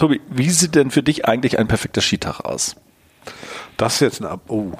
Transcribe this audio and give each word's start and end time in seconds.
Tobi, 0.00 0.22
wie 0.30 0.48
sieht 0.48 0.76
denn 0.76 0.90
für 0.90 1.02
dich 1.02 1.26
eigentlich 1.28 1.58
ein 1.58 1.68
perfekter 1.68 2.00
Skitag 2.00 2.40
aus? 2.40 2.74
Das 3.76 3.96
ist 3.96 4.00
jetzt 4.00 4.20
ein 4.22 4.26
Ab 4.26 4.40
Oh. 4.48 4.72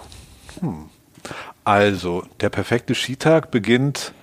Hm. 0.61 0.89
Also, 1.63 2.25
der 2.41 2.49
perfekte 2.49 2.95
Skitag 2.95 3.51
beginnt 3.51 4.15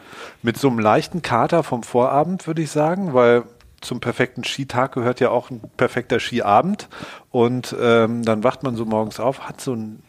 mit 0.42 0.58
so 0.58 0.68
einem 0.68 0.80
leichten 0.80 1.22
Kater 1.22 1.62
vom 1.62 1.84
Vorabend, 1.84 2.48
würde 2.48 2.64
ich 2.64 2.72
sagen, 2.72 3.14
weil 3.14 3.44
zum 3.80 4.00
perfekten 4.00 4.44
Skitag 4.44 4.94
gehört 4.94 5.20
ja 5.20 5.30
auch 5.30 5.52
ein 5.52 5.62
perfekter 5.78 6.20
Skiabend. 6.20 6.90
Und 7.30 7.76
ähm, 7.80 8.26
dann 8.26 8.44
wacht 8.44 8.64
man 8.64 8.76
so 8.76 8.84
morgens 8.84 9.20
auf, 9.20 9.42
hat 9.42 9.62
so 9.62 9.74
einen 9.74 10.02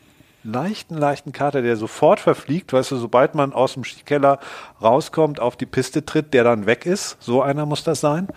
leichten, 0.42 0.96
leichten 0.96 1.32
Kater, 1.32 1.60
der 1.60 1.76
sofort 1.76 2.18
verfliegt. 2.18 2.72
Weißt 2.72 2.92
du, 2.92 2.96
sobald 2.96 3.34
man 3.34 3.52
aus 3.52 3.74
dem 3.74 3.84
Skikeller 3.84 4.38
rauskommt, 4.80 5.38
auf 5.38 5.58
die 5.58 5.66
Piste 5.66 6.06
tritt, 6.06 6.32
der 6.32 6.44
dann 6.44 6.64
weg 6.64 6.86
ist. 6.86 7.18
So 7.20 7.42
einer 7.42 7.66
muss 7.66 7.84
das 7.84 8.00
sein. 8.00 8.28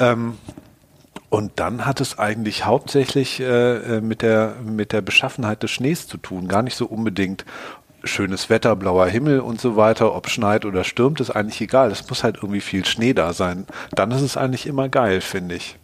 Ähm, 0.00 0.38
und 1.34 1.52
dann 1.56 1.84
hat 1.84 2.00
es 2.00 2.18
eigentlich 2.18 2.64
hauptsächlich 2.64 3.40
äh, 3.40 3.44
äh, 3.96 4.00
mit, 4.00 4.22
der, 4.22 4.54
mit 4.64 4.92
der 4.92 5.00
Beschaffenheit 5.00 5.62
des 5.64 5.70
Schnees 5.72 6.06
zu 6.06 6.16
tun. 6.16 6.46
Gar 6.46 6.62
nicht 6.62 6.76
so 6.76 6.86
unbedingt 6.86 7.44
schönes 8.04 8.50
Wetter, 8.50 8.76
blauer 8.76 9.06
Himmel 9.06 9.40
und 9.40 9.60
so 9.60 9.74
weiter. 9.76 10.14
Ob 10.14 10.28
schneit 10.28 10.64
oder 10.64 10.84
stürmt, 10.84 11.20
ist 11.20 11.30
eigentlich 11.30 11.60
egal. 11.60 11.90
Es 11.90 12.08
muss 12.08 12.22
halt 12.22 12.36
irgendwie 12.36 12.60
viel 12.60 12.84
Schnee 12.84 13.14
da 13.14 13.32
sein. 13.32 13.66
Dann 13.94 14.10
ist 14.12 14.20
es 14.22 14.36
eigentlich 14.36 14.66
immer 14.66 14.88
geil, 14.88 15.20
finde 15.20 15.56
ich. 15.56 15.76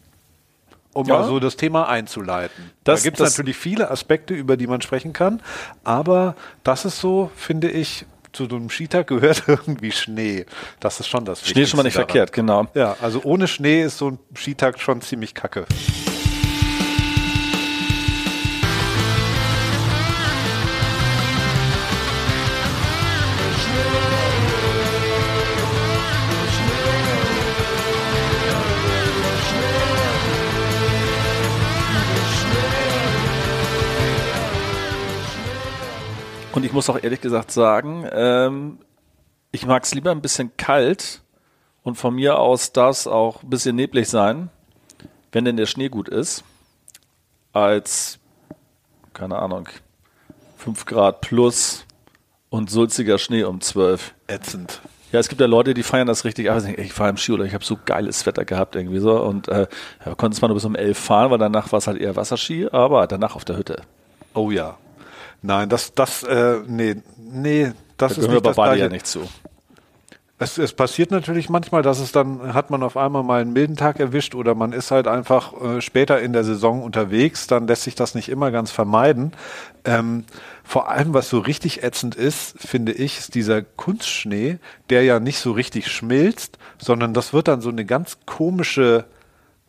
Um 0.92 1.06
Ja. 1.06 1.18
mal 1.20 1.24
so 1.26 1.40
das 1.40 1.56
Thema 1.56 1.88
einzuleiten. 1.88 2.70
Das- 2.84 3.00
da 3.00 3.04
gibt 3.08 3.18
es 3.20 3.30
natürlich 3.36 3.56
viele 3.56 3.90
Aspekte, 3.90 4.34
über 4.34 4.56
die 4.56 4.66
man 4.66 4.80
sprechen 4.82 5.12
kann. 5.12 5.40
Aber 5.82 6.36
das 6.62 6.84
ist 6.84 7.00
so, 7.00 7.30
finde 7.36 7.70
ich, 7.70 8.06
zu 8.32 8.46
so 8.48 8.56
einem 8.56 8.70
Skitag 8.70 9.06
gehört 9.06 9.44
irgendwie 9.48 9.92
Schnee. 9.92 10.46
Das 10.80 11.00
ist 11.00 11.08
schon 11.08 11.24
das 11.24 11.46
Schnee 11.46 11.62
ist 11.62 11.70
schon 11.70 11.78
mal 11.78 11.82
nicht 11.82 11.94
Wichtigste 11.94 12.12
verkehrt, 12.12 12.32
genau. 12.32 12.64
daran. 12.64 12.68
Ja, 12.74 12.96
also 13.00 13.22
ohne 13.24 13.48
Schnee 13.48 13.82
ist 13.82 13.98
so 13.98 14.10
ein 14.10 14.18
Skitag 14.34 14.80
schon 14.80 15.00
ziemlich 15.00 15.34
kacke. 15.34 15.66
Und 36.52 36.64
ich 36.64 36.72
muss 36.72 36.90
auch 36.90 37.00
ehrlich 37.02 37.20
gesagt 37.20 37.52
sagen, 37.52 38.08
ähm, 38.10 38.78
ich 39.52 39.66
mag 39.66 39.84
es 39.84 39.94
lieber 39.94 40.10
ein 40.10 40.20
bisschen 40.20 40.56
kalt 40.56 41.22
und 41.82 41.96
von 41.96 42.14
mir 42.14 42.38
aus 42.38 42.72
darf 42.72 42.90
es 42.96 43.06
auch 43.06 43.42
ein 43.42 43.50
bisschen 43.50 43.76
neblig 43.76 44.08
sein, 44.08 44.50
wenn 45.32 45.44
denn 45.44 45.56
der 45.56 45.66
Schnee 45.66 45.88
gut 45.88 46.08
ist, 46.08 46.42
als, 47.52 48.18
keine 49.12 49.38
Ahnung, 49.38 49.68
5 50.58 50.84
Grad 50.86 51.20
plus 51.20 51.84
und 52.48 52.68
sulziger 52.68 53.18
Schnee 53.18 53.44
um 53.44 53.60
12. 53.60 54.14
Ätzend. 54.26 54.80
Ja, 55.12 55.18
es 55.18 55.28
gibt 55.28 55.40
ja 55.40 55.46
Leute, 55.46 55.74
die 55.74 55.82
feiern 55.82 56.06
das 56.06 56.24
richtig 56.24 56.50
ab. 56.50 56.62
Ich 56.64 56.78
Ich 56.78 56.92
fahre 56.92 57.10
im 57.10 57.16
Ski 57.16 57.32
oder 57.32 57.44
ich 57.44 57.54
habe 57.54 57.64
so 57.64 57.78
geiles 57.84 58.26
Wetter 58.26 58.44
gehabt 58.44 58.76
irgendwie 58.76 58.98
so 59.00 59.20
und 59.20 59.48
äh, 59.48 59.66
ja, 60.04 60.14
konnte 60.14 60.36
zwar 60.36 60.48
nur 60.48 60.56
bis 60.56 60.64
um 60.64 60.76
11 60.76 60.98
fahren, 60.98 61.30
weil 61.30 61.38
danach 61.38 61.72
war 61.72 61.78
es 61.78 61.86
halt 61.86 62.00
eher 62.00 62.14
Wasserski, 62.14 62.68
aber 62.70 63.06
danach 63.06 63.34
auf 63.34 63.44
der 63.44 63.56
Hütte. 63.56 63.82
Oh 64.34 64.50
ja. 64.50 64.78
Nein, 65.42 65.68
das, 65.68 65.94
das, 65.94 66.22
äh, 66.22 66.60
nee, 66.66 66.96
nee, 67.16 67.72
das 67.96 68.14
Da 68.14 68.20
ist 68.20 68.28
wir 68.28 68.34
nicht 68.34 68.42
bei 68.42 68.48
das 68.50 68.56
beide 68.56 68.70
Gleiche. 68.76 68.82
ja 68.84 68.88
nicht 68.88 69.06
zu. 69.06 69.28
Es, 70.42 70.56
es 70.56 70.72
passiert 70.72 71.10
natürlich 71.10 71.50
manchmal, 71.50 71.82
dass 71.82 71.98
es 71.98 72.12
dann, 72.12 72.54
hat 72.54 72.70
man 72.70 72.82
auf 72.82 72.96
einmal 72.96 73.22
mal 73.22 73.42
einen 73.42 73.52
milden 73.52 73.76
Tag 73.76 74.00
erwischt 74.00 74.34
oder 74.34 74.54
man 74.54 74.72
ist 74.72 74.90
halt 74.90 75.06
einfach 75.06 75.52
äh, 75.60 75.80
später 75.82 76.18
in 76.22 76.32
der 76.32 76.44
Saison 76.44 76.82
unterwegs, 76.82 77.46
dann 77.46 77.66
lässt 77.66 77.82
sich 77.82 77.94
das 77.94 78.14
nicht 78.14 78.30
immer 78.30 78.50
ganz 78.50 78.70
vermeiden. 78.70 79.32
Ähm, 79.84 80.24
vor 80.64 80.88
allem, 80.88 81.12
was 81.12 81.28
so 81.28 81.40
richtig 81.40 81.82
ätzend 81.82 82.14
ist, 82.14 82.58
finde 82.58 82.92
ich, 82.92 83.18
ist 83.18 83.34
dieser 83.34 83.60
Kunstschnee, 83.60 84.58
der 84.88 85.04
ja 85.04 85.20
nicht 85.20 85.40
so 85.40 85.52
richtig 85.52 85.88
schmilzt, 85.88 86.56
sondern 86.78 87.12
das 87.12 87.34
wird 87.34 87.46
dann 87.46 87.60
so 87.60 87.68
eine 87.68 87.84
ganz 87.84 88.16
komische 88.24 89.04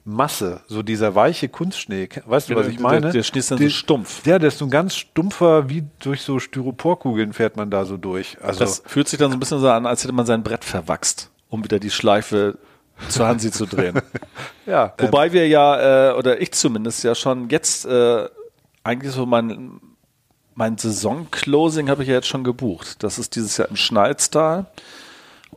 Masse, 0.03 0.61
so 0.67 0.81
dieser 0.81 1.13
weiche 1.13 1.47
Kunstschnee. 1.47 2.09
Weißt 2.25 2.49
du, 2.49 2.55
was 2.55 2.67
ich 2.67 2.77
der- 2.77 2.81
meine? 2.83 3.11
der 3.11 3.21
Schnee 3.23 3.39
ist 3.39 3.51
dann 3.51 3.59
so 3.59 3.63
Die- 3.63 3.69
stumpf. 3.69 4.25
Ja, 4.25 4.39
der 4.39 4.47
ist 4.47 4.57
so 4.57 4.65
ein 4.65 4.71
ganz 4.71 4.95
stumpfer, 4.95 5.69
wie 5.69 5.83
durch 5.99 6.21
so 6.23 6.39
Styroporkugeln 6.39 7.33
fährt 7.33 7.55
man 7.55 7.69
da 7.69 7.85
so 7.85 7.97
durch. 7.97 8.37
Also, 8.41 8.59
Das 8.59 8.81
fühlt 8.85 9.07
sich 9.07 9.19
dann 9.19 9.29
so 9.31 9.37
ein 9.37 9.39
bisschen 9.39 9.59
so 9.59 9.69
an, 9.69 9.85
als 9.85 10.03
hätte 10.03 10.13
man 10.13 10.25
sein 10.25 10.41
Brett 10.43 10.65
verwachst, 10.65 11.29
um 11.49 11.63
wieder 11.63 11.77
die 11.79 11.91
Schleife 11.91 12.57
zu 13.09 13.25
Hansi 13.25 13.51
zu 13.51 13.65
drehen. 13.67 14.01
ja. 14.65 14.93
ähm, 14.97 15.05
Wobei 15.07 15.33
wir 15.33 15.47
ja, 15.47 16.09
äh, 16.11 16.13
oder 16.15 16.41
ich 16.41 16.51
zumindest 16.53 17.03
ja 17.03 17.13
schon 17.13 17.49
jetzt 17.49 17.85
äh, 17.85 18.27
eigentlich 18.83 19.13
so 19.13 19.27
mein, 19.27 19.79
mein 20.55 20.77
Saison-Closing 20.79 21.89
habe 21.89 22.01
ich 22.01 22.09
ja 22.09 22.15
jetzt 22.15 22.27
schon 22.27 22.43
gebucht. 22.43 23.03
Das 23.03 23.19
ist 23.19 23.35
dieses 23.35 23.57
Jahr 23.57 23.69
im 23.69 23.75
Schnalztal. 23.75 24.65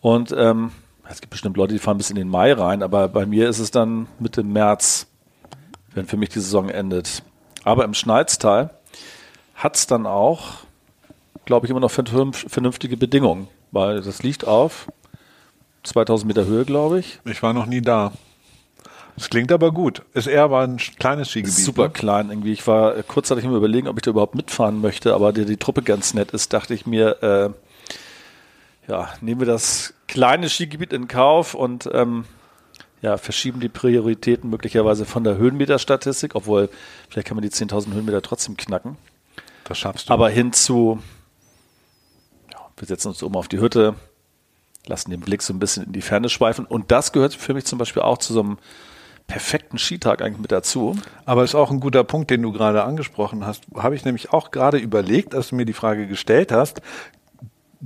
Und 0.01 0.35
ähm, 0.37 0.73
es 1.09 1.21
gibt 1.21 1.31
bestimmt 1.31 1.57
Leute, 1.57 1.75
die 1.75 1.79
fahren 1.79 1.99
bis 1.99 2.11
in 2.11 2.17
den 2.17 2.29
Mai 2.29 2.53
rein, 2.53 2.83
aber 2.83 3.09
bei 3.09 3.27
mir 3.27 3.49
ist 3.49 3.59
es 3.59 3.71
dann 3.71 4.07
Mitte 4.19 4.43
März, 4.43 5.07
wenn 5.95 6.07
für 6.07 6.17
mich 6.17 6.31
die 6.31 6.41
Saison 6.41 6.69
endet. 6.69 7.23
Aber 7.63 7.85
im 7.85 7.95
Schnalztal 7.95 8.71
hat 9.55 9.77
es 9.77 9.87
dann 9.87 10.07
auch, 10.07 10.59
glaube 11.45 11.67
ich, 11.67 11.71
immer 11.71 11.81
noch 11.81 11.91
vernünf- 11.91 12.47
vernünftige 12.49 12.97
Bedingungen, 12.97 13.49
weil 13.71 14.03
das 14.03 14.23
liegt 14.23 14.47
auf 14.47 14.89
2000 15.85 16.27
Meter 16.29 16.47
Höhe, 16.47 16.65
glaube 16.65 16.99
ich. 16.99 17.21
Ich 17.25 17.43
war 17.43 17.53
noch 17.53 17.67
nie 17.67 17.83
da. 17.83 18.13
Es 19.17 19.31
klingt 19.31 19.53
aber 19.53 19.71
gut. 19.71 20.03
Ist 20.13 20.27
eher 20.27 20.43
aber 20.43 20.61
ein 20.61 20.79
kleines 20.79 21.31
Skigebiet. 21.31 21.55
super 21.55 21.85
ne? 21.85 21.91
klein 21.91 22.31
irgendwie. 22.31 22.53
Ich 22.53 22.67
war 22.67 22.97
äh, 22.97 23.03
kurzzeitig 23.07 23.45
immer 23.45 23.57
überlegen, 23.57 23.87
ob 23.87 23.97
ich 23.97 24.03
da 24.03 24.11
überhaupt 24.11 24.35
mitfahren 24.35 24.81
möchte, 24.81 25.15
aber 25.15 25.33
da 25.33 25.43
die 25.43 25.57
Truppe 25.57 25.83
ganz 25.83 26.15
nett 26.15 26.33
ist, 26.33 26.53
dachte 26.53 26.75
ich 26.75 26.85
mir, 26.87 27.23
äh, 27.23 27.51
ja, 28.89 29.09
nehmen 29.21 29.41
wir 29.41 29.47
das 29.47 29.95
kleine 30.09 30.49
Skigebiet 30.49 30.93
in 30.93 31.09
Kauf 31.09 31.55
und 31.55 31.89
ähm, 31.93 32.25
ja, 33.03 33.17
verschieben 33.19 33.61
die 33.61 33.69
Prioritäten 33.69 34.49
möglicherweise 34.51 35.05
von 35.05 35.25
der 35.25 35.37
Höhenmeterstatistik, 35.37 36.35
obwohl 36.35 36.71
vielleicht 37.09 37.29
kann 37.29 37.37
man 37.37 37.43
die 37.43 37.51
10.000 37.51 37.93
Höhenmeter 37.93 38.23
trotzdem 38.23 38.57
knacken, 38.57 38.97
Das 39.65 39.79
schaffst 39.79 40.09
du. 40.09 40.13
aber 40.13 40.31
hin 40.31 40.53
zu, 40.53 41.01
ja, 42.53 42.59
wir 42.77 42.87
setzen 42.87 43.09
uns 43.09 43.23
oben 43.23 43.37
auf 43.37 43.49
die 43.49 43.61
Hütte, 43.61 43.95
lassen 44.87 45.11
den 45.11 45.21
Blick 45.21 45.43
so 45.43 45.53
ein 45.53 45.59
bisschen 45.59 45.85
in 45.85 45.93
die 45.93 46.03
Ferne 46.03 46.29
schweifen 46.29 46.65
und 46.65 46.91
das 46.91 47.13
gehört 47.13 47.35
für 47.35 47.55
mich 47.55 47.65
zum 47.65 47.79
Beispiel 47.79 48.03
auch 48.03 48.19
zu 48.19 48.33
so 48.33 48.41
einem 48.41 48.59
perfekten 49.27 49.79
Skitag 49.79 50.21
eigentlich 50.21 50.41
mit 50.41 50.53
dazu. 50.53 50.97
Aber 51.25 51.45
ist 51.45 51.55
auch 51.55 51.71
ein 51.71 51.81
guter 51.81 52.05
Punkt, 52.05 52.31
den 52.31 52.43
du 52.43 52.53
gerade 52.53 52.85
angesprochen 52.85 53.47
hast. 53.47 53.65
Habe 53.75 53.95
ich 53.95 54.05
nämlich 54.05 54.33
auch 54.35 54.51
gerade 54.51 54.77
überlegt, 54.77 55.35
als 55.35 55.49
du 55.49 55.57
mir 55.57 55.65
die 55.65 55.73
Frage 55.73 56.07
gestellt 56.07 56.53
hast. 56.53 56.83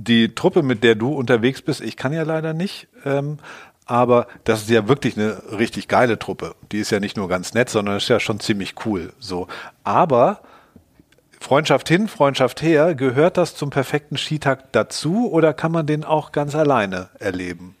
Die 0.01 0.33
Truppe, 0.33 0.63
mit 0.63 0.83
der 0.85 0.95
du 0.95 1.09
unterwegs 1.13 1.61
bist, 1.61 1.81
ich 1.81 1.97
kann 1.97 2.13
ja 2.13 2.23
leider 2.23 2.53
nicht, 2.53 2.87
ähm, 3.03 3.37
aber 3.85 4.27
das 4.45 4.61
ist 4.61 4.69
ja 4.69 4.87
wirklich 4.87 5.17
eine 5.17 5.41
richtig 5.57 5.89
geile 5.89 6.17
Truppe. 6.17 6.55
Die 6.71 6.79
ist 6.79 6.89
ja 6.89 7.01
nicht 7.01 7.17
nur 7.17 7.27
ganz 7.27 7.53
nett, 7.53 7.69
sondern 7.69 7.97
ist 7.97 8.07
ja 8.07 8.21
schon 8.21 8.39
ziemlich 8.39 8.75
cool. 8.85 9.11
So, 9.19 9.47
aber 9.83 10.39
Freundschaft 11.41 11.89
hin, 11.89 12.07
Freundschaft 12.07 12.61
her, 12.61 12.95
gehört 12.95 13.35
das 13.35 13.55
zum 13.55 13.71
perfekten 13.71 14.17
Skitag 14.17 14.71
dazu 14.71 15.29
oder 15.31 15.53
kann 15.53 15.73
man 15.73 15.85
den 15.85 16.05
auch 16.05 16.31
ganz 16.31 16.55
alleine 16.55 17.09
erleben? 17.19 17.75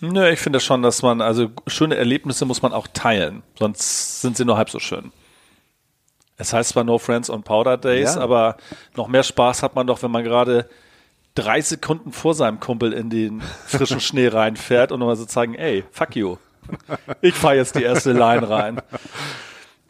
Nö, 0.00 0.28
ich 0.30 0.40
finde 0.40 0.58
schon, 0.58 0.82
dass 0.82 1.02
man, 1.02 1.20
also 1.20 1.50
schöne 1.68 1.96
Erlebnisse 1.96 2.46
muss 2.46 2.62
man 2.62 2.72
auch 2.72 2.88
teilen, 2.92 3.44
sonst 3.56 4.22
sind 4.22 4.36
sie 4.36 4.44
nur 4.44 4.56
halb 4.56 4.70
so 4.70 4.80
schön. 4.80 5.12
Es 6.36 6.52
heißt 6.52 6.70
zwar 6.70 6.82
No 6.82 6.98
Friends 6.98 7.30
on 7.30 7.44
Powder 7.44 7.76
Days, 7.76 8.16
Ja. 8.16 8.20
aber 8.22 8.56
noch 8.96 9.06
mehr 9.06 9.22
Spaß 9.24 9.62
hat 9.62 9.76
man 9.76 9.86
doch, 9.86 10.02
wenn 10.02 10.10
man 10.10 10.24
gerade 10.24 10.68
drei 11.38 11.60
Sekunden 11.60 12.12
vor 12.12 12.34
seinem 12.34 12.58
Kumpel 12.60 12.92
in 12.92 13.10
den 13.10 13.40
frischen 13.66 14.00
Schnee 14.00 14.28
reinfährt 14.28 14.90
und 14.92 15.00
nochmal 15.00 15.16
so 15.16 15.24
zeigen, 15.24 15.54
ey, 15.54 15.84
fuck 15.92 16.16
you. 16.16 16.36
Ich 17.22 17.34
fahre 17.34 17.56
jetzt 17.56 17.76
die 17.76 17.82
erste 17.82 18.12
Line 18.12 18.48
rein. 18.48 18.82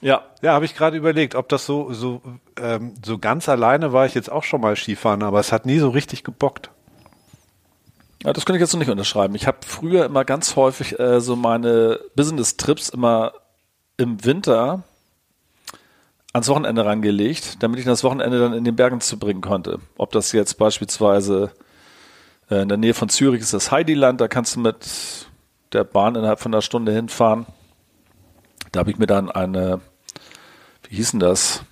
Ja, 0.01 0.23
Ja, 0.43 0.53
habe 0.53 0.65
ich 0.65 0.77
gerade 0.77 0.97
überlegt, 0.97 1.35
ob 1.35 1.49
das 1.49 1.67
so, 1.67 1.93
so, 1.93 2.23
ähm, 2.61 2.95
so 3.05 3.19
ganz 3.19 3.49
alleine 3.49 3.93
war 3.93 4.07
ich 4.07 4.15
jetzt 4.15 4.31
auch 4.31 4.45
schon 4.45 4.61
mal 4.61 4.77
Skifahren, 4.77 5.23
aber 5.23 5.41
es 5.41 5.51
hat 5.51 5.67
nie 5.67 5.79
so 5.79 5.89
richtig 5.89 6.23
gebockt. 6.23 6.71
Ja, 8.23 8.33
das 8.33 8.45
könnte 8.45 8.59
ich 8.59 8.61
jetzt 8.61 8.73
noch 8.73 8.81
nicht 8.81 8.91
unterschreiben. 8.91 9.35
Ich 9.35 9.47
habe 9.47 9.59
früher 9.67 10.05
immer 10.05 10.25
ganz 10.25 10.55
häufig 10.55 10.99
äh, 10.99 11.21
so 11.21 11.35
meine 11.35 11.99
Business-Trips 12.15 12.91
immer 12.91 13.33
im 13.97 14.25
Winter 14.25 14.85
ans 16.39 16.49
Wochenende 16.49 16.85
rangelegt, 16.85 17.63
damit 17.63 17.79
ich 17.81 17.87
das 17.87 18.05
Wochenende 18.05 18.39
dann 18.39 18.53
in 18.53 18.65
den 18.65 18.77
Bergen 18.77 19.01
zu 19.01 19.19
bringen 19.19 19.41
konnte. 19.41 19.79
Ob 19.97 20.13
das 20.13 20.33
jetzt 20.33 20.59
beispielsweise 20.59 21.51
äh, 22.51 22.63
in 22.63 22.69
der 22.69 22.79
Nähe 22.79 22.95
von 22.95 23.09
Zürich 23.09 23.41
ist 23.41 23.53
das 23.53 23.71
Heidiland, 23.71 24.21
da 24.21 24.29
kannst 24.29 24.57
du 24.57 24.61
mit 24.61 25.27
der 25.73 25.85
Bahn 25.85 26.15
innerhalb 26.15 26.41
von 26.41 26.53
einer 26.53 26.63
Stunde 26.63 26.93
hinfahren. 26.93 27.47
Da 28.73 28.81
habe 28.81 28.91
ich 28.91 28.99
mir 28.99 29.07
dann 29.07 29.31
eine, 29.31 29.81
wie 30.89 30.97
hieß 30.97 31.13
denn 31.13 31.21
das? 31.21 31.63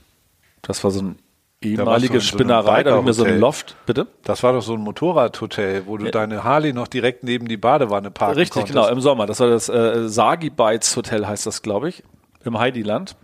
Das 0.63 0.83
war 0.85 0.91
so 0.91 1.03
ein 1.03 1.19
ehemalige 1.63 2.21
Spinnerei, 2.21 2.83
da 2.83 2.91
habe 2.91 3.01
ich 3.01 3.07
mir 3.07 3.13
so 3.15 3.25
ein 3.25 3.39
Loft, 3.39 3.77
bitte? 3.87 4.07
Das 4.25 4.43
war 4.43 4.53
doch 4.53 4.63
so 4.63 4.75
ein 4.75 4.81
Motorradhotel, 4.81 5.87
wo 5.87 5.97
du 5.97 6.07
ja. 6.07 6.11
deine 6.11 6.45
Harley 6.45 6.73
noch 6.73 6.89
direkt 6.89 7.25
neben 7.25 7.49
die 7.49 7.57
Badewanne 7.57 8.11
parken 8.11 8.37
Richtig, 8.37 8.55
konntest. 8.55 8.75
genau, 8.75 8.89
im 8.89 9.01
Sommer. 9.01 9.27
Das 9.27 9.41
war 9.41 9.49
das 9.49 9.69
äh, 9.69 10.09
Sagi 10.09 10.51
Bites 10.51 10.97
Hotel, 10.97 11.27
heißt 11.27 11.47
das, 11.47 11.63
glaube 11.63 11.89
ich, 11.89 12.03
im 12.45 12.59
Heidiland. 12.59 13.17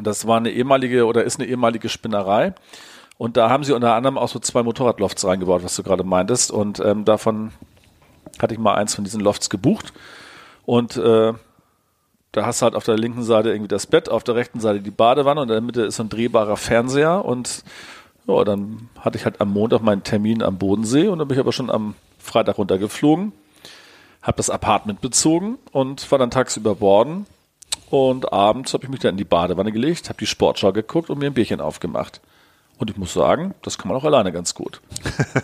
Das 0.00 0.26
war 0.26 0.38
eine 0.38 0.50
ehemalige 0.50 1.06
oder 1.06 1.24
ist 1.24 1.38
eine 1.38 1.48
ehemalige 1.48 1.88
Spinnerei. 1.88 2.54
Und 3.18 3.36
da 3.36 3.50
haben 3.50 3.62
sie 3.62 3.72
unter 3.72 3.94
anderem 3.94 4.18
auch 4.18 4.28
so 4.28 4.38
zwei 4.38 4.62
Motorradlofts 4.62 5.24
reingebaut, 5.24 5.62
was 5.62 5.76
du 5.76 5.82
gerade 5.82 6.04
meintest. 6.04 6.50
Und 6.50 6.80
ähm, 6.80 7.04
davon 7.04 7.52
hatte 8.40 8.54
ich 8.54 8.60
mal 8.60 8.74
eins 8.74 8.94
von 8.94 9.04
diesen 9.04 9.20
Lofts 9.20 9.50
gebucht. 9.50 9.92
Und 10.64 10.96
äh, 10.96 11.32
da 12.32 12.46
hast 12.46 12.62
du 12.62 12.64
halt 12.64 12.74
auf 12.74 12.84
der 12.84 12.96
linken 12.96 13.22
Seite 13.22 13.50
irgendwie 13.50 13.68
das 13.68 13.86
Bett, 13.86 14.08
auf 14.08 14.24
der 14.24 14.34
rechten 14.34 14.58
Seite 14.58 14.80
die 14.80 14.90
Badewanne 14.90 15.40
und 15.42 15.48
in 15.48 15.54
der 15.54 15.60
Mitte 15.60 15.82
ist 15.82 15.96
so 15.96 16.02
ein 16.02 16.08
drehbarer 16.08 16.56
Fernseher. 16.56 17.24
Und 17.24 17.62
ja, 18.26 18.42
dann 18.44 18.88
hatte 18.98 19.18
ich 19.18 19.24
halt 19.24 19.40
am 19.40 19.52
Montag 19.52 19.82
meinen 19.82 20.02
Termin 20.02 20.42
am 20.42 20.56
Bodensee 20.56 21.08
und 21.08 21.18
dann 21.18 21.28
bin 21.28 21.36
ich 21.36 21.40
aber 21.40 21.52
schon 21.52 21.70
am 21.70 21.94
Freitag 22.18 22.56
runtergeflogen, 22.56 23.32
habe 24.22 24.36
das 24.36 24.48
Apartment 24.48 25.00
bezogen 25.00 25.58
und 25.72 26.10
war 26.10 26.18
dann 26.18 26.30
tagsüber 26.30 26.76
borden. 26.76 27.26
Und 27.92 28.32
abends 28.32 28.72
habe 28.72 28.84
ich 28.84 28.90
mich 28.90 29.00
dann 29.00 29.10
in 29.10 29.16
die 29.18 29.24
Badewanne 29.24 29.70
gelegt, 29.70 30.08
habe 30.08 30.18
die 30.18 30.26
Sportschau 30.26 30.72
geguckt 30.72 31.10
und 31.10 31.18
mir 31.18 31.26
ein 31.26 31.34
Bierchen 31.34 31.60
aufgemacht. 31.60 32.22
Und 32.78 32.88
ich 32.88 32.96
muss 32.96 33.12
sagen, 33.12 33.54
das 33.60 33.76
kann 33.76 33.88
man 33.88 33.98
auch 33.98 34.04
alleine 34.04 34.32
ganz 34.32 34.54
gut. 34.54 34.80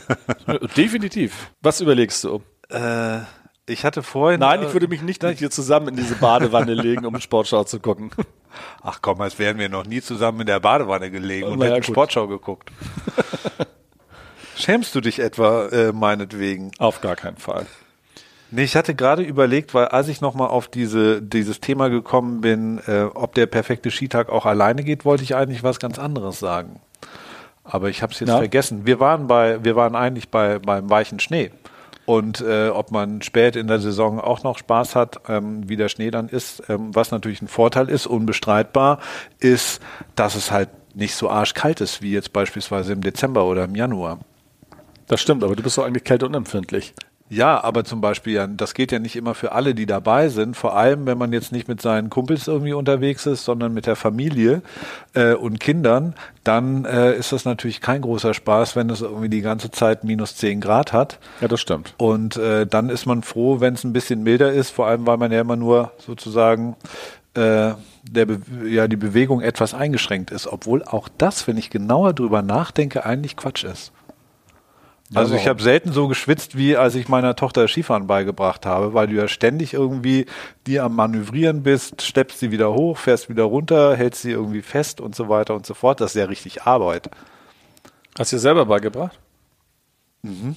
Definitiv. 0.74 1.50
Was 1.60 1.82
überlegst 1.82 2.24
du? 2.24 2.40
Äh, 2.70 3.18
ich 3.66 3.84
hatte 3.84 4.02
vorhin. 4.02 4.40
Nein, 4.40 4.62
ich 4.62 4.72
würde 4.72 4.88
mich 4.88 5.02
nicht 5.02 5.22
mit 5.22 5.40
dir 5.40 5.50
zusammen 5.50 5.88
in 5.88 5.96
diese 5.96 6.14
Badewanne 6.14 6.72
legen, 6.82 7.04
um 7.04 7.20
Sportschau 7.20 7.64
zu 7.64 7.80
gucken. 7.80 8.12
Ach 8.82 9.00
komm, 9.02 9.20
als 9.20 9.38
wären 9.38 9.58
wir 9.58 9.68
noch 9.68 9.84
nie 9.84 10.00
zusammen 10.00 10.40
in 10.40 10.46
der 10.46 10.58
Badewanne 10.58 11.10
gelegen 11.10 11.48
und 11.48 11.60
ja, 11.60 11.66
hätten 11.66 11.82
gut. 11.82 11.84
Sportschau 11.84 12.28
geguckt. 12.28 12.72
Schämst 14.56 14.94
du 14.94 15.02
dich 15.02 15.18
etwa 15.18 15.66
äh, 15.66 15.92
meinetwegen? 15.92 16.70
Auf 16.78 17.02
gar 17.02 17.14
keinen 17.14 17.36
Fall. 17.36 17.66
Nee, 18.50 18.64
ich 18.64 18.76
hatte 18.76 18.94
gerade 18.94 19.22
überlegt, 19.22 19.74
weil 19.74 19.86
als 19.86 20.08
ich 20.08 20.20
nochmal 20.20 20.48
auf 20.48 20.68
diese, 20.68 21.20
dieses 21.20 21.60
Thema 21.60 21.88
gekommen 21.88 22.40
bin, 22.40 22.80
äh, 22.86 23.02
ob 23.14 23.34
der 23.34 23.46
perfekte 23.46 23.90
Skitag 23.90 24.30
auch 24.30 24.46
alleine 24.46 24.84
geht, 24.84 25.04
wollte 25.04 25.22
ich 25.22 25.36
eigentlich 25.36 25.62
was 25.62 25.78
ganz 25.78 25.98
anderes 25.98 26.38
sagen. 26.38 26.80
Aber 27.62 27.90
ich 27.90 28.02
habe 28.02 28.12
es 28.12 28.20
jetzt 28.20 28.30
ja. 28.30 28.38
vergessen. 28.38 28.86
Wir 28.86 29.00
waren 29.00 29.26
bei, 29.26 29.62
wir 29.62 29.76
waren 29.76 29.94
eigentlich 29.94 30.30
bei 30.30 30.58
beim 30.58 30.88
weichen 30.88 31.20
Schnee. 31.20 31.50
Und 32.06 32.40
äh, 32.40 32.70
ob 32.70 32.90
man 32.90 33.20
spät 33.20 33.54
in 33.54 33.66
der 33.66 33.80
Saison 33.80 34.18
auch 34.18 34.42
noch 34.42 34.56
Spaß 34.56 34.96
hat, 34.96 35.20
ähm, 35.28 35.68
wie 35.68 35.76
der 35.76 35.90
Schnee 35.90 36.10
dann 36.10 36.30
ist, 36.30 36.62
ähm, 36.70 36.94
was 36.94 37.10
natürlich 37.10 37.42
ein 37.42 37.48
Vorteil 37.48 37.90
ist, 37.90 38.06
unbestreitbar, 38.06 39.00
ist, 39.40 39.82
dass 40.14 40.34
es 40.34 40.50
halt 40.50 40.70
nicht 40.94 41.14
so 41.14 41.28
arschkalt 41.28 41.82
ist 41.82 42.00
wie 42.00 42.12
jetzt 42.12 42.32
beispielsweise 42.32 42.94
im 42.94 43.02
Dezember 43.02 43.44
oder 43.44 43.64
im 43.64 43.74
Januar. 43.74 44.20
Das 45.06 45.20
stimmt, 45.20 45.44
aber 45.44 45.54
du 45.54 45.62
bist 45.62 45.76
doch 45.76 45.84
eigentlich 45.84 46.04
kälteunempfindlich. 46.04 46.94
Ja, 47.30 47.62
aber 47.62 47.84
zum 47.84 48.00
Beispiel, 48.00 48.34
ja, 48.34 48.46
das 48.46 48.74
geht 48.74 48.90
ja 48.90 48.98
nicht 48.98 49.16
immer 49.16 49.34
für 49.34 49.52
alle, 49.52 49.74
die 49.74 49.86
dabei 49.86 50.28
sind. 50.28 50.56
Vor 50.56 50.76
allem, 50.76 51.06
wenn 51.06 51.18
man 51.18 51.32
jetzt 51.32 51.52
nicht 51.52 51.68
mit 51.68 51.82
seinen 51.82 52.08
Kumpels 52.08 52.48
irgendwie 52.48 52.72
unterwegs 52.72 53.26
ist, 53.26 53.44
sondern 53.44 53.74
mit 53.74 53.86
der 53.86 53.96
Familie 53.96 54.62
äh, 55.14 55.34
und 55.34 55.60
Kindern, 55.60 56.14
dann 56.44 56.86
äh, 56.86 57.14
ist 57.16 57.32
das 57.32 57.44
natürlich 57.44 57.80
kein 57.80 58.00
großer 58.00 58.32
Spaß, 58.32 58.76
wenn 58.76 58.88
es 58.88 59.02
irgendwie 59.02 59.28
die 59.28 59.42
ganze 59.42 59.70
Zeit 59.70 60.04
minus 60.04 60.36
zehn 60.36 60.60
Grad 60.60 60.92
hat. 60.92 61.18
Ja, 61.40 61.48
das 61.48 61.60
stimmt. 61.60 61.94
Und 61.98 62.36
äh, 62.36 62.66
dann 62.66 62.88
ist 62.88 63.04
man 63.04 63.22
froh, 63.22 63.60
wenn 63.60 63.74
es 63.74 63.84
ein 63.84 63.92
bisschen 63.92 64.22
milder 64.22 64.52
ist, 64.52 64.70
vor 64.70 64.86
allem, 64.86 65.06
weil 65.06 65.18
man 65.18 65.30
ja 65.30 65.40
immer 65.40 65.56
nur 65.56 65.92
sozusagen 65.98 66.76
äh, 67.34 67.74
der 68.10 68.26
Be 68.26 68.40
ja 68.66 68.88
die 68.88 68.96
Bewegung 68.96 69.42
etwas 69.42 69.74
eingeschränkt 69.74 70.30
ist, 70.30 70.46
obwohl 70.46 70.82
auch 70.82 71.08
das, 71.18 71.46
wenn 71.46 71.58
ich 71.58 71.68
genauer 71.68 72.14
drüber 72.14 72.40
nachdenke, 72.40 73.04
eigentlich 73.04 73.36
Quatsch 73.36 73.64
ist. 73.64 73.92
Also 75.14 75.34
ich 75.34 75.48
habe 75.48 75.62
selten 75.62 75.92
so 75.92 76.06
geschwitzt, 76.06 76.56
wie 76.56 76.76
als 76.76 76.94
ich 76.94 77.08
meiner 77.08 77.34
Tochter 77.34 77.66
Skifahren 77.66 78.06
beigebracht 78.06 78.66
habe, 78.66 78.92
weil 78.92 79.06
du 79.06 79.14
ja 79.14 79.26
ständig 79.26 79.72
irgendwie 79.72 80.26
die 80.66 80.80
am 80.80 80.94
Manövrieren 80.96 81.62
bist, 81.62 82.02
steppst 82.02 82.40
sie 82.40 82.50
wieder 82.50 82.74
hoch, 82.74 82.98
fährst 82.98 83.30
wieder 83.30 83.44
runter, 83.44 83.96
hältst 83.96 84.22
sie 84.22 84.32
irgendwie 84.32 84.60
fest 84.60 85.00
und 85.00 85.14
so 85.14 85.30
weiter 85.30 85.54
und 85.54 85.64
so 85.64 85.72
fort. 85.72 86.00
Das 86.02 86.14
ist 86.14 86.20
ja 86.20 86.26
richtig 86.26 86.62
Arbeit. 86.62 87.08
Hast 88.18 88.32
du 88.32 88.36
dir 88.36 88.40
selber 88.40 88.66
beigebracht? 88.66 89.18
Mhm. 90.22 90.56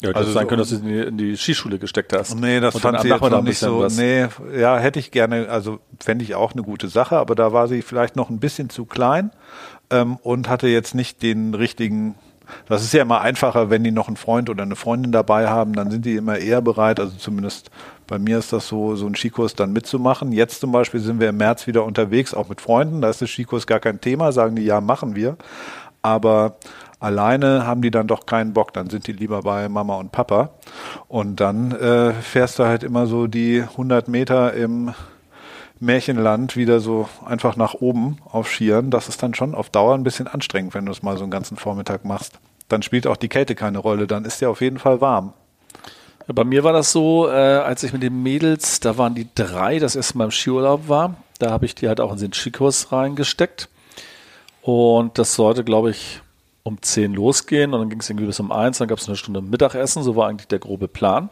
Ja, 0.00 0.10
also 0.12 0.32
sein 0.32 0.44
so 0.44 0.48
können, 0.48 0.58
dass 0.58 0.70
du 0.70 0.76
sie 0.78 1.00
in 1.00 1.16
die 1.16 1.36
Skischule 1.36 1.78
gesteckt 1.78 2.12
hast. 2.12 2.34
Nee, 2.34 2.60
das 2.60 2.78
fand 2.78 3.00
sie 3.02 3.08
jetzt 3.08 3.20
noch 3.20 3.42
nicht 3.42 3.58
so. 3.58 3.80
Was. 3.80 3.96
Nee, 3.96 4.26
ja, 4.56 4.78
hätte 4.78 4.98
ich 4.98 5.12
gerne, 5.12 5.48
also 5.48 5.78
fände 6.00 6.24
ich 6.24 6.34
auch 6.34 6.52
eine 6.52 6.62
gute 6.62 6.88
Sache, 6.88 7.18
aber 7.18 7.34
da 7.34 7.52
war 7.52 7.68
sie 7.68 7.82
vielleicht 7.82 8.16
noch 8.16 8.30
ein 8.30 8.40
bisschen 8.40 8.68
zu 8.68 8.84
klein 8.84 9.30
ähm, 9.90 10.16
und 10.16 10.48
hatte 10.48 10.66
jetzt 10.66 10.94
nicht 10.94 11.22
den 11.22 11.54
richtigen 11.54 12.16
das 12.68 12.82
ist 12.82 12.92
ja 12.92 13.02
immer 13.02 13.20
einfacher, 13.20 13.70
wenn 13.70 13.84
die 13.84 13.90
noch 13.90 14.08
einen 14.08 14.16
Freund 14.16 14.50
oder 14.50 14.62
eine 14.62 14.76
Freundin 14.76 15.12
dabei 15.12 15.48
haben, 15.48 15.74
dann 15.74 15.90
sind 15.90 16.04
die 16.04 16.16
immer 16.16 16.38
eher 16.38 16.62
bereit, 16.62 17.00
also 17.00 17.16
zumindest 17.16 17.70
bei 18.06 18.18
mir 18.18 18.38
ist 18.38 18.52
das 18.52 18.68
so, 18.68 18.94
so 18.94 19.06
einen 19.06 19.14
Skikurs 19.14 19.54
dann 19.54 19.72
mitzumachen. 19.72 20.32
Jetzt 20.32 20.60
zum 20.60 20.72
Beispiel 20.72 21.00
sind 21.00 21.20
wir 21.20 21.30
im 21.30 21.36
März 21.36 21.66
wieder 21.66 21.84
unterwegs, 21.84 22.34
auch 22.34 22.48
mit 22.48 22.60
Freunden, 22.60 23.00
da 23.00 23.10
ist 23.10 23.20
der 23.20 23.28
Skikurs 23.28 23.66
gar 23.66 23.80
kein 23.80 24.00
Thema, 24.00 24.32
sagen 24.32 24.56
die, 24.56 24.64
ja, 24.64 24.80
machen 24.80 25.14
wir. 25.14 25.36
Aber 26.02 26.56
alleine 27.00 27.66
haben 27.66 27.82
die 27.82 27.90
dann 27.90 28.06
doch 28.06 28.26
keinen 28.26 28.52
Bock, 28.52 28.72
dann 28.72 28.90
sind 28.90 29.06
die 29.06 29.12
lieber 29.12 29.42
bei 29.42 29.68
Mama 29.68 29.96
und 29.96 30.12
Papa. 30.12 30.50
Und 31.08 31.40
dann 31.40 31.72
äh, 31.72 32.12
fährst 32.12 32.58
du 32.58 32.64
halt 32.64 32.82
immer 32.82 33.06
so 33.06 33.26
die 33.26 33.62
100 33.62 34.08
Meter 34.08 34.52
im 34.54 34.92
Märchenland 35.82 36.56
wieder 36.56 36.80
so 36.80 37.08
einfach 37.26 37.56
nach 37.56 37.74
oben 37.74 38.18
auf 38.30 38.48
Skiern, 38.48 38.90
das 38.90 39.08
ist 39.08 39.22
dann 39.22 39.34
schon 39.34 39.54
auf 39.54 39.68
Dauer 39.68 39.94
ein 39.94 40.04
bisschen 40.04 40.28
anstrengend, 40.28 40.74
wenn 40.74 40.86
du 40.86 40.92
es 40.92 41.02
mal 41.02 41.16
so 41.16 41.24
einen 41.24 41.30
ganzen 41.30 41.56
Vormittag 41.56 42.04
machst. 42.04 42.38
Dann 42.68 42.82
spielt 42.82 43.06
auch 43.06 43.16
die 43.16 43.28
Kälte 43.28 43.54
keine 43.54 43.78
Rolle, 43.78 44.06
dann 44.06 44.24
ist 44.24 44.40
ja 44.40 44.48
auf 44.48 44.60
jeden 44.60 44.78
Fall 44.78 45.00
warm. 45.00 45.32
Ja, 46.28 46.34
bei 46.34 46.44
mir 46.44 46.62
war 46.64 46.72
das 46.72 46.92
so, 46.92 47.28
äh, 47.28 47.32
als 47.32 47.82
ich 47.82 47.92
mit 47.92 48.02
den 48.02 48.22
Mädels, 48.22 48.80
da 48.80 48.96
waren 48.96 49.14
die 49.14 49.28
drei, 49.34 49.78
das 49.78 49.96
erste 49.96 50.16
Mal 50.18 50.26
im 50.26 50.30
Skiurlaub 50.30 50.88
war, 50.88 51.16
da 51.38 51.50
habe 51.50 51.66
ich 51.66 51.74
die 51.74 51.88
halt 51.88 52.00
auch 52.00 52.12
in 52.12 52.18
den 52.18 52.32
Skikurs 52.32 52.92
reingesteckt. 52.92 53.68
Und 54.62 55.18
das 55.18 55.34
sollte, 55.34 55.64
glaube 55.64 55.90
ich, 55.90 56.20
um 56.62 56.80
zehn 56.80 57.12
losgehen 57.12 57.74
und 57.74 57.80
dann 57.80 57.90
ging 57.90 57.98
es 57.98 58.08
irgendwie 58.08 58.26
bis 58.26 58.38
um 58.38 58.52
eins, 58.52 58.78
dann 58.78 58.86
gab 58.86 58.98
es 58.98 59.08
eine 59.08 59.16
Stunde 59.16 59.42
Mittagessen, 59.42 60.04
so 60.04 60.14
war 60.14 60.28
eigentlich 60.28 60.46
der 60.46 60.60
grobe 60.60 60.86
Plan. 60.86 61.28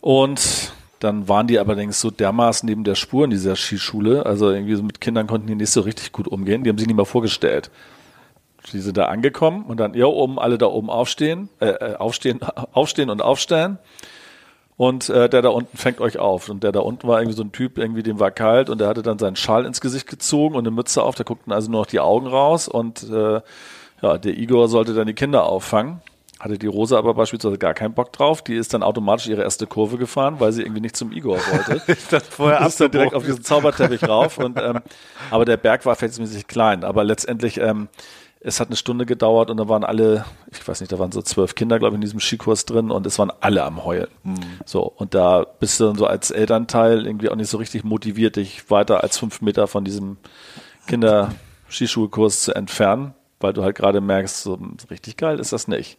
Und 0.00 0.72
dann 1.02 1.28
waren 1.28 1.48
die 1.48 1.58
allerdings 1.58 2.00
so 2.00 2.10
dermaßen 2.10 2.68
neben 2.68 2.84
der 2.84 2.94
Spur 2.94 3.24
in 3.24 3.30
dieser 3.30 3.56
Skischule. 3.56 4.24
Also 4.24 4.50
irgendwie 4.50 4.76
so 4.76 4.82
mit 4.82 5.00
Kindern 5.00 5.26
konnten 5.26 5.48
die 5.48 5.54
nicht 5.54 5.70
so 5.70 5.80
richtig 5.80 6.12
gut 6.12 6.28
umgehen. 6.28 6.62
Die 6.62 6.70
haben 6.70 6.78
sich 6.78 6.86
nicht 6.86 6.96
mal 6.96 7.04
vorgestellt. 7.04 7.70
Die 8.72 8.78
sind 8.78 8.96
da 8.96 9.06
angekommen 9.06 9.64
und 9.64 9.80
dann, 9.80 9.94
ja, 9.94 10.06
oben, 10.06 10.38
alle 10.38 10.58
da 10.58 10.66
oben 10.66 10.88
aufstehen, 10.88 11.48
äh, 11.58 11.70
äh 11.70 11.96
aufstehen, 11.96 12.40
aufstehen 12.72 13.10
und 13.10 13.20
aufstellen. 13.20 13.78
Und 14.76 15.08
äh, 15.08 15.28
der 15.28 15.42
da 15.42 15.48
unten 15.48 15.76
fängt 15.76 16.00
euch 16.00 16.18
auf. 16.18 16.48
Und 16.48 16.62
der 16.62 16.70
da 16.70 16.80
unten 16.80 17.08
war 17.08 17.20
irgendwie 17.20 17.36
so 17.36 17.42
ein 17.42 17.52
Typ, 17.52 17.78
irgendwie 17.78 18.04
dem 18.04 18.20
war 18.20 18.30
kalt 18.30 18.70
und 18.70 18.80
der 18.80 18.86
hatte 18.86 19.02
dann 19.02 19.18
seinen 19.18 19.36
Schal 19.36 19.66
ins 19.66 19.80
Gesicht 19.80 20.06
gezogen 20.06 20.54
und 20.54 20.66
eine 20.66 20.70
Mütze 20.70 21.02
auf. 21.02 21.16
Da 21.16 21.24
guckten 21.24 21.52
also 21.52 21.70
nur 21.70 21.80
noch 21.80 21.86
die 21.86 22.00
Augen 22.00 22.28
raus 22.28 22.68
und 22.68 23.02
äh, 23.10 23.40
ja, 24.02 24.18
der 24.18 24.36
Igor 24.38 24.68
sollte 24.68 24.94
dann 24.94 25.08
die 25.08 25.14
Kinder 25.14 25.46
auffangen. 25.46 26.00
Hatte 26.42 26.58
die 26.58 26.66
Rosa 26.66 26.98
aber 26.98 27.14
beispielsweise 27.14 27.56
gar 27.56 27.72
keinen 27.72 27.94
Bock 27.94 28.12
drauf. 28.12 28.42
Die 28.42 28.56
ist 28.56 28.74
dann 28.74 28.82
automatisch 28.82 29.28
ihre 29.28 29.42
erste 29.42 29.68
Kurve 29.68 29.96
gefahren, 29.96 30.40
weil 30.40 30.50
sie 30.50 30.62
irgendwie 30.62 30.80
nicht 30.80 30.96
zum 30.96 31.12
Igor 31.12 31.38
wollte. 31.38 31.80
das 32.10 32.26
vorher 32.26 32.66
ist 32.66 32.80
dann 32.80 32.90
direkt 32.90 33.14
auf 33.14 33.24
diesen 33.24 33.44
Zauberteppich 33.44 34.08
rauf. 34.08 34.38
Und, 34.38 34.60
ähm, 34.60 34.80
aber 35.30 35.44
der 35.44 35.56
Berg 35.56 35.86
war 35.86 35.94
verhältnismäßig 35.94 36.48
klein. 36.48 36.82
Aber 36.82 37.04
letztendlich, 37.04 37.58
ähm, 37.58 37.86
es 38.40 38.58
hat 38.58 38.70
eine 38.70 38.76
Stunde 38.76 39.06
gedauert 39.06 39.50
und 39.50 39.58
da 39.58 39.68
waren 39.68 39.84
alle, 39.84 40.24
ich 40.50 40.66
weiß 40.66 40.80
nicht, 40.80 40.90
da 40.90 40.98
waren 40.98 41.12
so 41.12 41.22
zwölf 41.22 41.54
Kinder, 41.54 41.78
glaube 41.78 41.92
ich, 41.92 41.98
in 41.98 42.00
diesem 42.00 42.18
Skikurs 42.18 42.66
drin 42.66 42.90
und 42.90 43.06
es 43.06 43.20
waren 43.20 43.30
alle 43.38 43.62
am 43.62 43.84
Heulen. 43.84 44.08
Mhm. 44.24 44.40
So, 44.64 44.82
und 44.82 45.14
da 45.14 45.46
bist 45.60 45.78
du 45.78 45.84
dann 45.84 45.96
so 45.96 46.06
als 46.06 46.32
Elternteil 46.32 47.06
irgendwie 47.06 47.28
auch 47.28 47.36
nicht 47.36 47.50
so 47.50 47.58
richtig 47.58 47.84
motiviert, 47.84 48.34
dich 48.34 48.68
weiter 48.68 49.04
als 49.04 49.16
fünf 49.16 49.42
Meter 49.42 49.68
von 49.68 49.84
diesem 49.84 50.16
Kinder-Skischulkurs 50.88 52.40
zu 52.40 52.52
entfernen, 52.52 53.14
weil 53.38 53.52
du 53.52 53.62
halt 53.62 53.76
gerade 53.76 54.00
merkst, 54.00 54.42
so 54.42 54.58
richtig 54.90 55.16
geil 55.16 55.38
ist 55.38 55.52
das 55.52 55.68
nicht. 55.68 55.98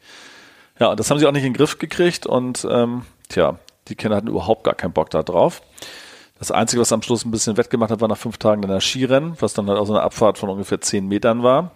Ja, 0.80 0.96
das 0.96 1.10
haben 1.10 1.20
sie 1.20 1.28
auch 1.28 1.32
nicht 1.32 1.44
in 1.44 1.54
den 1.54 1.58
Griff 1.58 1.78
gekriegt 1.78 2.26
und 2.26 2.68
ähm, 2.70 3.04
tja, 3.30 3.60
die 3.88 3.96
Kinder 3.96 4.18
hatten 4.18 4.28
überhaupt 4.28 4.64
gar 4.64 4.76
keinen 4.76 4.94
Bock 4.94 5.10
da 5.10 5.24
drauf. 5.24 5.62
Das 6.40 6.52
Einzige, 6.52 6.82
was 6.82 6.92
am 6.92 7.02
Schluss 7.02 7.26
ein 7.26 7.32
bisschen 7.32 7.58
wettgemacht 7.58 7.92
hat, 7.92 8.02
war 8.02 8.08
nach 8.08 8.18
fünf 8.18 8.38
Tagen 8.38 8.62
dann 8.62 8.72
das 8.72 8.84
Skirennen, 8.84 9.36
was 9.40 9.54
dann 9.54 9.68
halt 9.68 9.80
auch 9.80 9.86
so 9.86 9.94
eine 9.94 10.02
Abfahrt 10.02 10.38
von 10.38 10.50
ungefähr 10.50 10.82
zehn 10.82 11.08
Metern 11.08 11.44
war. 11.44 11.72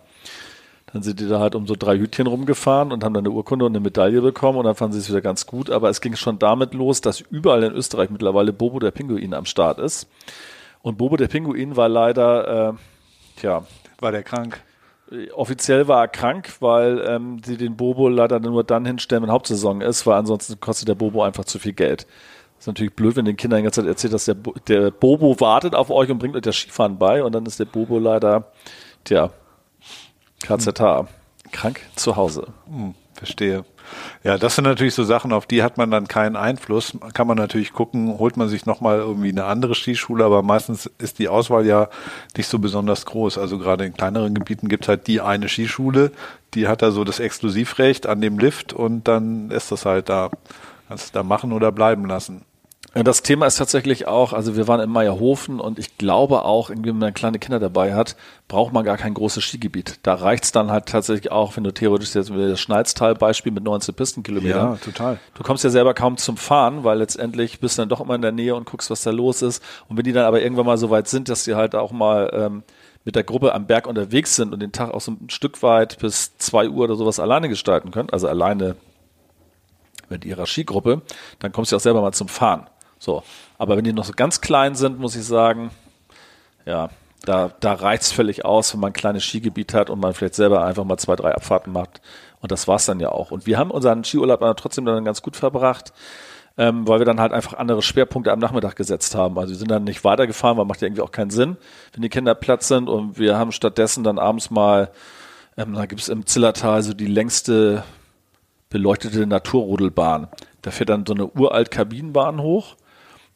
Dann 0.92 1.04
sind 1.04 1.20
die 1.20 1.28
da 1.28 1.40
halt 1.40 1.54
um 1.54 1.68
so 1.68 1.76
drei 1.78 1.98
Hütchen 1.98 2.28
rumgefahren 2.28 2.92
und 2.92 3.04
haben 3.04 3.14
dann 3.14 3.26
eine 3.26 3.34
Urkunde 3.34 3.66
und 3.66 3.72
eine 3.72 3.82
Medaille 3.82 4.22
bekommen 4.22 4.58
und 4.58 4.66
dann 4.66 4.76
fanden 4.76 4.94
sie 4.94 5.00
es 5.00 5.10
wieder 5.10 5.22
ganz 5.22 5.46
gut. 5.46 5.70
Aber 5.70 5.90
es 5.90 6.02
ging 6.02 6.16
schon 6.16 6.40
damit 6.40 6.74
los, 6.74 7.02
dass 7.02 7.20
überall 7.20 7.64
in 7.64 7.74
Österreich 7.74 8.10
mittlerweile 8.10 8.54
Bobo 8.54 8.80
der 8.80 8.92
Pinguin 8.92 9.34
am 9.34 9.46
Start 9.46 9.80
ist. 9.80 10.08
Und 10.82 10.98
Bobo 10.98 11.18
der 11.18 11.28
Pinguin 11.28 11.76
war 11.76 11.90
leider, 11.90 12.70
äh, 12.70 12.74
tja. 13.40 13.66
War 14.00 14.12
der 14.12 14.24
krank? 14.24 14.62
Offiziell 15.34 15.88
war 15.88 16.02
er 16.02 16.08
krank, 16.08 16.56
weil 16.60 17.04
ähm, 17.08 17.42
sie 17.44 17.56
den 17.56 17.78
Bobo 17.78 18.10
leider 18.10 18.40
nur 18.40 18.64
dann 18.64 18.86
hinstellen, 18.86 19.24
wenn 19.24 19.32
Hauptsaison 19.32 19.82
ist, 19.82 20.06
weil 20.06 20.18
ansonsten 20.18 20.60
kostet 20.60 20.90
der 20.90 20.96
Bobo 20.96 21.24
einfach 21.24 21.46
zu 21.46 21.60
viel 21.60 21.74
Geld. 21.74 22.06
Das 22.58 22.64
ist 22.64 22.68
natürlich 22.68 22.94
blöd, 22.94 23.16
wenn 23.16 23.26
den 23.26 23.38
Kindern 23.38 23.60
die 23.60 23.64
ganze 23.64 23.82
Zeit 23.82 23.88
erzählt, 23.88 24.14
dass 24.14 24.26
der, 24.26 24.34
Bo 24.34 24.54
der 24.68 24.92
Bobo 24.92 25.40
wartet 25.40 25.76
auf 25.76 25.92
euch 25.92 26.10
und 26.10 26.18
bringt 26.18 26.36
euch 26.36 26.42
das 26.42 26.56
Skifahren 26.56 26.98
bei 26.98 27.24
und 27.24 27.34
dann 27.34 27.46
ist 27.46 27.60
der 27.60 27.66
Bobo 27.66 28.00
leider, 28.00 28.52
tja, 29.04 29.30
KZH, 30.42 31.08
krank 31.52 31.82
zu 31.96 32.16
Hause. 32.16 32.48
Hm, 32.68 32.94
verstehe. 33.18 33.66
Ja, 34.24 34.38
das 34.38 34.56
sind 34.56 34.66
natürlich 34.66 34.94
so 34.94 35.04
Sachen, 35.04 35.32
auf 35.32 35.46
die 35.46 35.64
hat 35.64 35.78
man 35.78 35.92
dann 35.92 36.08
keinen 36.08 36.36
Einfluss. 36.36 36.98
Kann 37.14 37.28
man 37.28 37.38
natürlich 37.38 37.74
gucken, 37.74 38.18
holt 38.18 38.38
man 38.38 38.50
sich 38.50 38.66
nochmal 38.66 39.00
irgendwie 39.00 39.30
eine 39.30 39.46
andere 39.46 39.76
Skischule, 39.76 40.26
aber 40.26 40.44
meistens 40.44 40.90
ist 40.98 41.20
die 41.20 41.30
Auswahl 41.30 41.66
ja 41.66 41.90
nicht 42.36 42.48
so 42.48 42.60
besonders 42.60 43.06
groß. 43.06 43.38
Also 43.38 43.58
gerade 43.58 43.86
in 43.86 43.94
kleineren 43.94 44.34
Gebieten 44.34 44.68
gibt 44.68 44.86
es 44.86 44.90
halt 44.90 45.08
die 45.08 45.22
eine 45.22 45.48
Skischule, 45.48 46.12
die 46.54 46.68
hat 46.68 46.82
da 46.82 46.92
so 46.92 47.04
das 47.04 47.20
Exklusivrecht 47.20 48.08
an 48.08 48.22
dem 48.22 48.40
Lift 48.40 48.74
und 48.74 49.08
dann 49.08 49.52
ist 49.52 49.72
das 49.72 49.86
halt 49.86 50.10
da. 50.10 50.30
Kannst 50.88 51.10
du 51.10 51.20
da 51.20 51.24
machen 51.24 51.52
oder 51.52 51.72
bleiben 51.72 52.06
lassen. 52.06 52.46
Das 52.94 53.22
Thema 53.22 53.46
ist 53.46 53.58
tatsächlich 53.58 54.08
auch, 54.08 54.34
also 54.34 54.56
wir 54.56 54.68
waren 54.68 54.80
in 54.80 54.90
Meierhofen 54.90 55.60
und 55.60 55.78
ich 55.78 55.98
glaube 55.98 56.46
auch, 56.46 56.70
irgendwie, 56.70 56.90
wenn 56.90 56.98
man 56.98 57.14
kleine 57.14 57.38
Kinder 57.38 57.60
dabei 57.60 57.94
hat, 57.94 58.16
braucht 58.48 58.74
man 58.74 58.86
gar 58.86 58.98
kein 58.98 59.14
großes 59.14 59.44
Skigebiet. 59.44 60.00
Da 60.04 60.16
reicht's 60.16 60.52
dann 60.52 60.72
halt 60.72 60.88
tatsächlich 60.88 61.32
auch, 61.32 61.56
wenn 61.58 61.64
du 61.64 61.72
theoretisch 61.72 62.16
jetzt 62.16 62.32
das 62.32 62.60
Schneiztal-Beispiel 62.60 63.52
mit 63.52 63.64
19 63.64 63.94
Pistenkilometern. 63.94 64.72
Ja, 64.74 64.76
total. 64.78 65.20
Du 65.36 65.44
kommst 65.44 65.64
ja 65.64 65.70
selber 65.70 65.94
kaum 65.94 66.18
zum 66.18 66.38
Fahren, 66.38 66.84
weil 66.84 66.98
letztendlich 66.98 67.60
bist 67.60 67.78
du 67.78 67.84
dann 67.84 67.90
doch 67.90 68.00
immer 68.00 68.16
in 68.16 68.22
der 68.22 68.32
Nähe 68.32 68.56
und 68.56 68.66
guckst, 68.66 68.90
was 68.90 69.04
da 69.04 69.12
los 69.12 69.42
ist. 69.42 69.62
Und 69.90 69.98
wenn 69.98 70.04
die 70.04 70.14
dann 70.14 70.26
aber 70.26 70.42
irgendwann 70.42 70.66
mal 70.66 70.78
so 70.78 70.90
weit 70.90 71.08
sind, 71.08 71.30
dass 71.30 71.44
sie 71.44 71.56
halt 71.56 71.76
auch 71.76 71.92
mal 71.92 72.32
ähm, 72.34 72.64
mit 73.04 73.16
der 73.16 73.24
Gruppe 73.24 73.54
am 73.54 73.68
Berg 73.68 73.86
unterwegs 73.86 74.36
sind 74.36 74.54
und 74.54 74.62
den 74.62 74.72
Tag 74.72 74.94
auch 74.94 75.02
so 75.02 75.12
ein 75.12 75.30
Stück 75.30 75.62
weit 75.62 76.00
bis 76.00 76.38
zwei 76.38 76.68
Uhr 76.68 76.86
oder 76.86 76.96
sowas 76.96 77.20
alleine 77.20 77.48
gestalten 77.48 77.92
können, 77.92 78.10
also 78.10 78.28
alleine 78.28 78.76
mit 80.10 80.26
ihrer 80.26 80.46
Skigruppe, 80.46 81.02
dann 81.40 81.52
kommst 81.52 81.72
du 81.72 81.76
auch 81.76 81.82
selber 81.82 82.02
mal 82.02 82.14
zum 82.14 82.28
Fahren. 82.28 82.68
So. 83.00 83.24
Aber 83.58 83.78
wenn 83.78 83.84
die 83.84 83.94
noch 83.94 84.06
so 84.06 84.14
ganz 84.16 84.42
klein 84.42 84.76
sind, 84.76 85.00
muss 85.00 85.16
ich 85.16 85.26
sagen, 85.26 85.72
ja, 86.66 86.90
da, 87.26 87.52
da 87.60 87.74
reicht's 87.74 88.12
völlig 88.12 88.46
aus, 88.46 88.74
wenn 88.74 88.80
man 88.80 88.92
ein 88.92 88.94
kleines 88.94 89.24
Skigebiet 89.24 89.74
hat 89.74 89.90
und 89.90 90.00
man 90.00 90.14
vielleicht 90.14 90.36
selber 90.36 90.64
einfach 90.64 90.84
mal 90.84 90.98
zwei, 90.98 91.16
drei 91.16 91.34
Abfahrten 91.34 91.74
macht. 91.74 92.02
Und 92.42 92.52
das 92.52 92.68
war's 92.68 92.86
dann 92.86 93.00
ja 93.00 93.10
auch. 93.10 93.32
Und 93.32 93.48
wir 93.48 93.58
haben 93.58 93.72
unseren 93.72 94.04
Skiurlaub 94.04 94.40
dann 94.40 94.56
trotzdem 94.56 94.86
dann 94.86 95.04
ganz 95.04 95.22
gut 95.22 95.36
verbracht, 95.36 95.92
ähm, 96.58 96.88
weil 96.88 97.00
wir 97.00 97.06
dann 97.06 97.20
halt 97.20 97.34
einfach 97.34 97.54
andere 97.54 97.82
Schwerpunkte 97.82 98.32
am 98.32 98.40
Nachmittag 98.40 98.76
gesetzt 98.76 99.16
haben. 99.16 99.38
Also 99.38 99.52
wir 99.52 99.58
sind 99.58 99.72
dann 99.72 99.84
nicht 99.84 100.04
weitergefahren, 100.04 100.58
weil 100.58 100.66
macht 100.66 100.82
ja 100.82 100.88
irgendwie 100.88 101.02
auch 101.02 101.12
keinen 101.12 101.32
Sinn, 101.32 101.58
wenn 101.94 102.02
die 102.02 102.10
Kinder 102.10 102.36
Platz 102.36 102.68
sind. 102.68 102.88
Und 102.88 103.18
wir 103.18 103.38
haben 103.38 103.52
stattdessen 103.52 104.04
dann 104.04 104.20
abends 104.20 104.52
mal, 104.52 104.92
ähm, 105.58 105.74
da 105.74 105.86
gibt's 105.86 106.08
im 106.08 106.26
Zillertal 106.26 106.84
so 106.84 106.94
die 106.94 107.08
längste 107.08 107.84
beleuchtete 108.70 109.26
Naturrodelbahn. 109.26 110.28
Da 110.62 110.72
fährt 110.72 110.90
dann 110.90 111.06
so 111.06 111.14
eine 111.14 111.28
uralt 111.28 111.72
Kabinenbahn 111.72 112.42
hoch 112.42 112.76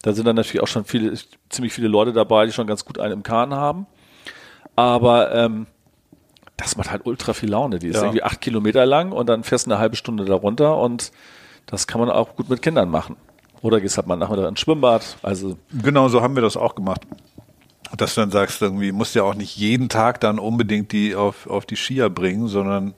da 0.02 0.14
sind 0.14 0.26
dann 0.26 0.36
natürlich 0.36 0.62
auch 0.62 0.68
schon 0.68 0.86
viele, 0.86 1.14
ziemlich 1.50 1.74
viele 1.74 1.88
Leute 1.88 2.14
dabei, 2.14 2.46
die 2.46 2.52
schon 2.52 2.68
ganz 2.68 2.86
gut 2.86 3.00
einen 3.00 3.14
im 3.14 3.24
Kahn 3.24 3.54
haben. 3.54 3.86
Aber 4.76 5.34
ähm, 5.34 5.68
das 6.58 6.78
macht 6.78 6.92
halt 6.92 7.06
ultra 7.06 7.34
viel 7.34 7.50
Laune. 7.50 7.80
Die 7.80 7.88
ist 7.88 7.96
ja. 7.98 8.04
irgendwie 8.04 8.24
acht 8.24 8.42
Kilometer 8.42 8.86
lang 8.86 9.12
und 9.12 9.28
dann 9.28 9.44
fährst 9.44 9.66
du 9.66 9.72
eine 9.72 9.80
halbe 9.80 9.96
Stunde 9.96 10.26
darunter 10.26 10.78
und 10.78 11.12
das 11.66 11.88
kann 11.88 12.00
man 12.00 12.10
auch 12.10 12.36
gut 12.36 12.50
mit 12.50 12.62
Kindern 12.62 12.90
machen. 12.90 13.16
Oder 13.62 13.80
gehst 13.80 13.98
halt 13.98 14.08
mal 14.08 14.16
nachmittag 14.16 14.48
ins 14.50 14.60
Schwimmbad. 14.60 15.18
Also 15.22 15.58
genau 15.84 16.08
so 16.08 16.22
haben 16.22 16.36
wir 16.36 16.42
das 16.42 16.58
auch 16.58 16.76
gemacht. 16.76 17.02
Dass 17.96 18.16
du 18.16 18.22
dann 18.22 18.32
sagst, 18.32 18.62
irgendwie 18.62 18.92
musst 18.92 19.14
du 19.14 19.20
ja 19.20 19.26
auch 19.26 19.36
nicht 19.36 19.56
jeden 19.58 19.90
Tag 19.90 20.20
dann 20.22 20.40
unbedingt 20.40 20.92
die 20.94 21.16
auf, 21.16 21.48
auf 21.48 21.66
die 21.66 21.76
Skier 21.76 22.10
bringen, 22.10 22.48
sondern 22.48 22.94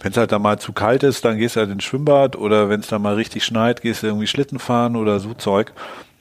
wenn 0.00 0.12
es 0.12 0.16
halt 0.16 0.32
dann 0.32 0.42
mal 0.42 0.58
zu 0.58 0.72
kalt 0.72 1.02
ist, 1.02 1.24
dann 1.24 1.38
gehst 1.38 1.56
du 1.56 1.60
halt 1.60 1.70
ins 1.70 1.84
Schwimmbad 1.84 2.36
oder 2.36 2.68
wenn 2.68 2.80
es 2.80 2.88
dann 2.88 3.02
mal 3.02 3.14
richtig 3.14 3.44
schneit, 3.44 3.82
gehst 3.82 4.02
du 4.02 4.06
irgendwie 4.06 4.26
Schlitten 4.26 4.58
fahren 4.58 4.96
oder 4.96 5.20
so 5.20 5.34
Zeug. 5.34 5.72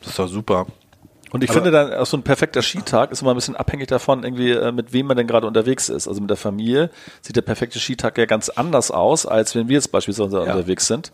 Das 0.01 0.09
ist 0.09 0.19
doch 0.19 0.27
super. 0.27 0.67
Und 1.31 1.43
ich 1.45 1.49
Aber 1.49 1.61
finde 1.61 1.71
dann 1.71 1.93
auch 1.93 2.05
so 2.05 2.17
ein 2.17 2.23
perfekter 2.23 2.61
Skitag 2.61 3.11
ist 3.11 3.21
immer 3.21 3.31
ein 3.31 3.35
bisschen 3.35 3.55
abhängig 3.55 3.87
davon, 3.87 4.23
irgendwie, 4.23 4.51
äh, 4.51 4.71
mit 4.73 4.91
wem 4.91 5.07
man 5.07 5.15
denn 5.15 5.27
gerade 5.27 5.47
unterwegs 5.47 5.87
ist. 5.87 6.07
Also 6.07 6.19
mit 6.19 6.29
der 6.29 6.37
Familie 6.37 6.89
sieht 7.21 7.37
der 7.37 7.41
perfekte 7.41 7.79
Skitag 7.79 8.17
ja 8.17 8.25
ganz 8.25 8.49
anders 8.49 8.91
aus, 8.91 9.25
als 9.25 9.55
wenn 9.55 9.69
wir 9.69 9.75
jetzt 9.75 9.91
beispielsweise 9.91 10.37
ja. 10.37 10.43
unterwegs 10.43 10.87
sind. 10.87 11.13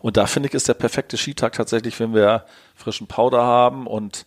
Und 0.00 0.18
da 0.18 0.26
finde 0.26 0.50
ich, 0.50 0.54
ist 0.54 0.68
der 0.68 0.74
perfekte 0.74 1.16
Skitag 1.16 1.54
tatsächlich, 1.54 1.98
wenn 1.98 2.12
wir 2.12 2.44
frischen 2.74 3.06
Powder 3.06 3.42
haben 3.42 3.86
und 3.86 4.26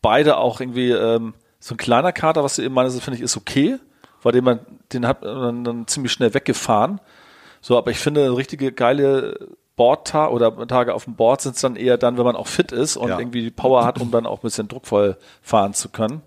beide 0.00 0.36
auch 0.36 0.60
irgendwie, 0.60 0.92
ähm, 0.92 1.34
so 1.58 1.74
ein 1.74 1.78
kleiner 1.78 2.12
Kater, 2.12 2.44
was 2.44 2.56
du 2.56 2.62
eben 2.62 2.74
meinst, 2.74 3.02
finde 3.02 3.16
ich, 3.16 3.24
ist 3.24 3.36
okay, 3.36 3.78
weil 4.22 4.32
den 4.32 4.44
man, 4.44 4.60
den 4.92 5.06
hat 5.08 5.22
man 5.22 5.64
dann 5.64 5.86
ziemlich 5.88 6.12
schnell 6.12 6.32
weggefahren. 6.32 7.00
So, 7.60 7.76
aber 7.76 7.90
ich 7.90 7.98
finde, 7.98 8.24
eine 8.24 8.36
richtige 8.36 8.70
geile 8.70 9.48
Bordtag 9.76 10.30
oder 10.30 10.66
Tage 10.66 10.94
auf 10.94 11.04
dem 11.04 11.16
Board 11.16 11.40
sind 11.40 11.56
es 11.56 11.62
dann 11.62 11.76
eher 11.76 11.98
dann, 11.98 12.16
wenn 12.16 12.24
man 12.24 12.36
auch 12.36 12.46
fit 12.46 12.72
ist 12.72 12.96
und 12.96 13.08
ja. 13.08 13.18
irgendwie 13.18 13.42
die 13.42 13.50
Power 13.50 13.84
hat, 13.84 14.00
um 14.00 14.10
dann 14.10 14.26
auch 14.26 14.38
ein 14.38 14.42
bisschen 14.42 14.68
druckvoll 14.68 15.16
fahren 15.42 15.74
zu 15.74 15.88
können. 15.88 16.22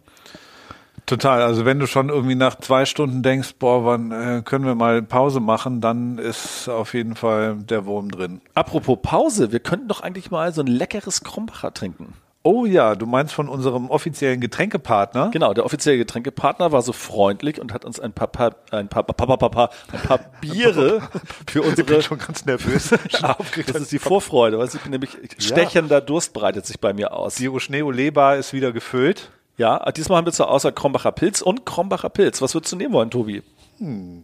Total. 1.05 1.41
Also 1.41 1.63
wenn 1.63 1.79
du 1.79 1.87
schon 1.87 2.09
irgendwie 2.09 2.35
nach 2.35 2.55
zwei 2.57 2.85
Stunden 2.85 3.23
denkst, 3.23 3.55
boah, 3.59 3.85
wann 3.85 4.11
äh, 4.11 4.41
können 4.43 4.65
wir 4.65 4.75
mal 4.75 5.01
Pause 5.01 5.39
machen, 5.39 5.79
dann 5.79 6.17
ist 6.17 6.67
auf 6.67 6.93
jeden 6.93 7.15
Fall 7.15 7.55
der 7.55 7.85
Wurm 7.85 8.11
drin. 8.11 8.41
Apropos 8.55 8.99
Pause, 9.01 9.53
wir 9.53 9.61
könnten 9.61 9.87
doch 9.87 10.01
eigentlich 10.01 10.31
mal 10.31 10.51
so 10.51 10.61
ein 10.61 10.67
leckeres 10.67 11.23
Krombacher 11.23 11.73
trinken. 11.73 12.13
Oh 12.49 12.65
ja, 12.65 12.95
du 12.95 13.05
meinst 13.05 13.33
von 13.33 13.49
unserem 13.49 13.89
offiziellen 13.89 14.39
Getränkepartner? 14.39 15.31
Genau, 15.33 15.53
der 15.53 15.65
offizielle 15.65 15.97
Getränkepartner 15.97 16.71
war 16.71 16.81
so 16.81 16.93
freundlich 16.93 17.59
und 17.59 17.73
hat 17.73 17.83
uns 17.83 17.99
ein 17.99 18.13
paar, 18.13 18.29
paar 18.29 18.55
ein 18.71 18.87
paar, 18.87 19.03
paar, 19.03 19.37
paar, 19.37 19.49
paar, 19.49 19.69
ein 19.91 19.99
paar 19.99 20.19
Biere 20.39 21.01
für 21.45 21.61
unsere. 21.61 21.81
Ich 21.81 21.85
bin 21.87 22.01
schon 22.01 22.19
ganz 22.19 22.45
nervös. 22.45 22.87
das 23.11 23.81
ist 23.81 23.91
die 23.91 23.99
Vorfreude, 23.99 24.57
weil 24.59 24.67
ich 24.67 24.79
bin 24.79 24.91
nämlich 24.91 25.17
stechender 25.37 25.99
Durst 25.99 26.31
breitet 26.31 26.65
sich 26.65 26.79
bei 26.79 26.93
mir 26.93 27.11
aus. 27.11 27.35
Die 27.35 27.51
Schnee-Leber 27.59 28.37
ist 28.37 28.53
wieder 28.53 28.71
gefüllt. 28.71 29.29
Ja, 29.57 29.91
diesmal 29.91 30.19
haben 30.19 30.25
wir 30.25 30.31
zur 30.31 30.49
Auswahl 30.49 30.71
Krombacher 30.71 31.11
Pilz 31.11 31.41
und 31.41 31.65
Krombacher 31.65 32.07
Pilz. 32.09 32.41
Was 32.41 32.53
würdest 32.53 32.71
du 32.71 32.77
nehmen 32.77 32.93
wollen, 32.93 33.11
Tobi? 33.11 33.43
Hm. 33.79 34.23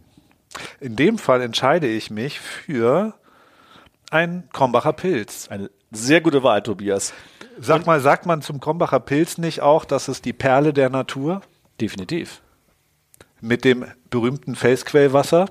In 0.80 0.96
dem 0.96 1.18
Fall 1.18 1.42
entscheide 1.42 1.88
ich 1.88 2.10
mich 2.10 2.40
für 2.40 3.16
ein 4.12 4.48
Krombacher 4.54 4.94
Pilz. 4.94 5.50
Eine 5.50 5.70
sehr 5.92 6.22
gute 6.22 6.42
Wahl, 6.42 6.64
Tobias. 6.64 7.14
Sag 7.60 7.86
mal, 7.86 8.00
sagt 8.00 8.26
man 8.26 8.42
zum 8.42 8.60
Krombacher 8.60 9.00
Pilz 9.00 9.38
nicht 9.38 9.62
auch, 9.62 9.86
das 9.86 10.08
ist 10.08 10.26
die 10.26 10.34
Perle 10.34 10.74
der 10.74 10.90
Natur? 10.90 11.42
Definitiv. 11.80 12.42
Mit 13.42 13.66
dem 13.66 13.86
berühmten 14.10 14.56
Felsquellwasser? 14.56 15.50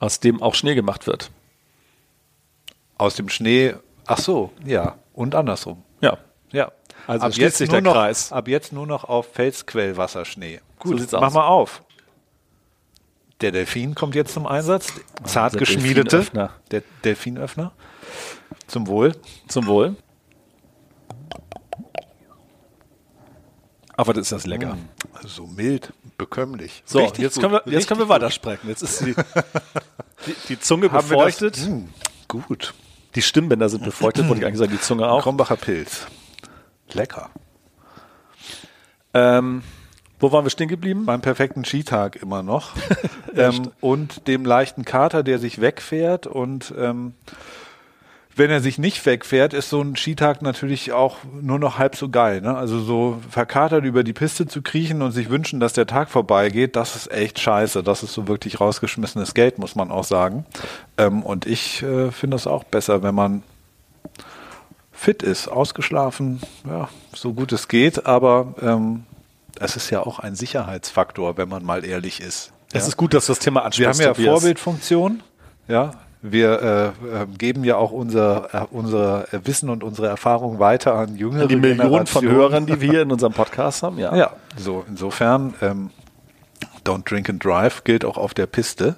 Aus 0.00 0.20
dem 0.20 0.42
auch 0.42 0.54
Schnee 0.54 0.74
gemacht 0.74 1.06
wird. 1.06 1.30
Aus 2.98 3.14
dem 3.14 3.28
Schnee, 3.28 3.74
ach 4.06 4.18
so, 4.18 4.50
ja. 4.64 4.96
Und 5.12 5.34
andersrum. 5.34 5.82
Ja. 6.00 6.18
Ja. 6.52 6.72
Also 7.06 7.26
ab 7.26 7.32
jetzt 7.34 7.58
sich 7.58 7.68
der 7.68 7.82
noch, 7.82 7.92
Kreis. 7.92 8.32
Ab 8.32 8.48
jetzt 8.48 8.72
nur 8.72 8.86
noch 8.86 9.04
auf 9.04 9.32
Felsquellwasserschnee. 9.32 10.60
Gut, 10.78 11.08
so 11.08 11.18
mach 11.18 11.28
aus. 11.28 11.34
mal 11.34 11.46
auf. 11.46 11.82
Der 13.40 13.52
Delfin 13.52 13.94
kommt 13.94 14.14
jetzt 14.14 14.32
zum 14.32 14.46
Einsatz. 14.46 14.92
Zart 15.24 15.54
ah, 15.54 15.58
geschmiedete. 15.58 16.08
Delfinöffner. 16.08 16.50
Der 16.70 16.82
Delfinöffner. 17.04 17.72
Zum 18.66 18.86
Wohl. 18.86 19.14
Zum 19.48 19.66
Wohl. 19.66 19.96
Aber 23.96 24.12
das 24.12 24.22
ist 24.22 24.32
das 24.32 24.46
lecker. 24.46 24.74
Mm, 24.74 25.26
so 25.26 25.46
mild, 25.46 25.92
bekömmlich. 26.18 26.82
So, 26.84 26.98
Richtig 26.98 27.22
jetzt 27.22 27.40
können 27.40 27.52
wir, 27.52 27.62
jetzt 27.66 27.86
können 27.86 28.00
wir 28.00 28.08
weitersprechen. 28.08 28.68
Jetzt 28.68 28.82
ist 28.82 29.00
die, 29.00 29.14
die, 30.26 30.34
die 30.48 30.60
Zunge 30.60 30.90
Haben 30.90 31.08
befeuchtet. 31.08 31.58
Mm, 31.68 31.84
gut. 32.28 32.74
Die 33.14 33.22
Stimmbänder 33.22 33.68
sind 33.68 33.84
befeuchtet, 33.84 34.28
wollte 34.28 34.40
ich 34.40 34.46
eigentlich 34.46 34.58
sagen, 34.58 34.72
die 34.72 34.80
Zunge 34.80 35.08
auch. 35.08 35.22
Krombacher 35.22 35.56
Pilz. 35.56 36.06
Lecker. 36.92 37.30
Ähm, 39.12 39.62
wo 40.18 40.32
waren 40.32 40.44
wir 40.44 40.50
stehen 40.50 40.68
geblieben? 40.68 41.06
Beim 41.06 41.20
perfekten 41.20 41.64
Skitag 41.64 42.16
immer 42.16 42.42
noch. 42.42 42.72
ähm, 43.36 43.70
und 43.80 44.26
dem 44.26 44.44
leichten 44.44 44.84
Kater, 44.84 45.22
der 45.22 45.38
sich 45.38 45.60
wegfährt 45.60 46.26
und 46.26 46.74
ähm, 46.76 47.14
wenn 48.36 48.50
er 48.50 48.60
sich 48.60 48.78
nicht 48.78 49.04
wegfährt, 49.06 49.54
ist 49.54 49.70
so 49.70 49.80
ein 49.80 49.96
Skitag 49.96 50.42
natürlich 50.42 50.92
auch 50.92 51.18
nur 51.40 51.58
noch 51.58 51.78
halb 51.78 51.94
so 51.94 52.08
geil. 52.08 52.40
Ne? 52.40 52.56
Also 52.56 52.80
so 52.80 53.20
verkatert 53.30 53.84
über 53.84 54.02
die 54.02 54.12
Piste 54.12 54.46
zu 54.46 54.62
kriechen 54.62 55.02
und 55.02 55.12
sich 55.12 55.30
wünschen, 55.30 55.60
dass 55.60 55.72
der 55.72 55.86
Tag 55.86 56.10
vorbeigeht, 56.10 56.74
das 56.74 56.96
ist 56.96 57.12
echt 57.12 57.38
scheiße. 57.38 57.82
Das 57.82 58.02
ist 58.02 58.12
so 58.12 58.26
wirklich 58.26 58.60
rausgeschmissenes 58.60 59.34
Geld, 59.34 59.58
muss 59.58 59.76
man 59.76 59.90
auch 59.90 60.04
sagen. 60.04 60.44
Ähm, 60.98 61.22
und 61.22 61.46
ich 61.46 61.82
äh, 61.82 62.10
finde 62.10 62.36
es 62.36 62.46
auch 62.46 62.64
besser, 62.64 63.02
wenn 63.02 63.14
man 63.14 63.42
fit 64.92 65.22
ist, 65.22 65.48
ausgeschlafen, 65.48 66.40
ja, 66.66 66.88
so 67.14 67.34
gut 67.34 67.52
es 67.52 67.68
geht, 67.68 68.06
aber 68.06 68.54
ähm, 68.62 69.04
es 69.60 69.76
ist 69.76 69.90
ja 69.90 70.00
auch 70.00 70.18
ein 70.18 70.34
Sicherheitsfaktor, 70.34 71.36
wenn 71.36 71.48
man 71.48 71.64
mal 71.64 71.84
ehrlich 71.84 72.20
ist. 72.20 72.52
Es 72.72 72.88
ist 72.88 72.96
gut, 72.96 73.14
dass 73.14 73.26
du 73.26 73.32
das 73.32 73.38
Thema 73.38 73.60
Wir 73.60 73.66
ansprichst. 73.66 74.00
haben 74.00 74.06
ja 74.06 74.14
Tobias. 74.14 74.32
Vorbildfunktion. 74.32 75.22
Ja, 75.68 75.92
wir 76.26 76.62
äh, 76.62 77.22
äh, 77.22 77.26
geben 77.36 77.64
ja 77.64 77.76
auch 77.76 77.90
unser, 77.90 78.54
äh, 78.54 78.66
unser 78.70 79.26
Wissen 79.44 79.68
und 79.68 79.84
unsere 79.84 80.06
Erfahrung 80.06 80.58
weiter 80.58 80.94
an 80.94 81.16
jüngere 81.16 81.46
Die 81.46 81.56
Millionen 81.56 82.06
von. 82.06 82.24
Hörern, 82.24 82.64
die 82.64 82.80
wir 82.80 83.02
in 83.02 83.12
unserem 83.12 83.34
Podcast 83.34 83.82
haben, 83.82 83.98
ja. 83.98 84.16
Ja, 84.16 84.30
so 84.56 84.84
insofern 84.88 85.52
ähm, 85.60 85.90
Don't 86.84 87.08
Drink 87.08 87.28
and 87.28 87.44
Drive 87.44 87.84
gilt 87.84 88.06
auch 88.06 88.16
auf 88.16 88.32
der 88.32 88.46
Piste. 88.46 88.96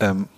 Ähm, 0.00 0.28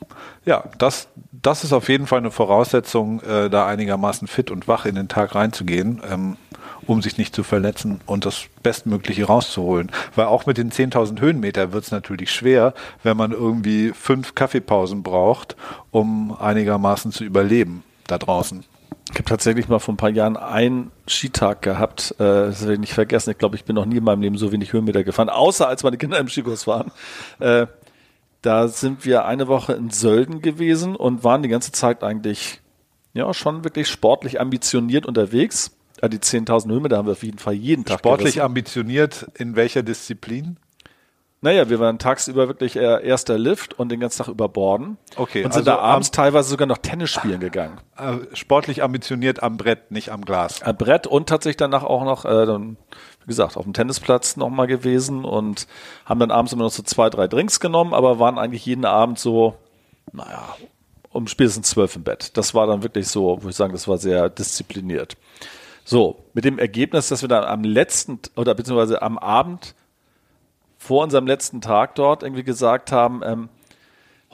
ja, 0.45 0.65
das, 0.77 1.09
das 1.31 1.65
ist 1.65 1.73
auf 1.73 1.89
jeden 1.89 2.07
Fall 2.07 2.19
eine 2.19 2.31
Voraussetzung, 2.31 3.23
äh, 3.23 3.49
da 3.49 3.67
einigermaßen 3.67 4.29
fit 4.29 4.51
und 4.51 4.69
wach 4.69 4.85
in 4.85 4.97
den 4.97 5.09
Tag 5.09 5.35
reinzugehen, 5.35 6.03
ähm, 6.11 6.37
um 6.87 7.03
sich 7.03 7.19
nicht 7.19 7.35
zu 7.35 7.43
verletzen 7.43 8.01
und 8.07 8.27
das 8.27 8.45
Bestmögliche 8.63 9.25
rauszuholen. 9.25 9.91
Weil 10.15 10.27
auch 10.27 10.47
mit 10.47 10.59
den 10.59 10.71
10.000 10.71 11.21
Höhenmeter 11.21 11.73
wird 11.73 11.85
es 11.85 11.91
natürlich 11.91 12.33
schwer, 12.33 12.75
wenn 13.03 13.17
man 13.17 13.33
irgendwie 13.33 13.93
fünf 13.93 14.35
Kaffeepausen 14.35 15.03
braucht, 15.03 15.57
um 15.91 16.37
einigermaßen 16.39 17.13
zu 17.13 17.25
überleben 17.25 17.85
da 18.07 18.19
draußen. 18.19 18.65
Ich 19.11 19.19
habe 19.19 19.29
tatsächlich 19.29 19.69
mal 19.69 19.79
vor 19.79 19.95
ein 19.95 19.99
paar 19.99 20.11
Jahren 20.11 20.37
einen 20.37 20.91
Skitag 21.07 21.61
gehabt, 21.63 22.15
äh, 22.19 22.25
das 22.25 22.63
werde 22.63 22.75
ich 22.75 22.81
nicht 22.81 22.95
vergessen. 22.95 23.31
Ich 23.31 23.39
glaube, 23.39 23.57
ich 23.57 23.65
bin 23.65 23.77
noch 23.77 23.85
nie 23.85 23.99
in 23.99 24.05
meinem 24.05 24.23
Leben 24.23 24.39
so 24.39 24.53
wenig 24.53 24.73
Höhenmeter 24.73 25.05
gefahren, 25.05 25.29
außer 25.29 25.69
als 25.69 25.83
meine 25.83 25.99
Kinder 25.99 26.19
im 26.19 26.29
Skikurs 26.29 26.67
waren. 26.67 26.91
Äh, 27.39 27.67
da 28.41 28.69
sind 28.69 29.05
wir 29.05 29.25
eine 29.25 29.49
Woche 29.49 29.75
in 29.75 29.91
Sölden 29.91 30.41
gewesen 30.43 30.97
und 30.97 31.25
waren 31.25 31.43
die 31.43 31.49
ganze 31.49 31.73
Zeit 31.73 32.03
eigentlich 32.03 32.61
ja 33.13 33.33
schon 33.35 33.65
wirklich 33.65 33.89
sportlich 33.89 34.41
ambitioniert 34.41 35.07
unterwegs. 35.07 35.73
Ja, 36.03 36.09
die 36.09 36.19
10.000 36.19 36.69
Höhenmeter 36.71 36.97
haben 36.97 37.07
wir 37.07 37.13
auf 37.13 37.23
jeden 37.23 37.39
Fall 37.39 37.55
jeden 37.55 37.85
Tag 37.85 38.01
Sportlich 38.01 38.35
gerissen. 38.35 38.41
ambitioniert 38.45 39.27
in 39.35 39.55
welcher 39.57 39.83
Disziplin? 39.85 40.57
Naja, 41.45 41.69
wir 41.69 41.81
waren 41.81 41.99
tagsüber 41.99 42.47
wirklich 42.47 42.77
äh, 42.77 43.05
erster 43.05 43.37
Lift 43.37 43.77
und 43.79 43.89
den 43.89 43.99
ganzen 43.99 44.19
Tag 44.19 44.29
über 44.29 44.49
Borden. 44.49 44.97
Okay, 45.17 45.45
Und 45.45 45.53
sind 45.53 45.69
also 45.69 45.77
da 45.77 45.79
abends 45.79 46.09
am- 46.11 46.13
teilweise 46.13 46.49
sogar 46.49 46.67
noch 46.69 46.79
Tennis 46.79 47.11
spielen 47.11 47.41
gegangen. 47.41 47.79
Äh, 47.97 48.19
sportlich 48.37 48.83
ambitioniert 48.83 49.43
am 49.43 49.57
Brett, 49.57 49.91
nicht 49.91 50.11
am 50.11 50.25
Glas. 50.25 50.61
Äh, 50.63 50.73
Brett 50.73 51.07
und 51.09 51.29
tatsächlich 51.29 51.57
danach 51.57 51.83
auch 51.83 52.05
noch, 52.05 52.25
äh, 52.25 52.47
dann, 52.47 52.77
wie 53.23 53.27
gesagt, 53.27 53.57
auf 53.57 53.65
dem 53.65 53.73
Tennisplatz 53.73 54.37
nochmal 54.37 54.69
gewesen 54.69 55.25
und 55.25 55.67
haben 56.05 56.21
dann 56.21 56.31
abends 56.31 56.53
immer 56.53 56.63
noch 56.65 56.71
so 56.73 56.85
zwei, 56.85 57.11
drei 57.11 57.27
Drinks 57.27 57.59
genommen, 57.59 57.93
aber 57.93 58.21
waren 58.21 58.39
eigentlich 58.39 58.65
jeden 58.67 58.85
Abend 58.85 59.19
so, 59.19 59.57
naja, 60.13 60.55
um 61.11 61.27
spätestens 61.27 61.71
zwölf 61.71 61.97
im 61.97 62.05
Bett. 62.05 62.37
Das 62.37 62.55
war 62.55 62.69
dann 62.69 62.85
wirklich 62.85 63.09
so, 63.09 63.39
wo 63.43 63.49
ich 63.49 63.57
sagen, 63.57 63.73
das 63.73 63.89
war 63.89 63.99
sehr 63.99 64.29
diszipliniert. 64.31 65.17
So, 65.85 66.25
mit 66.33 66.45
dem 66.45 66.59
Ergebnis, 66.59 67.09
dass 67.09 67.23
wir 67.23 67.29
dann 67.29 67.45
am 67.45 67.65
letzten 67.65 68.21
oder 68.37 68.55
beziehungsweise 68.55 69.03
am 69.03 69.19
Abend 69.19 69.75
vor 70.79 71.03
unserem 71.03 71.27
letzten 71.27 71.61
Tag 71.61 71.95
dort 71.95 72.23
irgendwie 72.23 72.45
gesagt 72.45 72.93
haben, 72.93 73.21
ähm, 73.25 73.49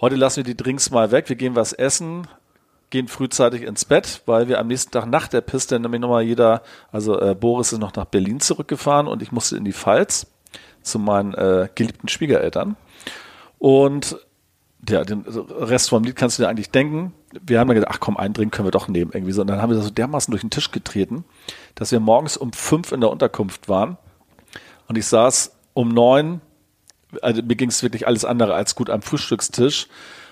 heute 0.00 0.16
lassen 0.16 0.38
wir 0.38 0.44
die 0.44 0.56
Drinks 0.56 0.90
mal 0.90 1.10
weg, 1.10 1.28
wir 1.28 1.36
gehen 1.36 1.56
was 1.56 1.72
essen, 1.72 2.26
gehen 2.90 3.08
frühzeitig 3.08 3.62
ins 3.62 3.84
Bett, 3.84 4.22
weil 4.26 4.48
wir 4.48 4.58
am 4.58 4.66
nächsten 4.66 4.90
Tag 4.90 5.06
nach 5.06 5.28
der 5.28 5.40
Piste 5.40 5.78
nämlich 5.78 6.00
nochmal 6.00 6.22
jeder, 6.22 6.62
also 6.92 7.20
äh, 7.20 7.34
Boris 7.34 7.72
ist 7.72 7.78
noch 7.78 7.94
nach 7.94 8.06
Berlin 8.06 8.40
zurückgefahren 8.40 9.08
und 9.08 9.22
ich 9.22 9.32
musste 9.32 9.56
in 9.56 9.64
die 9.64 9.72
Pfalz 9.72 10.26
zu 10.82 10.98
meinen 10.98 11.34
äh, 11.34 11.68
geliebten 11.74 12.08
Schwiegereltern. 12.08 12.76
Und 13.58 14.16
ja, 14.88 15.04
den 15.04 15.22
Rest 15.22 15.88
vom 15.90 16.04
Lied 16.04 16.16
kannst 16.16 16.38
du 16.38 16.42
dir 16.42 16.48
eigentlich 16.48 16.70
denken. 16.70 17.12
Wir 17.42 17.58
haben 17.58 17.68
dann 17.68 17.76
gedacht, 17.76 17.92
ach 17.94 18.00
komm, 18.00 18.16
einen 18.16 18.34
Drink 18.34 18.52
können 18.52 18.66
wir 18.66 18.72
doch 18.72 18.88
nehmen 18.88 19.10
irgendwie 19.12 19.32
so. 19.32 19.40
Und 19.40 19.48
dann 19.48 19.60
haben 19.60 19.70
wir 19.70 19.76
da 19.76 19.82
so 19.82 19.90
dermaßen 19.90 20.30
durch 20.30 20.42
den 20.42 20.50
Tisch 20.50 20.70
getreten, 20.70 21.24
dass 21.74 21.92
wir 21.92 22.00
morgens 22.00 22.36
um 22.36 22.52
fünf 22.52 22.92
in 22.92 23.00
der 23.00 23.10
Unterkunft 23.10 23.68
waren. 23.68 23.98
Und 24.86 24.96
ich 24.96 25.06
saß 25.06 25.56
um 25.74 25.88
neun, 25.88 26.40
also 27.22 27.42
mir 27.42 27.56
ging 27.56 27.68
es 27.68 27.82
wirklich 27.82 28.06
alles 28.06 28.24
andere 28.24 28.54
als 28.54 28.74
gut 28.74 28.90
am 28.90 29.02
Frühstückstisch 29.02 29.88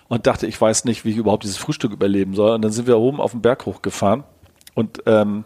und 0.09 0.27
dachte, 0.27 0.47
ich 0.47 0.61
weiß 0.61 0.85
nicht, 0.85 1.05
wie 1.05 1.11
ich 1.11 1.17
überhaupt 1.17 1.43
dieses 1.43 1.57
Frühstück 1.57 1.93
überleben 1.93 2.35
soll. 2.35 2.55
Und 2.55 2.63
dann 2.63 2.73
sind 2.73 2.87
wir 2.87 2.99
oben 2.99 3.21
auf 3.21 3.33
den 3.33 3.43
Berg 3.43 3.67
hochgefahren 3.67 4.25
und 4.75 5.03
ähm, 5.07 5.45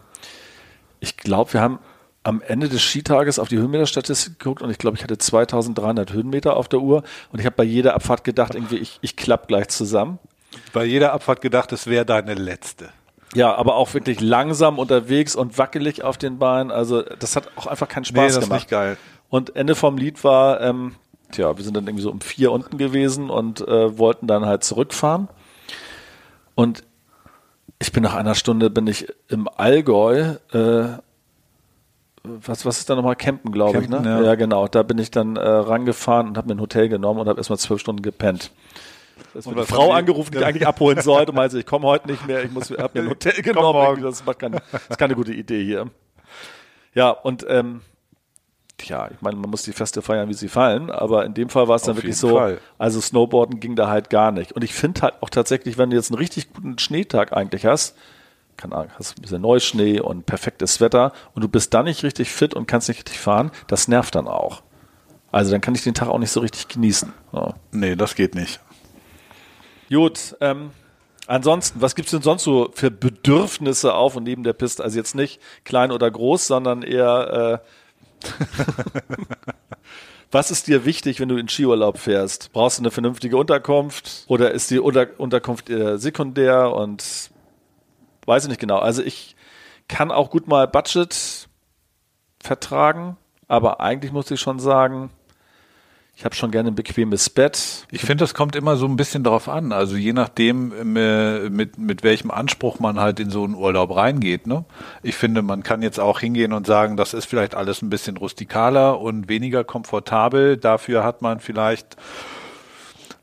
ich 0.99 1.17
glaube, 1.17 1.53
wir 1.53 1.61
haben 1.61 1.79
am 2.23 2.41
Ende 2.41 2.69
des 2.69 2.81
Skitages 2.81 3.39
auf 3.39 3.47
die 3.47 3.57
Höhenmeterstatistik 3.57 4.37
geguckt 4.37 4.61
und 4.61 4.69
ich 4.69 4.77
glaube, 4.77 4.97
ich 4.97 5.03
hatte 5.03 5.17
2300 5.17 6.13
Höhenmeter 6.13 6.55
auf 6.55 6.67
der 6.67 6.79
Uhr 6.79 7.03
und 7.31 7.39
ich 7.39 7.45
habe 7.45 7.55
bei 7.55 7.63
jeder 7.63 7.95
Abfahrt 7.95 8.23
gedacht, 8.23 8.53
irgendwie, 8.53 8.77
ich, 8.77 8.99
ich 9.01 9.15
klapp 9.15 9.47
gleich 9.47 9.69
zusammen. 9.69 10.19
Bei 10.73 10.83
jeder 10.83 11.13
Abfahrt 11.13 11.41
gedacht, 11.41 11.71
es 11.71 11.87
wäre 11.87 12.05
deine 12.05 12.35
letzte. 12.35 12.89
Ja, 13.33 13.55
aber 13.55 13.75
auch 13.75 13.93
wirklich 13.93 14.19
langsam 14.19 14.77
unterwegs 14.77 15.35
und 15.35 15.57
wackelig 15.57 16.03
auf 16.03 16.17
den 16.17 16.37
Beinen. 16.37 16.69
Also 16.69 17.01
das 17.01 17.35
hat 17.35 17.49
auch 17.55 17.65
einfach 17.65 17.87
keinen 17.87 18.05
Spaß 18.05 18.33
das 18.33 18.43
ist 18.43 18.49
gemacht. 18.49 18.61
nicht 18.61 18.69
geil. 18.69 18.97
Und 19.29 19.55
Ende 19.55 19.75
vom 19.75 19.97
Lied 19.97 20.23
war, 20.23 20.59
ähm, 20.59 20.95
tja, 21.31 21.55
wir 21.55 21.63
sind 21.63 21.75
dann 21.77 21.87
irgendwie 21.87 22.03
so 22.03 22.11
um 22.11 22.19
vier 22.19 22.51
unten 22.51 22.77
gewesen 22.77 23.29
und 23.29 23.61
äh, 23.61 23.97
wollten 23.97 24.27
dann 24.27 24.45
halt 24.45 24.65
zurückfahren. 24.65 25.29
Und 26.55 26.83
ich 27.79 27.93
bin 27.93 28.03
nach 28.03 28.13
einer 28.13 28.35
Stunde 28.35 28.69
bin 28.69 28.85
ich 28.87 29.07
im 29.29 29.47
Allgäu, 29.47 30.35
äh, 30.51 30.97
was, 32.23 32.65
was 32.65 32.79
ist 32.79 32.89
da 32.89 32.95
nochmal? 32.95 33.15
Campen, 33.15 33.51
glaube 33.51 33.81
ich, 33.81 33.89
ne? 33.89 34.01
ja. 34.03 34.21
Ja. 34.21 34.35
genau. 34.35 34.67
Da 34.67 34.83
bin 34.83 34.97
ich 34.97 35.11
dann 35.11 35.35
äh, 35.35 35.41
rangefahren 35.41 36.27
und 36.27 36.37
habe 36.37 36.47
mir 36.47 36.55
ein 36.55 36.61
Hotel 36.61 36.89
genommen 36.89 37.19
und 37.19 37.27
habe 37.27 37.39
erstmal 37.39 37.59
zwölf 37.59 37.81
Stunden 37.81 38.01
gepennt. 38.01 38.51
Da 39.33 39.39
ist 39.39 39.47
Und 39.47 39.55
was 39.55 39.67
Frau 39.67 39.91
angerufen, 39.91 40.31
die 40.31 40.39
ich 40.39 40.45
eigentlich 40.45 40.67
abholen 40.67 41.01
sollte 41.01 41.31
und 41.31 41.35
meinte, 41.35 41.57
ich 41.57 41.65
komme 41.65 41.87
heute 41.87 42.09
nicht 42.09 42.25
mehr, 42.27 42.43
ich 42.43 42.51
muss, 42.51 42.69
habe 42.71 42.99
mir 42.99 43.05
ein 43.05 43.09
Hotel 43.09 43.33
genommen. 43.41 44.01
Das, 44.01 44.25
macht 44.25 44.39
keine, 44.39 44.61
das 44.71 44.81
ist 44.89 44.97
keine 44.97 45.15
gute 45.15 45.33
Idee 45.33 45.63
hier. 45.63 45.89
Ja, 46.93 47.09
und 47.09 47.45
ähm, 47.47 47.81
ja, 48.83 49.09
ich 49.11 49.21
meine, 49.21 49.37
man 49.37 49.49
muss 49.49 49.63
die 49.63 49.73
Feste 49.73 50.01
feiern, 50.01 50.29
wie 50.29 50.33
sie 50.33 50.47
fallen, 50.47 50.89
aber 50.89 51.25
in 51.25 51.33
dem 51.33 51.49
Fall 51.49 51.67
war 51.67 51.75
es 51.75 51.83
dann 51.83 51.91
Auf 51.91 51.97
wirklich 51.97 52.17
so, 52.17 52.35
Fall. 52.35 52.59
also 52.77 52.99
Snowboarden 52.99 53.59
ging 53.59 53.75
da 53.75 53.87
halt 53.87 54.09
gar 54.09 54.31
nicht. 54.31 54.51
Und 54.53 54.63
ich 54.63 54.73
finde 54.73 55.01
halt 55.01 55.15
auch 55.21 55.29
tatsächlich, 55.29 55.77
wenn 55.77 55.91
du 55.91 55.95
jetzt 55.95 56.11
einen 56.11 56.17
richtig 56.17 56.53
guten 56.53 56.77
Schneetag 56.79 57.33
eigentlich 57.33 57.65
hast, 57.65 57.95
keine 58.57 58.75
Ahnung, 58.75 58.91
hast 58.97 59.17
ein 59.17 59.21
bisschen 59.21 59.41
Neuschnee 59.41 59.99
und 59.99 60.25
perfektes 60.25 60.79
Wetter 60.81 61.13
und 61.33 61.43
du 61.43 61.47
bist 61.47 61.73
dann 61.73 61.85
nicht 61.85 62.03
richtig 62.03 62.31
fit 62.31 62.53
und 62.53 62.67
kannst 62.67 62.87
nicht 62.87 62.99
richtig 62.99 63.19
fahren, 63.19 63.51
das 63.67 63.87
nervt 63.87 64.15
dann 64.15 64.27
auch. 64.27 64.61
Also 65.31 65.51
dann 65.51 65.61
kann 65.61 65.75
ich 65.75 65.83
den 65.83 65.93
Tag 65.93 66.09
auch 66.09 66.19
nicht 66.19 66.31
so 66.31 66.41
richtig 66.41 66.67
genießen. 66.67 67.13
Ja. 67.31 67.53
Nee, 67.71 67.95
das 67.95 68.15
geht 68.15 68.35
nicht. 68.35 68.59
Gut, 69.89 70.35
ähm, 70.41 70.71
ansonsten, 71.27 71.81
was 71.81 71.95
gibt's 71.95 72.11
denn 72.11 72.21
sonst 72.21 72.43
so 72.43 72.69
für 72.73 72.91
Bedürfnisse 72.91 73.93
auf 73.93 74.15
und 74.15 74.23
neben 74.23 74.43
der 74.43 74.53
Piste? 74.53 74.83
Also 74.83 74.97
jetzt 74.97 75.15
nicht 75.15 75.41
klein 75.63 75.91
oder 75.91 76.09
groß, 76.11 76.47
sondern 76.47 76.81
eher, 76.81 77.61
äh, 78.23 78.27
was 80.31 80.51
ist 80.51 80.67
dir 80.67 80.85
wichtig, 80.85 81.19
wenn 81.19 81.29
du 81.29 81.37
in 81.37 81.47
Skiurlaub 81.49 81.97
fährst? 81.97 82.51
Brauchst 82.53 82.77
du 82.77 82.83
eine 82.83 82.91
vernünftige 82.91 83.37
Unterkunft 83.37 84.25
oder 84.27 84.51
ist 84.51 84.69
die 84.69 84.79
Unter 84.79 85.07
Unterkunft 85.17 85.69
eher 85.69 85.97
sekundär 85.97 86.73
und 86.73 87.30
weiß 88.25 88.43
ich 88.43 88.49
nicht 88.49 88.61
genau. 88.61 88.79
Also 88.79 89.01
ich 89.03 89.35
kann 89.87 90.11
auch 90.11 90.29
gut 90.29 90.47
mal 90.47 90.67
Budget 90.67 91.47
vertragen, 92.41 93.17
aber 93.47 93.81
eigentlich 93.81 94.11
muss 94.11 94.31
ich 94.31 94.39
schon 94.39 94.59
sagen, 94.59 95.09
ich 96.21 96.25
habe 96.25 96.35
schon 96.35 96.51
gerne 96.51 96.69
ein 96.69 96.75
bequemes 96.75 97.31
Bett. 97.31 97.87
Ich 97.89 98.01
finde, 98.01 98.23
das 98.23 98.35
kommt 98.35 98.55
immer 98.55 98.75
so 98.75 98.85
ein 98.85 98.95
bisschen 98.95 99.23
darauf 99.23 99.49
an. 99.49 99.71
Also 99.71 99.95
je 99.95 100.13
nachdem, 100.13 100.95
äh, 100.95 101.49
mit, 101.49 101.79
mit 101.79 102.03
welchem 102.03 102.29
Anspruch 102.29 102.79
man 102.79 102.99
halt 102.99 103.19
in 103.19 103.31
so 103.31 103.43
einen 103.43 103.55
Urlaub 103.55 103.95
reingeht. 103.95 104.45
Ne? 104.45 104.65
Ich 105.01 105.15
finde, 105.15 105.41
man 105.41 105.63
kann 105.63 105.81
jetzt 105.81 105.99
auch 105.99 106.19
hingehen 106.19 106.53
und 106.53 106.67
sagen, 106.67 106.95
das 106.95 107.15
ist 107.15 107.25
vielleicht 107.25 107.55
alles 107.55 107.81
ein 107.81 107.89
bisschen 107.89 108.17
rustikaler 108.17 108.99
und 108.99 109.29
weniger 109.29 109.63
komfortabel. 109.63 110.57
Dafür 110.57 111.03
hat 111.03 111.23
man 111.23 111.39
vielleicht 111.39 111.97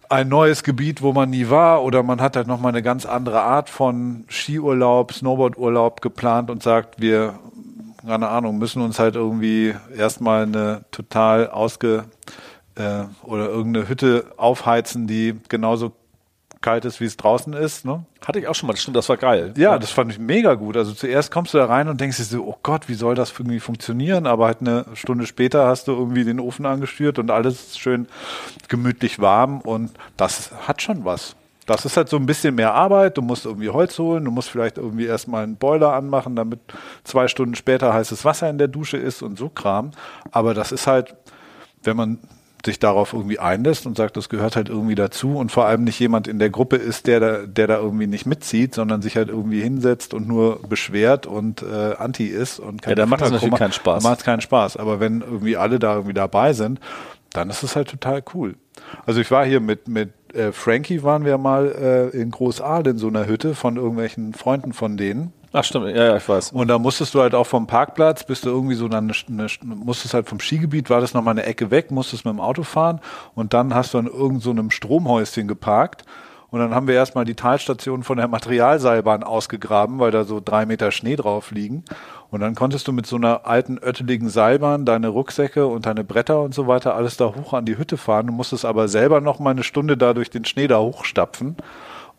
ein 0.08 0.28
neues 0.28 0.62
Gebiet, 0.62 1.02
wo 1.02 1.12
man 1.12 1.30
nie 1.30 1.50
war, 1.50 1.82
oder 1.82 2.02
man 2.02 2.20
hat 2.20 2.36
halt 2.36 2.46
nochmal 2.46 2.72
eine 2.72 2.82
ganz 2.82 3.06
andere 3.06 3.40
Art 3.40 3.68
von 3.68 4.24
Skiurlaub, 4.28 5.12
Snowboardurlaub 5.12 6.00
geplant 6.00 6.50
und 6.50 6.62
sagt, 6.62 7.00
wir, 7.00 7.38
keine 8.06 8.28
Ahnung, 8.28 8.58
müssen 8.58 8.82
uns 8.82 8.98
halt 8.98 9.16
irgendwie 9.16 9.74
erstmal 9.96 10.44
eine 10.44 10.84
total 10.90 11.50
ausge 11.50 12.04
äh, 12.76 13.04
oder 13.22 13.48
irgendeine 13.48 13.88
Hütte 13.88 14.32
aufheizen, 14.36 15.06
die 15.06 15.34
genauso 15.48 15.92
kalt 16.60 16.84
ist, 16.84 17.00
wie 17.00 17.04
es 17.04 17.16
draußen 17.16 17.52
ist. 17.52 17.84
Ne? 17.84 18.04
Hatte 18.26 18.38
ich 18.38 18.48
auch 18.48 18.54
schon 18.54 18.66
mal, 18.66 18.72
das 18.72 18.82
stimmt, 18.82 18.96
das 18.96 19.08
war 19.08 19.16
geil. 19.16 19.54
Ja, 19.56 19.78
das 19.78 19.90
fand 19.90 20.10
ich 20.10 20.18
mega 20.18 20.54
gut. 20.54 20.76
Also 20.76 20.92
zuerst 20.92 21.30
kommst 21.30 21.54
du 21.54 21.58
da 21.58 21.66
rein 21.66 21.88
und 21.88 22.00
denkst 22.00 22.16
dir 22.16 22.24
so, 22.24 22.44
oh 22.44 22.56
Gott, 22.62 22.88
wie 22.88 22.94
soll 22.94 23.14
das 23.14 23.32
irgendwie 23.38 23.60
funktionieren? 23.60 24.26
Aber 24.26 24.46
halt 24.46 24.60
eine 24.60 24.86
Stunde 24.94 25.26
später 25.26 25.66
hast 25.66 25.88
du 25.88 25.92
irgendwie 25.92 26.24
den 26.24 26.40
Ofen 26.40 26.66
angestürzt 26.66 27.18
und 27.18 27.30
alles 27.30 27.54
ist 27.54 27.80
schön 27.80 28.08
gemütlich 28.68 29.20
warm 29.20 29.60
und 29.60 29.92
das 30.16 30.50
hat 30.66 30.82
schon 30.82 31.04
was. 31.04 31.36
Das 31.66 31.84
ist 31.84 31.98
halt 31.98 32.08
so 32.08 32.16
ein 32.16 32.24
bisschen 32.24 32.54
mehr 32.54 32.72
Arbeit. 32.72 33.18
Du 33.18 33.22
musst 33.22 33.44
irgendwie 33.44 33.68
Holz 33.68 33.98
holen, 33.98 34.24
du 34.24 34.30
musst 34.30 34.48
vielleicht 34.48 34.78
irgendwie 34.78 35.04
erstmal 35.04 35.44
einen 35.44 35.56
Boiler 35.56 35.92
anmachen, 35.92 36.34
damit 36.34 36.60
zwei 37.04 37.28
Stunden 37.28 37.54
später 37.54 37.92
heißes 37.92 38.24
Wasser 38.24 38.48
in 38.48 38.56
der 38.56 38.68
Dusche 38.68 38.96
ist 38.96 39.22
und 39.22 39.38
so 39.38 39.50
Kram. 39.50 39.90
Aber 40.32 40.54
das 40.54 40.72
ist 40.72 40.86
halt, 40.86 41.14
wenn 41.82 41.96
man 41.96 42.18
sich 42.68 42.78
darauf 42.78 43.14
irgendwie 43.14 43.38
einlässt 43.38 43.86
und 43.86 43.96
sagt, 43.96 44.16
das 44.16 44.28
gehört 44.28 44.56
halt 44.56 44.68
irgendwie 44.68 44.94
dazu 44.94 45.36
und 45.36 45.50
vor 45.50 45.64
allem 45.64 45.84
nicht 45.84 45.98
jemand 45.98 46.28
in 46.28 46.38
der 46.38 46.50
Gruppe 46.50 46.76
ist, 46.76 47.06
der 47.06 47.20
da, 47.20 47.46
der 47.46 47.66
da 47.66 47.78
irgendwie 47.78 48.06
nicht 48.06 48.26
mitzieht, 48.26 48.74
sondern 48.74 49.00
sich 49.00 49.16
halt 49.16 49.28
irgendwie 49.28 49.62
hinsetzt 49.62 50.12
und 50.12 50.28
nur 50.28 50.60
beschwert 50.68 51.26
und 51.26 51.62
äh, 51.62 51.94
anti 51.98 52.26
ist 52.26 52.60
und 52.60 52.84
Ja, 52.84 52.94
dann 52.94 53.08
macht 53.08 53.22
das 53.22 53.30
natürlich 53.30 53.54
keinen 53.54 53.72
Spaß. 53.72 54.02
Dann 54.02 54.10
macht 54.10 54.20
es 54.20 54.24
keinen 54.24 54.40
Spaß. 54.42 54.76
Aber 54.76 55.00
wenn 55.00 55.22
irgendwie 55.22 55.56
alle 55.56 55.78
da 55.78 55.94
irgendwie 55.94 56.14
dabei 56.14 56.52
sind, 56.52 56.78
dann 57.32 57.48
ist 57.48 57.62
es 57.62 57.74
halt 57.74 57.88
total 57.88 58.22
cool. 58.34 58.54
Also 59.06 59.20
ich 59.20 59.30
war 59.30 59.44
hier 59.44 59.60
mit, 59.60 59.88
mit 59.88 60.10
äh, 60.34 60.52
Frankie, 60.52 61.02
waren 61.02 61.24
wir 61.24 61.38
mal 61.38 62.10
äh, 62.14 62.16
in 62.16 62.30
Großaal 62.30 62.86
in 62.86 62.98
so 62.98 63.08
einer 63.08 63.26
Hütte 63.26 63.54
von 63.54 63.76
irgendwelchen 63.76 64.34
Freunden 64.34 64.72
von 64.72 64.96
denen. 64.96 65.32
Ach 65.52 65.64
stimmt, 65.64 65.88
ja, 65.88 66.04
ja, 66.04 66.16
ich 66.16 66.28
weiß. 66.28 66.52
Und 66.52 66.68
da 66.68 66.78
musstest 66.78 67.14
du 67.14 67.20
halt 67.20 67.34
auch 67.34 67.46
vom 67.46 67.66
Parkplatz, 67.66 68.24
bist 68.24 68.44
du 68.44 68.50
irgendwie 68.50 68.74
so 68.74 68.88
dann 68.88 69.12
eine, 69.28 69.46
musstest 69.62 70.14
halt 70.14 70.28
vom 70.28 70.40
Skigebiet, 70.40 70.90
war 70.90 71.00
das 71.00 71.14
nochmal 71.14 71.32
eine 71.32 71.44
Ecke 71.44 71.70
weg, 71.70 71.90
musstest 71.90 72.24
mit 72.24 72.34
dem 72.34 72.40
Auto 72.40 72.62
fahren 72.64 73.00
und 73.34 73.54
dann 73.54 73.74
hast 73.74 73.94
du 73.94 73.98
an 73.98 74.06
irgendeinem 74.06 74.66
so 74.66 74.70
Stromhäuschen 74.70 75.48
geparkt 75.48 76.04
und 76.50 76.60
dann 76.60 76.74
haben 76.74 76.88
wir 76.88 76.94
erstmal 76.94 77.26
die 77.26 77.34
Talstation 77.34 78.02
von 78.02 78.16
der 78.16 78.26
Materialseilbahn 78.28 79.22
ausgegraben, 79.22 79.98
weil 79.98 80.10
da 80.10 80.24
so 80.24 80.40
drei 80.42 80.64
Meter 80.64 80.90
Schnee 80.92 81.16
drauf 81.16 81.50
liegen. 81.50 81.84
Und 82.30 82.40
dann 82.40 82.54
konntest 82.54 82.88
du 82.88 82.92
mit 82.92 83.06
so 83.06 83.16
einer 83.16 83.46
alten, 83.46 83.78
ötteligen 83.78 84.30
Seilbahn 84.30 84.86
deine 84.86 85.08
Rucksäcke 85.08 85.66
und 85.66 85.84
deine 85.84 86.04
Bretter 86.04 86.40
und 86.40 86.54
so 86.54 86.66
weiter 86.66 86.94
alles 86.94 87.18
da 87.18 87.34
hoch 87.34 87.52
an 87.52 87.66
die 87.66 87.76
Hütte 87.76 87.98
fahren. 87.98 88.28
Du 88.28 88.32
musstest 88.32 88.64
aber 88.64 88.88
selber 88.88 89.20
noch 89.20 89.38
mal 89.40 89.50
eine 89.50 89.62
Stunde 89.62 89.98
da 89.98 90.14
durch 90.14 90.30
den 90.30 90.46
Schnee 90.46 90.68
da 90.68 90.78
hochstapfen. 90.78 91.56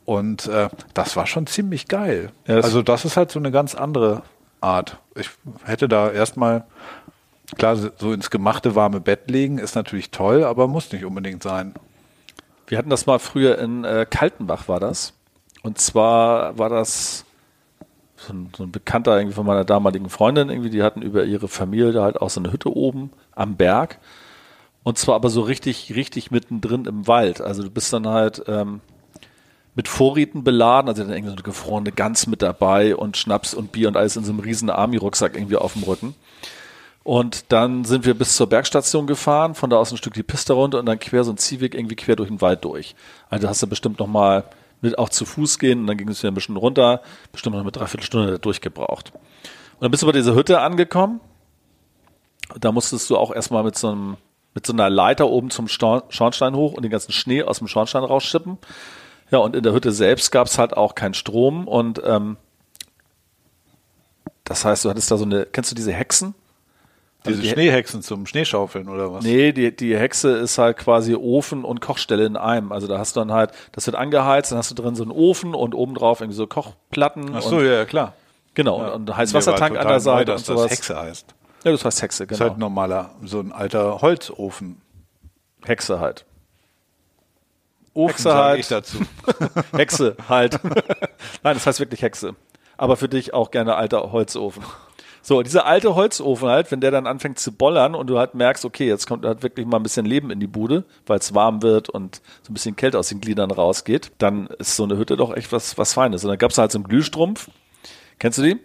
Und 0.10 0.48
äh, 0.48 0.70
das 0.96 1.16
war 1.16 1.28
schon 1.28 1.46
ziemlich 1.46 1.88
geil. 1.88 2.32
Das 2.46 2.66
also 2.66 2.82
das 2.82 3.06
ist 3.06 3.16
halt 3.16 3.30
so 3.30 3.38
eine 3.38 3.52
ganz 3.52 3.76
andere 3.76 4.24
Art. 4.60 4.98
Ich 5.16 5.30
hätte 5.66 5.88
da 5.88 6.10
erstmal, 6.10 6.66
klar, 7.60 7.76
so 7.76 8.12
ins 8.12 8.32
gemachte 8.32 8.74
warme 8.74 9.02
Bett 9.02 9.30
legen 9.30 9.60
ist 9.60 9.76
natürlich 9.76 10.10
toll, 10.10 10.46
aber 10.46 10.68
muss 10.68 10.92
nicht 10.92 11.06
unbedingt 11.06 11.44
sein. 11.44 11.76
Wir 12.66 12.80
hatten 12.80 12.90
das 12.90 13.06
mal 13.06 13.20
früher 13.20 13.60
in 13.60 13.84
äh, 13.84 14.08
Kaltenbach, 14.10 14.68
war 14.68 14.80
das. 14.80 15.14
Und 15.62 15.78
zwar 15.78 16.58
war 16.58 16.70
das 16.70 17.24
so 18.16 18.34
ein, 18.34 18.50
so 18.58 18.64
ein, 18.64 18.72
Bekannter 18.72 19.16
irgendwie 19.16 19.36
von 19.36 19.46
meiner 19.46 19.64
damaligen 19.64 20.10
Freundin, 20.10 20.50
irgendwie, 20.50 20.72
die 20.72 20.82
hatten 20.82 21.04
über 21.04 21.24
ihre 21.26 21.48
Familie 21.48 22.02
halt 22.02 22.20
auch 22.20 22.32
so 22.32 22.40
eine 22.40 22.52
Hütte 22.52 22.76
oben 22.76 23.12
am 23.36 23.58
Berg. 23.58 24.00
Und 24.82 24.98
zwar 24.98 25.14
aber 25.14 25.30
so 25.30 25.42
richtig, 25.42 25.94
richtig 25.96 26.32
mittendrin 26.32 26.86
im 26.86 27.06
Wald. 27.06 27.42
Also 27.42 27.62
du 27.62 27.70
bist 27.70 27.94
dann 27.94 28.08
halt 28.08 28.42
ähm, 28.48 28.82
mit 29.80 29.88
Vorräten 29.88 30.44
beladen, 30.44 30.90
also 30.90 31.04
dann 31.04 31.14
irgendwie 31.14 31.30
so 31.30 31.36
eine 31.36 31.42
gefrorene 31.42 31.94
Gans 31.94 32.28
mit 32.28 32.42
dabei 32.42 32.98
und 32.98 33.16
Schnaps 33.16 33.54
und 33.54 33.72
Bier 33.72 33.88
und 33.88 33.96
alles 33.96 34.18
in 34.18 34.26
so 34.26 34.34
einem 34.34 34.42
riesen 34.42 34.70
Army-Rucksack 34.70 35.38
irgendwie 35.38 35.56
auf 35.56 35.72
dem 35.72 35.84
Rücken. 35.84 36.16
Und 37.06 37.54
dann 37.54 37.86
sind 37.86 38.06
wir 38.06 38.14
bis 38.14 38.36
zur 38.36 38.48
Bergstation 38.48 39.08
gefahren, 39.08 39.56
von 39.56 39.70
da 39.70 39.78
aus 39.78 39.92
ein 39.92 39.98
Stück 39.98 40.16
die 40.16 40.24
Piste 40.24 40.52
runter 40.52 40.80
und 40.80 40.86
dann 40.86 41.00
quer 41.00 41.24
so 41.24 41.32
ein 41.32 41.38
Ziehweg 41.38 41.76
irgendwie 41.76 41.96
quer 41.96 42.18
durch 42.18 42.28
den 42.28 42.42
Wald 42.42 42.66
durch. 42.66 42.94
Also 43.30 43.48
hast 43.48 43.64
du 43.64 43.68
bestimmt 43.68 44.00
noch 44.00 44.08
mal 44.08 44.44
mit 44.82 44.98
auch 44.98 45.08
zu 45.08 45.24
Fuß 45.24 45.60
gehen 45.60 45.80
und 45.80 45.88
dann 45.88 45.96
ging 45.96 46.10
es 46.10 46.22
wieder 46.22 46.32
ein 46.32 46.36
bisschen 46.36 46.58
runter, 46.58 47.02
bestimmt 47.32 47.56
noch 47.56 47.62
eine 47.62 47.72
Dreiviertelstunde 47.72 48.38
durchgebraucht. 48.38 49.14
Und 49.14 49.22
dann 49.80 49.92
bist 49.92 50.04
du 50.04 50.08
bei 50.08 50.12
dieser 50.12 50.36
Hütte 50.36 50.60
angekommen. 50.60 51.22
Da 52.60 52.74
musstest 52.74 53.10
du 53.10 53.16
auch 53.16 53.34
erstmal 53.34 53.64
mit 53.64 53.78
so 53.78 53.88
einem 53.88 54.18
mit 54.54 54.66
so 54.66 54.74
einer 54.74 54.90
Leiter 54.90 55.30
oben 55.30 55.52
zum 55.52 55.70
Schornstein 55.70 56.54
hoch 56.54 56.74
und 56.74 56.84
den 56.84 56.92
ganzen 56.92 57.14
Schnee 57.14 57.44
aus 57.44 57.60
dem 57.60 57.70
Schornstein 57.70 58.04
rausschippen. 58.04 58.58
Ja, 59.32 59.40
und 59.40 59.56
in 59.56 59.64
der 59.64 59.74
Hütte 59.74 59.92
selbst 59.92 60.32
gab 60.32 60.48
es 60.48 60.58
halt 60.58 60.76
auch 60.76 60.96
keinen 60.96 61.14
Strom 61.14 61.68
und 61.68 62.02
ähm, 62.06 62.38
das 64.44 64.66
heißt, 64.66 64.86
du 64.86 64.90
hattest 64.90 65.12
da 65.12 65.18
so 65.18 65.26
eine, 65.26 65.46
kennst 65.46 65.72
du 65.72 65.76
diese 65.76 65.94
Hexen? 65.94 66.34
Diese 67.26 67.42
also 67.42 67.52
Schneehexen 67.52 68.02
zum 68.02 68.26
Schneeschaufeln 68.26 68.88
oder 68.88 69.12
was? 69.12 69.24
Nee, 69.24 69.52
die, 69.52 69.76
die 69.76 69.98
Hexe 69.98 70.30
ist 70.38 70.58
halt 70.58 70.78
quasi 70.78 71.16
Ofen 71.16 71.66
und 71.66 71.82
Kochstelle 71.82 72.26
in 72.26 72.38
einem. 72.38 72.72
Also 72.72 72.88
da 72.88 72.98
hast 72.98 73.16
du 73.16 73.20
dann 73.20 73.34
halt, 73.34 73.52
das 73.74 73.86
wird 73.86 73.98
angeheizt, 73.98 74.52
dann 74.52 74.58
hast 74.58 74.72
du 74.72 74.76
drin 74.76 74.96
so 74.96 75.04
einen 75.04 75.12
Ofen 75.12 75.54
und 75.54 75.76
obendrauf 75.76 76.22
irgendwie 76.22 76.38
so 76.38 76.48
Kochplatten. 76.48 77.32
Ach 77.36 77.42
so, 77.42 77.62
ja, 77.62 77.74
ja, 77.74 77.86
klar. 77.86 78.14
Genau, 78.54 78.82
ja. 78.82 78.88
und, 78.90 79.10
und 79.10 79.18
Heißwassertank 79.18 79.78
an 79.78 79.88
der 79.88 80.00
Seite 80.00 80.32
neu, 80.32 80.38
dass 80.38 80.50
und 80.50 80.56
sowas. 80.56 80.70
Das 80.70 80.78
Hexe 80.78 81.00
heißt. 81.00 81.36
Ja, 81.66 81.72
das 81.72 81.84
heißt 81.84 82.02
Hexe, 82.02 82.26
genau. 82.26 82.30
Das 82.30 82.38
ist 82.38 82.42
halt 82.42 82.58
ein 82.58 82.62
normaler, 82.62 83.12
so 83.24 83.40
ein 83.40 83.52
alter 83.52 84.02
Holzofen. 84.02 84.82
Hexe 85.66 86.00
halt. 86.00 86.26
Hexe 88.08 88.34
halt. 88.34 88.60
ich 88.60 88.68
dazu. 88.68 88.98
Hexe 89.76 90.16
halt. 90.28 90.60
Nein, 91.44 91.54
das 91.56 91.66
heißt 91.66 91.80
wirklich 91.80 92.02
Hexe. 92.02 92.36
Aber 92.78 92.96
für 92.96 93.10
dich 93.10 93.34
auch 93.34 93.52
gerne 93.52 93.76
alter 93.76 94.12
Holzofen. 94.12 94.64
So, 95.22 95.42
dieser 95.42 95.66
alte 95.66 95.96
Holzofen 95.96 96.48
halt, 96.48 96.72
wenn 96.72 96.80
der 96.80 96.92
dann 96.92 97.06
anfängt 97.06 97.40
zu 97.40 97.52
bollern 97.52 97.94
und 97.94 98.08
du 98.08 98.18
halt 98.18 98.36
merkst, 98.36 98.64
okay, 98.64 98.88
jetzt 98.88 99.06
kommt 99.06 99.26
halt 99.26 99.44
wirklich 99.44 99.66
mal 99.66 99.78
ein 99.78 99.84
bisschen 99.84 100.06
Leben 100.06 100.32
in 100.32 100.40
die 100.40 100.48
Bude, 100.48 100.86
weil 101.06 101.20
es 101.20 101.36
warm 101.36 101.62
wird 101.62 101.90
und 101.90 102.22
so 102.42 102.52
ein 102.52 102.54
bisschen 102.54 102.78
Kälte 102.78 102.98
aus 102.98 103.10
den 103.10 103.20
Gliedern 103.20 103.52
rausgeht, 103.52 104.12
dann 104.18 104.48
ist 104.60 104.78
so 104.78 104.86
eine 104.86 104.98
Hütte 104.98 105.18
doch 105.18 105.36
echt 105.36 105.52
was, 105.52 105.78
was 105.78 105.94
Feines. 105.94 106.24
Und 106.24 106.30
dann 106.30 106.38
gab 106.38 106.52
es 106.52 106.58
halt 106.58 106.72
so 106.72 106.78
einen 106.78 106.88
Glühstrumpf. 106.88 107.50
Kennst 108.18 108.38
du 108.38 108.44
die? 108.44 108.60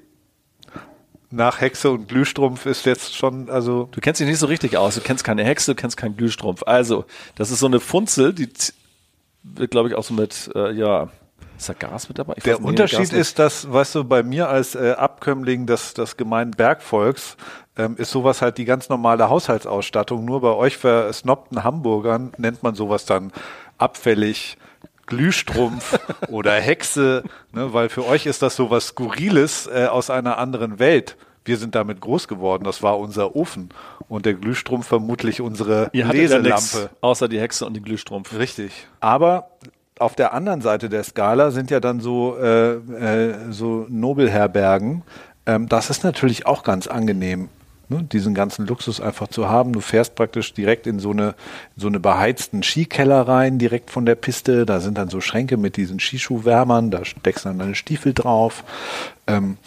nach 1.35 1.61
Hexe 1.61 1.91
und 1.91 2.09
Glühstrumpf 2.09 2.65
ist 2.67 2.87
jetzt 2.87 3.15
schon, 3.15 3.51
also. 3.51 3.89
Du 3.91 4.01
kennst 4.01 4.21
dich 4.21 4.29
nicht 4.29 4.39
so 4.39 4.47
richtig 4.47 4.77
aus. 4.77 4.95
Du 4.95 5.01
kennst 5.01 5.25
keine 5.25 5.45
Hexe, 5.45 5.73
du 5.73 5.81
kennst 5.81 5.97
keinen 5.97 6.17
Glühstrumpf. 6.17 6.63
Also, 6.65 7.05
das 7.35 7.51
ist 7.51 7.59
so 7.59 7.67
eine 7.67 7.81
Funzel, 7.81 8.33
die 8.33 8.49
glaube 9.71 9.89
ich, 9.89 9.95
auch 9.95 10.05
so 10.05 10.15
mit, 10.15 10.51
äh, 10.55 10.73
ja, 10.73 11.09
ist 11.57 11.69
da 11.69 11.73
Gas 11.75 12.09
mit 12.09 12.19
dabei? 12.19 12.35
Ich 12.37 12.45
der 12.45 12.63
Unterschied 12.63 13.13
ist, 13.13 13.39
dass, 13.39 13.71
weißt 13.71 13.95
du, 13.95 14.05
bei 14.05 14.23
mir 14.23 14.49
als 14.49 14.75
äh, 14.75 14.93
Abkömmling 14.93 15.67
des, 15.67 15.95
des 15.95 16.17
gemeinen 16.17 16.51
Bergvolks 16.51 17.37
ähm, 17.77 17.97
ist 17.97 18.11
sowas 18.11 18.43
halt 18.43 18.59
die 18.59 18.65
ganz 18.65 18.89
normale 18.89 19.29
Haushaltsausstattung. 19.29 20.25
Nur 20.25 20.41
bei 20.41 20.53
euch 20.53 20.77
versnobten 20.77 21.65
Hamburgern 21.65 22.33
nennt 22.39 22.63
man 22.63 22.75
sowas 22.75 23.05
dann 23.05 23.33
abfällig. 23.79 24.59
Glühstrumpf 25.07 25.99
oder 26.29 26.53
Hexe, 26.53 27.25
ne, 27.53 27.75
weil 27.75 27.91
für 27.91 28.07
euch 28.07 28.25
ist 28.25 28.41
das 28.41 28.57
sowas 28.57 28.89
Skurriles 28.89 29.67
äh, 29.67 29.87
aus 29.87 30.09
einer 30.09 30.39
anderen 30.39 30.79
Welt. 30.79 31.17
Wir 31.45 31.59
sind 31.59 31.75
damit 31.75 32.01
groß 32.01 32.29
geworden. 32.29 32.65
Das 32.65 32.83
war 32.83 32.99
unser 32.99 33.37
Ofen 33.37 33.69
und 34.09 34.27
der 34.27 34.35
Glühstrumpf 34.35 34.87
vermutlich 34.87 35.41
unsere 35.41 35.91
Ihr 35.93 36.07
Leselampe. 36.07 36.79
Ja 36.83 36.89
außer 37.01 37.29
die 37.29 37.41
Hexe 37.41 37.67
und 37.67 37.75
den 37.75 37.83
Glühstrumpf. 37.83 38.35
Richtig. 38.39 38.87
Aber 39.01 39.51
auf 39.99 40.15
der 40.15 40.33
anderen 40.33 40.61
Seite 40.61 40.89
der 40.89 41.05
Skala 41.05 41.51
sind 41.51 41.71
ja 41.71 41.81
dann 41.81 42.01
so, 42.01 42.37
äh, 42.37 42.75
äh, 42.75 43.35
so 43.51 43.87
Nobelherbergen. 43.89 45.03
Ähm, 45.47 45.69
das 45.69 45.91
ist 45.91 46.05
natürlich 46.05 46.47
auch 46.47 46.63
ganz 46.63 46.87
angenehm, 46.87 47.49
ne? 47.89 48.03
diesen 48.03 48.35
ganzen 48.35 48.67
Luxus 48.67 49.01
einfach 49.01 49.29
zu 49.29 49.49
haben. 49.49 49.73
Du 49.73 49.81
fährst 49.81 50.15
praktisch 50.15 50.53
direkt 50.55 50.87
in 50.87 50.99
so 50.99 51.11
eine, 51.11 51.35
so 51.77 51.87
eine 51.87 52.01
beheizten 52.01 52.63
Skikeller 52.63 53.27
rein, 53.27 53.59
direkt 53.59 53.91
von 53.91 54.07
der 54.07 54.15
Piste. 54.15 54.67
Da 54.67 54.81
sind 54.81 54.99
dann 54.99 55.09
so 55.09 55.21
Schränke 55.21 55.57
mit 55.57 55.77
diesen 55.77 56.01
Skischuhwärmern, 56.01 56.91
da 56.91 57.05
steckst 57.05 57.47
dann 57.47 57.59
deine 57.59 57.75
Stiefel 57.75 58.15
drauf, 58.15 58.65
ähm, 59.27 59.59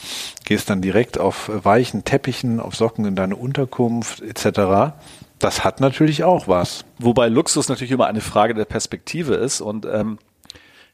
gehst 0.46 0.70
dann 0.70 0.82
direkt 0.82 1.20
auf 1.20 1.50
weichen 1.54 2.04
Teppichen, 2.04 2.60
auf 2.60 2.76
Socken 2.76 3.06
in 3.06 3.16
deine 3.16 3.36
Unterkunft 3.36 4.22
etc. 4.22 4.94
Das 5.40 5.64
hat 5.64 5.80
natürlich 5.80 6.24
auch 6.24 6.48
was. 6.48 6.86
Wobei 7.00 7.28
Luxus 7.28 7.70
natürlich 7.70 7.92
immer 7.92 8.08
eine 8.08 8.22
Frage 8.22 8.54
der 8.54 8.66
Perspektive 8.66 9.36
ist. 9.36 9.62
Und 9.62 9.86
ähm, 9.86 10.18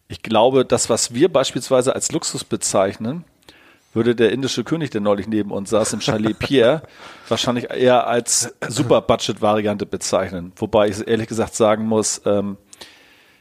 ich 0.08 0.22
glaube, 0.22 0.66
das, 0.66 0.90
was 0.90 1.14
wir 1.14 1.32
beispielsweise 1.32 1.96
als 1.96 2.12
Luxus 2.12 2.44
bezeichnen, 2.44 3.24
würde 3.94 4.16
der 4.16 4.32
indische 4.32 4.64
König, 4.64 4.90
der 4.92 5.02
neulich 5.02 5.28
neben 5.28 5.52
uns 5.52 5.70
saß, 5.70 5.94
im 5.94 6.02
Chalet 6.02 6.38
Pierre, 6.40 6.82
wahrscheinlich 7.28 7.70
eher 7.70 8.08
als 8.08 8.54
Super-Budget-Variante 8.68 9.86
bezeichnen. 9.86 10.52
Wobei 10.56 10.90
ich 10.90 11.08
ehrlich 11.08 11.28
gesagt 11.28 11.56
sagen 11.56 11.86
muss, 11.86 12.22
ähm, 12.26 12.58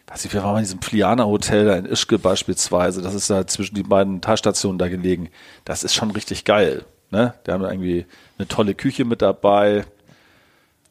weiß 0.09 0.25
ich, 0.25 0.35
wir 0.35 0.43
waren 0.43 0.59
in 0.59 0.65
diesem 0.65 0.83
Fliana 0.83 1.25
Hotel 1.25 1.65
da 1.65 1.77
in 1.77 1.87
Ischke 1.87 2.19
beispielsweise, 2.19 3.03
das 3.03 3.15
ist 3.15 3.31
da 3.31 3.47
zwischen 3.47 3.75
die 3.75 3.83
beiden 3.83 4.21
Talstationen 4.21 4.79
da 4.79 4.89
gelegen. 4.89 5.31
Das 5.65 5.85
ist 5.85 5.95
schon 5.95 6.11
richtig 6.11 6.45
geil. 6.45 6.85
Ne? 7.11 7.35
Da 7.45 7.53
haben 7.53 7.63
wir 7.63 7.71
irgendwie 7.71 8.07
eine 8.39 8.49
tolle 8.49 8.75
Küche 8.75 9.05
mit 9.05 9.23
dabei, 9.23 9.85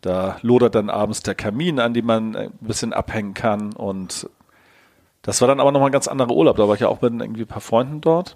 da 0.02 0.38
lodert 0.41 0.76
dann 0.76 0.89
abends 0.89 1.21
der 1.21 1.36
Kamin, 1.36 1.80
an 1.80 1.93
dem 1.93 2.06
man 2.06 2.36
ein 2.36 2.52
bisschen 2.60 2.91
abhängen 2.91 3.36
kann. 3.36 3.74
Und 3.74 4.28
das 5.21 5.41
war 5.41 5.47
dann 5.47 5.60
aber 5.60 5.71
nochmal 5.71 5.89
ein 5.89 5.93
ganz 5.93 6.08
anderer 6.08 6.32
Urlaub. 6.32 6.58
Da 6.58 6.67
war 6.67 6.74
ich 6.74 6.82
ja 6.82 6.88
auch 6.88 7.02
mit 7.02 7.13
irgendwie 7.13 7.43
ein 7.43 7.47
paar 7.47 7.62
Freunden 7.62 8.02
dort. 8.02 8.36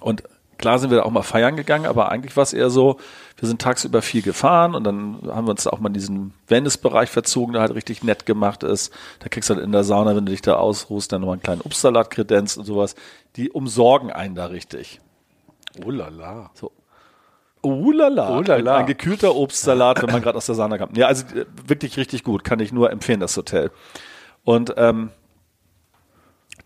Und 0.00 0.22
klar 0.58 0.78
sind 0.78 0.90
wir 0.90 0.98
da 0.98 1.04
auch 1.04 1.10
mal 1.10 1.22
feiern 1.22 1.56
gegangen, 1.56 1.86
aber 1.86 2.10
eigentlich 2.10 2.36
war 2.36 2.42
es 2.42 2.52
eher 2.52 2.70
so, 2.70 2.98
wir 3.36 3.48
sind 3.48 3.60
tagsüber 3.60 4.02
viel 4.02 4.22
gefahren 4.22 4.74
und 4.74 4.84
dann 4.84 5.18
haben 5.28 5.46
wir 5.46 5.50
uns 5.50 5.66
auch 5.66 5.80
mal 5.80 5.88
in 5.88 5.94
diesen 5.94 6.34
Wellnessbereich 6.48 7.10
verzogen, 7.10 7.52
der 7.52 7.62
halt 7.62 7.74
richtig 7.74 8.02
nett 8.04 8.26
gemacht 8.26 8.62
ist. 8.62 8.92
Da 9.20 9.28
kriegst 9.28 9.50
du 9.50 9.54
halt 9.54 9.64
in 9.64 9.72
der 9.72 9.84
Sauna, 9.84 10.14
wenn 10.14 10.24
du 10.24 10.32
dich 10.32 10.42
da 10.42 10.54
ausruhst, 10.54 11.12
dann 11.12 11.20
nochmal 11.20 11.34
einen 11.34 11.42
kleinen 11.42 11.60
Obstsalat 11.62 12.10
kredenzt 12.10 12.58
und 12.58 12.64
sowas. 12.64 12.94
Die 13.36 13.50
umsorgen 13.50 14.12
einen 14.12 14.34
da 14.34 14.46
richtig. 14.46 15.00
Oh 15.84 15.90
la 15.90 16.08
la. 16.08 16.50
So, 16.54 16.70
Ulala, 17.62 18.38
uh 18.38 18.52
Ein, 18.52 18.68
ein 18.68 18.86
gekühlter 18.86 19.36
Obstsalat, 19.36 20.02
wenn 20.02 20.10
man 20.10 20.20
gerade 20.22 20.36
aus 20.36 20.46
der 20.46 20.56
Sauna 20.56 20.78
kommt. 20.78 20.96
Ja, 20.96 21.06
also 21.06 21.24
äh, 21.36 21.46
wirklich 21.66 21.96
richtig 21.96 22.24
gut, 22.24 22.42
kann 22.44 22.58
ich 22.60 22.72
nur 22.72 22.90
empfehlen, 22.90 23.20
das 23.20 23.36
Hotel. 23.36 23.70
Und 24.44 24.74
ähm, 24.76 25.10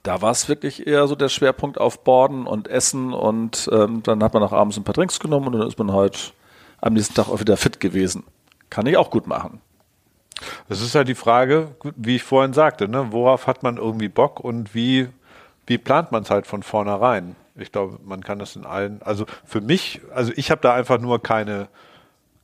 da 0.07 0.23
war 0.23 0.31
es 0.31 0.49
wirklich 0.49 0.87
eher 0.87 1.07
so 1.09 1.17
der 1.17 1.29
Schwerpunkt 1.29 1.79
auf 1.79 2.05
Borden 2.05 2.47
und 2.47 2.69
Essen 2.69 3.13
und 3.13 3.69
ähm, 3.73 4.03
dann 4.05 4.23
hat 4.23 4.35
man 4.35 4.43
auch 4.43 4.53
abends 4.53 4.77
ein 4.77 4.85
paar 4.85 4.95
Drinks 4.95 5.19
genommen 5.19 5.49
und 5.49 5.53
dann 5.59 5.67
ist 5.67 5.79
man 5.79 5.93
halt 5.93 6.33
am 6.81 6.93
nächsten 6.93 7.15
Tag 7.15 7.29
auch 7.29 7.41
wieder 7.41 7.57
fit 7.57 7.81
gewesen. 7.81 8.25
Kann 8.71 8.87
ich 8.87 8.97
auch 8.97 9.11
gut 9.11 9.27
machen. 9.27 9.61
Das 10.69 10.81
ist 10.81 10.95
halt 10.95 11.09
die 11.09 11.15
Frage, 11.15 11.75
wie 11.97 12.17
ich 12.17 12.23
vorhin 12.23 12.53
sagte, 12.53 12.89
ne? 12.89 13.09
worauf 13.11 13.47
hat 13.47 13.63
man 13.63 13.79
irgendwie 13.79 14.09
Bock 14.09 14.39
und 14.39 14.75
wie, 14.75 15.09
wie 15.67 15.79
plant 15.79 16.13
man 16.13 16.23
es 16.23 16.31
halt 16.31 16.47
von 16.47 16.63
vornherein? 16.63 17.35
Ich 17.57 17.73
glaube, 17.73 17.99
man 18.05 18.23
kann 18.23 18.39
das 18.39 18.55
in 18.55 18.67
allen, 18.67 19.01
also 19.03 19.25
für 19.45 19.61
mich, 19.61 20.03
also 20.15 20.31
ich 20.37 20.51
habe 20.51 20.61
da 20.61 20.75
einfach 20.75 21.01
nur 21.01 21.23
keine, 21.23 21.69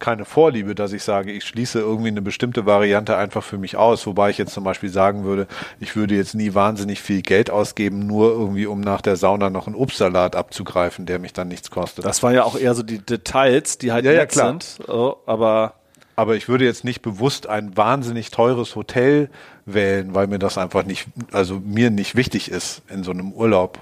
keine 0.02 0.26
Vorliebe, 0.26 0.74
dass 0.74 0.92
ich 0.92 1.02
sage, 1.02 1.32
ich 1.32 1.44
schließe 1.44 1.78
irgendwie 1.78 2.08
eine 2.08 2.20
bestimmte 2.20 2.66
Variante 2.66 3.16
einfach 3.16 3.42
für 3.42 3.56
mich 3.56 3.76
aus, 3.76 4.06
wobei 4.06 4.28
ich 4.28 4.36
jetzt 4.36 4.52
zum 4.52 4.64
Beispiel 4.64 4.90
sagen 4.90 5.24
würde, 5.24 5.46
ich 5.80 5.96
würde 5.96 6.14
jetzt 6.14 6.34
nie 6.34 6.52
wahnsinnig 6.52 7.00
viel 7.00 7.22
Geld 7.22 7.48
ausgeben, 7.50 8.06
nur 8.06 8.32
irgendwie 8.32 8.66
um 8.66 8.80
nach 8.82 9.00
der 9.00 9.16
Sauna 9.16 9.48
noch 9.48 9.66
einen 9.68 9.76
Obstsalat 9.76 10.36
abzugreifen, 10.36 11.06
der 11.06 11.18
mich 11.18 11.32
dann 11.32 11.48
nichts 11.48 11.70
kostet. 11.70 12.04
Das 12.04 12.22
waren 12.22 12.34
ja 12.34 12.44
auch 12.44 12.56
eher 12.58 12.74
so 12.74 12.82
die 12.82 12.98
Details, 12.98 13.78
die 13.78 13.92
halt 13.92 14.04
Ja, 14.04 14.12
ja, 14.12 14.20
nett 14.20 14.32
klar. 14.32 14.48
sind, 14.48 14.88
oh, 14.88 15.16
aber 15.24 15.74
Aber 16.16 16.36
ich 16.36 16.46
würde 16.48 16.64
jetzt 16.66 16.84
nicht 16.84 17.00
bewusst 17.00 17.46
ein 17.46 17.74
wahnsinnig 17.76 18.30
teures 18.30 18.76
Hotel 18.76 19.30
wählen, 19.64 20.14
weil 20.14 20.26
mir 20.26 20.38
das 20.38 20.58
einfach 20.58 20.84
nicht, 20.84 21.06
also 21.32 21.60
mir 21.64 21.90
nicht 21.90 22.16
wichtig 22.16 22.50
ist 22.50 22.82
in 22.90 23.02
so 23.02 23.12
einem 23.12 23.32
Urlaub. 23.32 23.78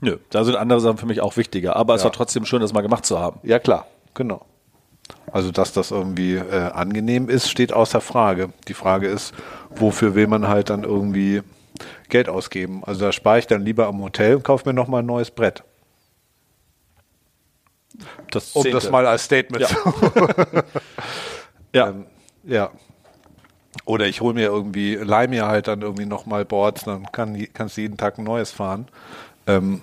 nö, 0.00 0.16
da 0.30 0.44
sind 0.44 0.56
andere 0.56 0.80
Sachen 0.80 0.96
für 0.96 1.06
mich 1.06 1.20
auch 1.20 1.36
wichtiger. 1.36 1.76
Aber 1.76 1.94
es 1.94 2.00
Ja. 2.00 2.04
war 2.04 2.12
trotzdem 2.12 2.46
schön, 2.46 2.60
das 2.62 2.72
mal 2.72 2.80
gemacht 2.80 3.04
zu 3.04 3.18
haben. 3.18 3.38
Ja, 3.42 3.58
klar, 3.58 3.86
genau. 4.14 4.46
Also, 5.32 5.50
dass 5.52 5.72
das 5.72 5.90
irgendwie 5.90 6.34
äh, 6.34 6.70
angenehm 6.72 7.28
ist, 7.28 7.48
steht 7.50 7.72
außer 7.72 8.00
Frage. 8.00 8.50
Die 8.68 8.74
Frage 8.74 9.08
ist, 9.08 9.32
wofür 9.70 10.14
will 10.14 10.26
man 10.26 10.48
halt 10.48 10.70
dann 10.70 10.84
irgendwie 10.84 11.42
Geld 12.08 12.28
ausgeben? 12.28 12.82
Also, 12.84 13.04
da 13.06 13.12
spare 13.12 13.38
ich 13.38 13.46
dann 13.46 13.64
lieber 13.64 13.86
am 13.86 14.02
Hotel 14.02 14.36
und 14.36 14.42
kaufe 14.42 14.68
mir 14.68 14.74
nochmal 14.74 15.02
ein 15.02 15.06
neues 15.06 15.30
Brett. 15.30 15.62
Das 18.30 18.52
Um 18.52 18.70
das 18.70 18.90
mal 18.90 19.06
als 19.06 19.24
Statement 19.24 19.62
Ja. 19.62 19.68
zu. 19.68 19.94
ja. 21.72 21.88
Ähm, 21.90 22.06
ja. 22.44 22.70
Oder 23.84 24.06
ich 24.06 24.20
hole 24.20 24.34
mir 24.34 24.46
irgendwie, 24.46 24.94
leih 24.96 25.28
mir 25.28 25.46
halt 25.46 25.68
dann 25.68 25.82
irgendwie 25.82 26.06
nochmal 26.06 26.44
Boards, 26.44 26.84
dann 26.84 27.10
kann, 27.12 27.46
kannst 27.52 27.76
du 27.76 27.82
jeden 27.82 27.96
Tag 27.96 28.18
ein 28.18 28.24
neues 28.24 28.50
fahren. 28.50 28.88
Ähm, 29.46 29.82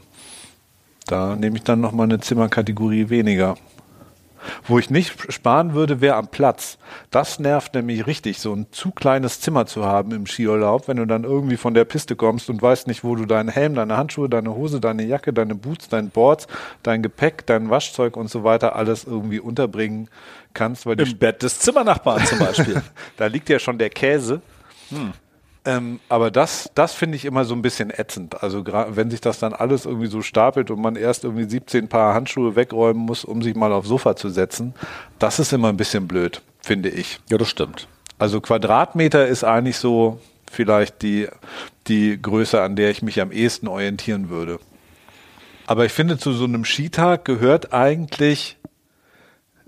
da 1.07 1.35
nehme 1.35 1.57
ich 1.57 1.63
dann 1.63 1.79
nochmal 1.79 2.05
eine 2.05 2.19
Zimmerkategorie 2.19 3.09
weniger. 3.09 3.55
Wo 4.67 4.79
ich 4.79 4.89
nicht 4.89 5.31
sparen 5.31 5.73
würde, 5.73 6.01
wäre 6.01 6.15
am 6.15 6.27
Platz. 6.27 6.77
Das 7.11 7.39
nervt 7.39 7.73
nämlich 7.73 8.07
richtig, 8.07 8.39
so 8.39 8.53
ein 8.53 8.67
zu 8.71 8.91
kleines 8.91 9.41
Zimmer 9.41 9.65
zu 9.65 9.85
haben 9.85 10.11
im 10.11 10.25
Skiurlaub, 10.25 10.87
wenn 10.87 10.97
du 10.97 11.05
dann 11.05 11.23
irgendwie 11.23 11.57
von 11.57 11.73
der 11.73 11.85
Piste 11.85 12.15
kommst 12.15 12.49
und 12.49 12.61
weißt 12.61 12.87
nicht, 12.87 13.03
wo 13.03 13.15
du 13.15 13.25
deinen 13.25 13.49
Helm, 13.49 13.75
deine 13.75 13.97
Handschuhe, 13.97 14.29
deine 14.29 14.55
Hose, 14.55 14.79
deine 14.79 15.03
Jacke, 15.03 15.33
deine 15.33 15.55
Boots, 15.55 15.89
dein 15.89 16.09
Boards, 16.09 16.47
dein 16.83 17.03
Gepäck, 17.03 17.45
dein 17.45 17.69
Waschzeug 17.69 18.17
und 18.17 18.29
so 18.29 18.43
weiter 18.43 18.75
alles 18.75 19.03
irgendwie 19.05 19.39
unterbringen 19.39 20.09
kannst, 20.53 20.85
weil 20.85 20.99
Im 20.99 21.17
Bett 21.17 21.43
des 21.43 21.59
Zimmernachbarn 21.59 22.25
zum 22.25 22.39
Beispiel. 22.39 22.81
da 23.17 23.27
liegt 23.27 23.49
ja 23.49 23.59
schon 23.59 23.77
der 23.77 23.89
Käse. 23.89 24.41
Ähm, 25.67 25.99
aber 26.07 26.31
das, 26.31 26.71
das 26.75 26.93
finde 26.93 27.17
ich 27.17 27.25
immer 27.25 27.43
so 27.43 27.53
ein 27.53 27.61
bisschen 27.61 27.89
ätzend. 27.89 28.41
Also 28.41 28.63
wenn 28.65 29.11
sich 29.11 29.19
das 29.19 29.39
dann 29.39 29.51
alles 29.51 29.85
irgendwie 29.85 30.07
so 30.07 30.21
stapelt 30.21 30.71
und 30.71 30.79
man 30.79 30.95
erst 30.95 31.25
irgendwie 31.25 31.43
17 31.43 31.89
Paar 31.89 32.13
Handschuhe 32.13 32.55
wegräumen 32.55 33.05
muss, 33.05 33.25
um 33.25 33.41
sich 33.41 33.53
mal 33.53 33.73
aufs 33.73 33.89
Sofa 33.89 34.15
zu 34.15 34.29
setzen, 34.29 34.73
das 35.19 35.39
ist 35.39 35.51
immer 35.51 35.67
ein 35.67 35.75
bisschen 35.75 36.07
blöd, 36.07 36.41
finde 36.61 36.87
ich. 36.87 37.19
ja, 37.29 37.37
das 37.37 37.49
stimmt. 37.49 37.89
Also 38.17 38.39
Quadratmeter 38.39 39.27
ist 39.27 39.43
eigentlich 39.43 39.75
so 39.75 40.21
vielleicht 40.49 41.01
die, 41.01 41.27
die 41.87 42.17
Größe, 42.21 42.61
an 42.61 42.77
der 42.77 42.89
ich 42.89 43.01
mich 43.01 43.19
am 43.19 43.33
ehesten 43.33 43.67
orientieren 43.67 44.29
würde. 44.29 44.59
Aber 45.65 45.83
ich 45.83 45.91
finde, 45.91 46.17
zu 46.17 46.31
so 46.31 46.45
einem 46.45 46.63
Skitag 46.63 47.25
gehört 47.25 47.73
eigentlich 47.73 48.55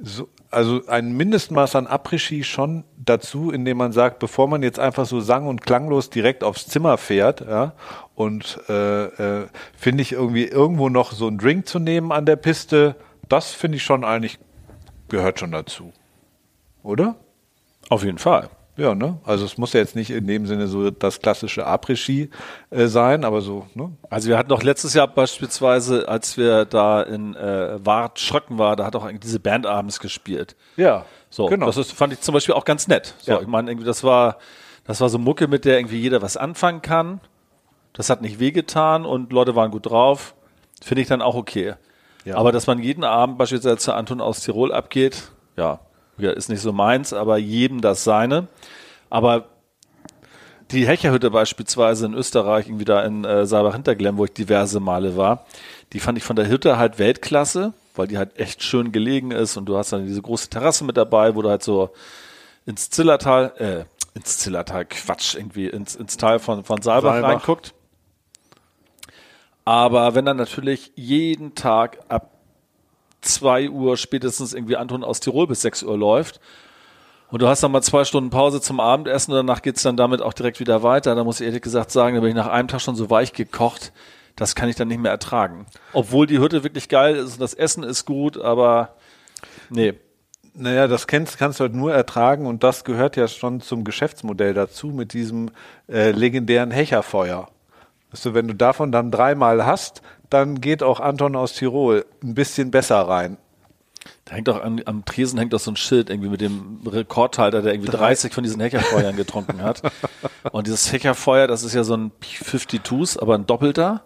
so, 0.01 0.29
also 0.51 0.81
ein 0.87 1.15
Mindestmaß 1.15 1.75
an 1.75 1.87
Après-Ski 1.87 2.43
schon 2.43 2.83
dazu, 2.97 3.51
indem 3.51 3.77
man 3.77 3.91
sagt, 3.91 4.19
bevor 4.19 4.47
man 4.47 4.63
jetzt 4.63 4.79
einfach 4.79 5.05
so 5.05 5.19
sang- 5.19 5.47
und 5.47 5.61
klanglos 5.61 6.09
direkt 6.09 6.43
aufs 6.43 6.67
Zimmer 6.67 6.97
fährt, 6.97 7.41
ja, 7.41 7.73
und 8.15 8.59
äh, 8.67 9.05
äh, 9.05 9.47
finde 9.77 10.01
ich 10.01 10.11
irgendwie 10.11 10.45
irgendwo 10.45 10.89
noch 10.89 11.11
so 11.11 11.27
einen 11.27 11.37
Drink 11.37 11.67
zu 11.67 11.79
nehmen 11.79 12.11
an 12.11 12.25
der 12.25 12.35
Piste, 12.35 12.95
das 13.27 13.51
finde 13.51 13.77
ich 13.77 13.83
schon 13.83 14.03
eigentlich 14.03 14.39
gehört 15.07 15.39
schon 15.39 15.51
dazu. 15.51 15.93
Oder? 16.83 17.15
Auf 17.89 18.03
jeden 18.03 18.17
Fall. 18.17 18.49
Ja, 18.79 18.95
ne? 18.95 19.19
Also 19.25 19.43
es 19.45 19.57
muss 19.57 19.73
ja 19.73 19.81
jetzt 19.81 19.95
nicht 19.95 20.09
in 20.09 20.25
dem 20.25 20.45
Sinne 20.45 20.67
so 20.67 20.89
das 20.89 21.19
klassische 21.19 21.67
Après-Ski 21.67 22.29
äh, 22.69 22.87
sein, 22.87 23.25
aber 23.25 23.41
so, 23.41 23.67
ne? 23.75 23.91
Also 24.09 24.29
wir 24.29 24.37
hatten 24.37 24.49
doch 24.49 24.63
letztes 24.63 24.93
Jahr 24.93 25.07
beispielsweise, 25.07 26.07
als 26.07 26.37
wir 26.37 26.65
da 26.65 27.01
in 27.01 27.35
äh, 27.35 27.77
Wart 27.85 28.19
Schröcken 28.19 28.57
war, 28.57 28.75
da 28.75 28.85
hat 28.85 28.95
auch 28.95 29.03
eigentlich 29.03 29.19
diese 29.21 29.39
Band 29.39 29.65
abends 29.65 29.99
gespielt. 29.99 30.55
Ja, 30.77 31.05
So, 31.29 31.47
genau. 31.47 31.65
das 31.65 31.77
ist, 31.77 31.91
fand 31.91 32.13
ich 32.13 32.21
zum 32.21 32.33
Beispiel 32.33 32.55
auch 32.55 32.65
ganz 32.65 32.87
nett. 32.87 33.15
So, 33.19 33.33
Ja. 33.33 33.41
ich 33.41 33.47
meine, 33.47 33.69
irgendwie, 33.69 33.85
das 33.85 34.03
war, 34.03 34.37
das 34.85 35.01
war 35.01 35.09
so 35.09 35.19
Mucke, 35.19 35.47
mit 35.47 35.65
der 35.65 35.77
irgendwie 35.77 35.99
jeder 35.99 36.21
was 36.21 36.37
anfangen 36.37 36.81
kann. 36.81 37.19
Das 37.93 38.09
hat 38.09 38.21
nicht 38.21 38.39
wehgetan 38.39 39.05
und 39.05 39.33
Leute 39.33 39.55
waren 39.55 39.71
gut 39.71 39.87
drauf. 39.87 40.33
Finde 40.81 41.01
ich 41.01 41.07
dann 41.09 41.21
auch 41.21 41.35
okay. 41.35 41.73
Ja. 42.23 42.35
Aber 42.37 42.51
dass 42.51 42.65
man 42.67 42.79
jeden 42.79 43.03
Abend 43.03 43.37
beispielsweise 43.37 43.77
zu 43.77 43.93
Anton 43.93 44.21
aus 44.21 44.39
Tirol 44.41 44.71
abgeht, 44.71 45.31
ja, 45.57 45.79
ja, 46.19 46.31
ist 46.31 46.49
nicht 46.49 46.61
so 46.61 46.73
meins, 46.73 47.13
aber 47.13 47.37
jedem 47.37 47.81
das 47.81 48.03
seine. 48.03 48.47
Aber 49.09 49.45
die 50.71 50.87
Hecherhütte 50.87 51.31
beispielsweise 51.31 52.05
in 52.05 52.13
Österreich, 52.13 52.67
irgendwie 52.67 52.85
da 52.85 53.03
in 53.03 53.25
äh, 53.25 53.45
Saalbach-Hinterglemm, 53.45 54.17
wo 54.17 54.25
ich 54.25 54.33
diverse 54.33 54.79
Male 54.79 55.17
war, 55.17 55.45
die 55.93 55.99
fand 55.99 56.17
ich 56.17 56.23
von 56.23 56.35
der 56.35 56.47
Hütte 56.47 56.77
halt 56.77 56.99
Weltklasse, 56.99 57.73
weil 57.95 58.07
die 58.07 58.17
halt 58.17 58.37
echt 58.37 58.63
schön 58.63 58.91
gelegen 58.91 59.31
ist 59.31 59.57
und 59.57 59.65
du 59.65 59.77
hast 59.77 59.91
dann 59.91 60.05
diese 60.05 60.21
große 60.21 60.49
Terrasse 60.49 60.83
mit 60.83 60.97
dabei, 60.97 61.35
wo 61.35 61.41
du 61.41 61.49
halt 61.49 61.63
so 61.63 61.89
ins 62.65 62.89
Zillertal, 62.89 63.53
äh, 63.57 63.85
ins 64.15 64.37
Zillertal, 64.37 64.85
Quatsch, 64.85 65.35
irgendwie 65.35 65.67
ins, 65.67 65.95
ins 65.95 66.17
Tal 66.17 66.37
von, 66.39 66.63
von 66.63 66.81
Saalbach, 66.81 67.13
Saalbach. 67.13 67.29
reinguckt. 67.29 67.73
Aber 69.65 70.15
wenn 70.15 70.25
dann 70.25 70.37
natürlich 70.37 70.91
jeden 70.95 71.55
Tag 71.55 71.99
ab 72.09 72.38
zwei 73.21 73.69
Uhr 73.69 73.97
spätestens 73.97 74.53
irgendwie 74.53 74.77
Anton 74.77 75.03
aus 75.03 75.19
Tirol 75.19 75.47
bis 75.47 75.61
sechs 75.61 75.83
Uhr 75.83 75.97
läuft 75.97 76.39
und 77.31 77.41
du 77.41 77.47
hast 77.47 77.61
dann 77.61 77.71
mal 77.71 77.81
zwei 77.81 78.05
Stunden 78.05 78.29
Pause 78.31 78.59
zum 78.59 78.79
Abendessen 78.79 79.31
und 79.31 79.37
danach 79.37 79.61
geht's 79.61 79.83
dann 79.83 79.97
damit 79.97 80.21
auch 80.21 80.33
direkt 80.33 80.59
wieder 80.59 80.81
weiter. 80.81 81.13
Da 81.15 81.23
muss 81.23 81.39
ich 81.39 81.45
ehrlich 81.45 81.61
gesagt 81.61 81.91
sagen, 81.91 82.15
da 82.15 82.21
bin 82.21 82.29
ich 82.29 82.35
nach 82.35 82.47
einem 82.47 82.67
Tag 82.67 82.81
schon 82.81 82.95
so 82.95 83.09
weich 83.09 83.33
gekocht, 83.33 83.93
das 84.35 84.55
kann 84.55 84.69
ich 84.69 84.75
dann 84.75 84.87
nicht 84.87 84.99
mehr 84.99 85.11
ertragen. 85.11 85.65
Obwohl 85.93 86.25
die 86.25 86.39
Hütte 86.39 86.63
wirklich 86.63 86.89
geil 86.89 87.15
ist 87.15 87.33
und 87.33 87.41
das 87.41 87.53
Essen 87.53 87.83
ist 87.83 88.05
gut, 88.05 88.37
aber 88.37 88.95
nee. 89.69 89.93
Naja, 90.55 90.87
das 90.87 91.05
kennst, 91.05 91.37
kannst 91.37 91.59
du 91.59 91.65
halt 91.65 91.75
nur 91.75 91.93
ertragen 91.93 92.47
und 92.47 92.63
das 92.63 92.83
gehört 92.83 93.15
ja 93.15 93.27
schon 93.27 93.61
zum 93.61 93.83
Geschäftsmodell 93.83 94.53
dazu 94.53 94.87
mit 94.87 95.13
diesem 95.13 95.51
äh, 95.87 96.11
legendären 96.11 96.71
Hecherfeuer. 96.71 97.49
Weißt 98.11 98.25
du, 98.25 98.33
wenn 98.33 98.47
du 98.47 98.55
davon 98.55 98.91
dann 98.91 99.11
dreimal 99.11 99.65
hast, 99.65 100.01
dann 100.29 100.61
geht 100.61 100.83
auch 100.83 100.99
Anton 100.99 101.35
aus 101.35 101.53
Tirol 101.53 102.05
ein 102.23 102.33
bisschen 102.33 102.71
besser 102.71 103.01
rein. 103.01 103.37
Da 104.25 104.35
hängt 104.35 104.47
doch 104.47 104.61
an, 104.61 104.81
am 104.85 105.05
Tresen 105.05 105.37
hängt 105.39 105.53
doch 105.53 105.59
so 105.59 105.71
ein 105.71 105.75
Schild 105.75 106.09
irgendwie 106.09 106.29
mit 106.29 106.41
dem 106.41 106.81
Rekordhalter, 106.85 107.61
der 107.61 107.73
irgendwie 107.73 107.91
30 107.91 108.33
von 108.33 108.43
diesen 108.43 108.61
Heckerfeuern 108.61 109.15
getrunken 109.15 109.61
hat. 109.61 109.81
Und 110.51 110.67
dieses 110.67 110.91
Heckerfeuer, 110.91 111.47
das 111.47 111.63
ist 111.63 111.73
ja 111.73 111.83
so 111.83 111.95
ein 111.95 112.11
B-52s, 112.11 113.19
aber 113.19 113.35
ein 113.35 113.45
doppelter. 113.45 114.03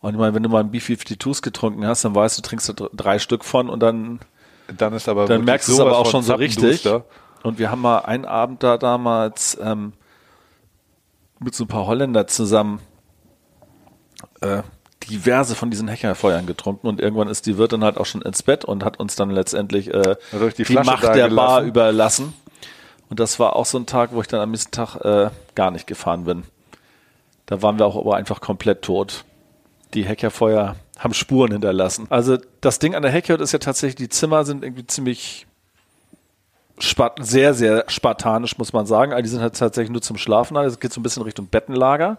Und 0.00 0.14
ich 0.14 0.20
meine, 0.20 0.34
wenn 0.34 0.42
du 0.42 0.48
mal 0.50 0.60
ein 0.60 0.70
B-52s 0.70 1.42
getrunken 1.42 1.86
hast, 1.86 2.04
dann 2.04 2.14
weißt 2.14 2.36
du, 2.38 2.42
trinkst 2.42 2.68
du 2.68 2.72
dr- 2.74 2.90
drei 2.94 3.18
Stück 3.18 3.44
von 3.44 3.68
und 3.70 3.80
dann 3.80 4.20
Dann 4.76 4.92
ist 4.92 5.08
aber 5.08 5.26
dann 5.26 5.44
merkst 5.44 5.68
du 5.68 5.72
es 5.72 5.80
aber 5.80 5.98
auch 5.98 6.06
schon 6.10 6.22
so 6.22 6.34
richtig. 6.34 6.82
Und 7.42 7.58
wir 7.58 7.70
haben 7.70 7.80
mal 7.80 7.98
einen 8.00 8.24
Abend 8.26 8.62
da 8.62 8.76
damals 8.78 9.58
ähm, 9.60 9.92
mit 11.40 11.54
so 11.54 11.64
ein 11.64 11.68
paar 11.68 11.86
Holländer 11.86 12.26
zusammen 12.26 12.80
äh, 14.44 14.62
diverse 15.10 15.54
von 15.54 15.70
diesen 15.70 15.88
Heckerfeuern 15.88 16.46
getrunken 16.46 16.86
und 16.86 17.00
irgendwann 17.00 17.28
ist 17.28 17.46
die 17.46 17.58
Wirtin 17.58 17.84
halt 17.84 17.98
auch 17.98 18.06
schon 18.06 18.22
ins 18.22 18.42
Bett 18.42 18.64
und 18.64 18.84
hat 18.84 18.98
uns 18.98 19.16
dann 19.16 19.30
letztendlich 19.30 19.92
äh, 19.92 20.16
euch 20.40 20.54
die 20.54 20.64
die, 20.64 20.74
Macht 20.74 21.02
der 21.02 21.28
Bar 21.28 21.62
gelassen? 21.62 21.68
überlassen. 21.68 22.34
Und 23.10 23.20
das 23.20 23.38
war 23.38 23.54
auch 23.56 23.66
so 23.66 23.78
ein 23.78 23.86
Tag, 23.86 24.10
wo 24.12 24.20
ich 24.20 24.28
dann 24.28 24.40
am 24.40 24.50
nächsten 24.50 24.70
Tag 24.70 24.96
äh, 24.96 25.30
gar 25.54 25.70
nicht 25.70 25.86
gefahren 25.86 26.24
bin. 26.24 26.44
Da 27.46 27.60
waren 27.62 27.78
wir 27.78 27.86
auch 27.86 27.96
aber 27.96 28.16
einfach 28.16 28.40
komplett 28.40 28.82
tot. 28.82 29.24
Die 29.92 30.04
Heckerfeuer 30.04 30.76
haben 30.98 31.14
Spuren 31.14 31.52
hinterlassen. 31.52 32.06
Also 32.08 32.38
das 32.60 32.78
Ding 32.78 32.94
an 32.94 33.02
der 33.02 33.12
Heckhütte 33.12 33.42
ist 33.42 33.52
ja 33.52 33.58
tatsächlich, 33.58 33.96
die 33.96 34.08
Zimmer 34.08 34.44
sind 34.44 34.64
irgendwie 34.64 34.86
ziemlich 34.86 35.46
sehr, 37.20 37.54
sehr 37.54 37.84
spartanisch, 37.88 38.58
muss 38.58 38.72
man 38.72 38.86
sagen. 38.86 39.12
Also 39.12 39.22
die 39.22 39.28
sind 39.28 39.40
halt 39.40 39.56
tatsächlich 39.56 39.92
nur 39.92 40.02
zum 40.02 40.16
Schlafen. 40.16 40.56
Also 40.56 40.74
es 40.74 40.80
geht 40.80 40.92
so 40.92 41.00
ein 41.00 41.04
bisschen 41.04 41.22
Richtung 41.22 41.46
Bettenlager. 41.46 42.18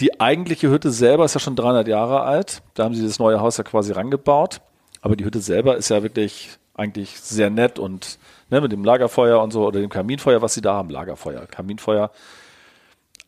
Die 0.00 0.20
eigentliche 0.20 0.70
Hütte 0.70 0.90
selber 0.90 1.24
ist 1.24 1.34
ja 1.34 1.40
schon 1.40 1.56
300 1.56 1.88
Jahre 1.88 2.22
alt. 2.22 2.62
Da 2.74 2.84
haben 2.84 2.94
sie 2.94 3.04
das 3.04 3.18
neue 3.18 3.40
Haus 3.40 3.56
ja 3.56 3.64
quasi 3.64 3.92
rangebaut. 3.92 4.60
Aber 5.00 5.16
die 5.16 5.24
Hütte 5.24 5.40
selber 5.40 5.76
ist 5.76 5.88
ja 5.88 6.02
wirklich 6.02 6.58
eigentlich 6.74 7.18
sehr 7.20 7.48
nett 7.48 7.78
und 7.78 8.18
ne, 8.50 8.60
mit 8.60 8.72
dem 8.72 8.84
Lagerfeuer 8.84 9.40
und 9.42 9.52
so 9.52 9.66
oder 9.66 9.80
dem 9.80 9.88
Kaminfeuer, 9.88 10.42
was 10.42 10.54
sie 10.54 10.60
da 10.60 10.74
haben, 10.74 10.90
Lagerfeuer, 10.90 11.46
Kaminfeuer, 11.46 12.10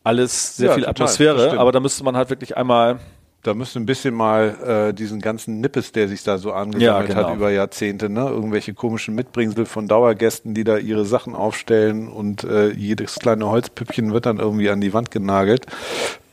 alles 0.03 0.57
sehr 0.57 0.67
Ja, 0.67 0.73
viel 0.75 0.83
total, 0.83 0.91
Atmosphäre. 0.91 1.59
Aber 1.59 1.71
da 1.71 1.79
müsste 1.79 2.03
man 2.03 2.15
halt 2.15 2.29
wirklich 2.29 2.57
einmal 2.57 2.99
Da 3.41 3.53
müsste 3.53 3.79
ein 3.79 3.85
bisschen 3.85 4.13
mal 4.13 4.89
äh, 4.89 4.93
diesen 4.93 5.21
ganzen 5.21 5.61
Nippes, 5.61 5.93
der 5.93 6.09
sich 6.09 6.23
da 6.23 6.37
so 6.37 6.51
angesammelt 6.51 7.09
Ja, 7.09 7.15
genau. 7.15 7.29
hat 7.29 7.35
über 7.35 7.51
Jahrzehnte, 7.51 8.09
ne? 8.09 8.27
Irgendwelche 8.27 8.73
komischen 8.73 9.15
Mitbringsel 9.15 9.65
von 9.65 9.87
Dauergästen, 9.87 10.53
die 10.53 10.65
da 10.65 10.77
ihre 10.77 11.05
Sachen 11.05 11.35
aufstellen 11.35 12.09
und 12.09 12.43
äh, 12.43 12.69
jedes 12.71 13.15
kleine 13.15 13.47
Holzpüppchen 13.47 14.11
wird 14.11 14.25
dann 14.25 14.39
irgendwie 14.39 14.69
an 14.69 14.81
die 14.81 14.93
Wand 14.93 15.09
genagelt. 15.09 15.67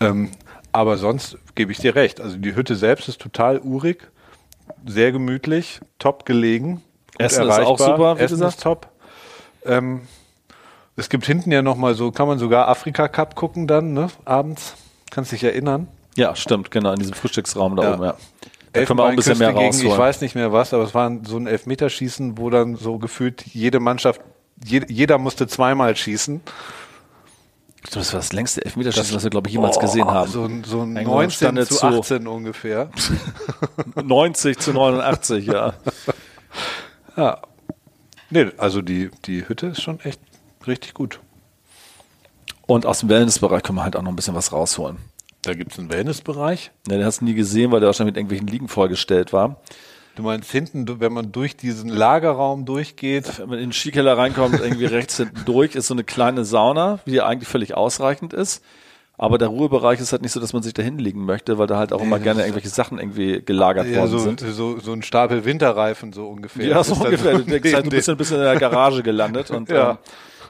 Ähm, 0.00 0.30
aber 0.72 0.96
sonst 0.96 1.38
gebe 1.54 1.70
ich 1.70 1.78
dir 1.78 1.94
recht. 1.94 2.20
Also 2.20 2.38
die 2.38 2.56
Hütte 2.56 2.74
selbst 2.74 3.08
ist 3.08 3.20
total 3.20 3.60
urig, 3.60 4.08
sehr 4.84 5.12
gemütlich, 5.12 5.80
top 6.00 6.26
gelegen. 6.26 6.82
Essen 7.18 7.48
ist 7.48 7.58
auch 7.60 7.78
super, 7.78 8.18
wie 8.18 8.22
Essen 8.22 8.34
gesagt. 8.34 8.56
ist 8.56 8.62
top. 8.62 8.88
Ähm, 9.64 10.02
es 10.96 11.08
gibt 11.08 11.24
hinten 11.24 11.52
ja 11.52 11.62
noch 11.62 11.76
mal 11.76 11.94
so, 11.94 12.10
kann 12.10 12.26
man 12.26 12.38
sogar 12.38 12.68
Afrika 12.68 13.06
Cup 13.06 13.36
gucken 13.36 13.66
dann, 13.68 13.92
ne? 13.92 14.08
Abends. 14.24 14.74
Kannst 15.10 15.30
dich 15.30 15.44
erinnern? 15.44 15.88
Ja, 16.16 16.35
stimmt, 16.35 16.70
genau, 16.70 16.92
in 16.92 16.98
diesem 16.98 17.14
Frühstücksraum 17.14 17.76
da 17.76 17.83
Ja. 17.85 17.94
oben, 17.94 18.05
ja. 18.05 18.16
Da 18.72 18.85
können 18.85 18.98
wir 18.98 19.05
auch 19.05 19.09
ein 19.09 19.16
bisschen 19.16 19.38
mehr 19.38 19.52
gegen, 19.55 19.68
Ich 19.70 19.76
rausholen. 19.85 19.98
weiß 19.98 20.20
nicht 20.20 20.35
mehr 20.35 20.52
was, 20.52 20.74
aber 20.74 20.83
es 20.85 20.94
war 20.94 21.11
so 21.24 21.37
ein 21.38 21.46
Elfmeterschießen, 21.46 22.37
wo 22.37 22.50
dann 22.50 22.76
so 22.76 22.98
gefühlt 22.98 23.42
jede 23.46 23.81
Mannschaft, 23.81 24.20
jede, 24.64 24.92
jeder 24.92 25.16
musste 25.18 25.46
zweimal 25.46 25.96
schießen. 25.96 26.40
Das 27.92 28.12
war 28.12 28.18
das 28.20 28.33
längste 28.33 28.64
Elfmeterschießen, 28.64 29.14
was 29.14 29.22
wir, 29.22 29.31
glaube 29.31 29.48
ich, 29.48 29.55
jemals 29.55 29.79
gesehen 29.79 30.07
Oh, 30.09 30.11
haben. 30.11 30.31
So, 30.31 30.44
ein- 30.44 30.64
so 30.64 30.81
ein 30.83 30.96
England 30.96 31.07
19 31.07 31.31
stande 31.31 31.66
zu 31.66 31.74
zu- 31.76 31.87
18 31.87 32.26
ungefähr. 32.26 32.90
90 34.02 34.59
zu 34.59 34.72
89, 34.72 35.46
ja. 35.46 35.74
Ja. 37.16 37.40
Nee, 38.29 38.48
also 38.59 38.83
die, 38.83 39.11
die 39.24 39.48
Hütte 39.48 39.68
ist 39.68 39.81
schon 39.83 40.00
echt 40.00 40.20
richtig 40.66 40.92
gut. 40.94 41.20
Und 42.66 42.85
aus 42.85 42.98
dem 43.00 43.09
Wellnessbereich 43.09 43.62
können 43.62 43.79
wir 43.79 43.85
halt 43.85 43.96
auch 43.96 44.02
noch 44.02 44.11
ein 44.12 44.16
bisschen 44.16 44.35
was 44.35 44.52
rausholen. 44.52 44.98
Da 45.46 45.54
gibt 45.54 45.72
es 45.72 45.78
einen 45.78 45.90
Wellnessbereich. 45.90 46.70
Ne, 46.88 46.98
den 46.98 47.04
hast 47.04 47.20
du 47.20 47.24
nie 47.24 47.35
gesehen, 47.35 47.70
weil 47.72 47.80
der 47.80 47.87
wahrscheinlich 47.88 48.14
mit 48.14 48.16
irgendwelchen 48.18 48.48
Liegen 48.48 48.68
vollgestellt 48.68 49.32
war. 49.32 49.61
Du 50.16 50.22
meinst 50.22 50.50
hinten, 50.50 51.00
wenn 51.00 51.12
man 51.12 51.30
durch 51.30 51.56
diesen 51.56 51.90
Lagerraum 51.90 52.64
durchgeht, 52.64 53.38
Wenn 53.38 53.50
man 53.50 53.59
in 53.59 53.66
den 53.66 53.72
Skikeller 53.72 54.16
reinkommt, 54.16 54.59
irgendwie 54.61 54.87
rechts 54.87 55.18
hinten 55.18 55.44
durch, 55.44 55.74
ist 55.74 55.88
so 55.88 55.94
eine 55.94 56.04
kleine 56.04 56.44
Sauna, 56.44 57.00
die 57.06 57.20
eigentlich 57.20 57.48
völlig 57.48 57.74
ausreichend 57.76 58.32
ist. 58.32 58.64
Aber 59.18 59.38
der 59.38 59.48
Ruhebereich 59.48 60.00
ist 60.00 60.12
halt 60.12 60.22
nicht 60.22 60.32
so, 60.32 60.40
dass 60.40 60.52
man 60.52 60.62
sich 60.62 60.74
da 60.74 60.82
hinlegen 60.82 61.24
möchte, 61.24 61.59
weil 61.59 61.66
da 61.66 61.78
halt 61.78 61.92
auch 61.92 62.02
immer 62.02 62.18
gerne 62.18 62.42
irgendwelche 62.42 62.68
Sachen 62.68 62.98
irgendwie 62.98 63.40
gelagert 63.42 63.87
ja, 63.87 63.98
worden 64.00 64.11
so, 64.11 64.18
sind. 64.18 64.40
so, 64.40 64.78
so 64.78 64.92
ein 64.92 65.02
Stapel 65.02 65.44
Winterreifen 65.44 66.12
so 66.12 66.26
ungefähr. 66.28 66.66
Ja, 66.66 66.85
so 66.85 66.94
ungefähr. 66.94 67.38
Du 67.38 67.44
denkst 67.44 67.72
halt, 67.72 67.87
du 67.87 67.90
bist 67.90 68.09
ein 68.09 68.16
bisschen 68.16 68.38
in 68.38 68.42
der 68.44 68.56
Garage 68.59 69.02
gelandet 69.02 69.50
und 69.50 69.68
Ja. 69.76 69.90
ähm, 69.92 69.98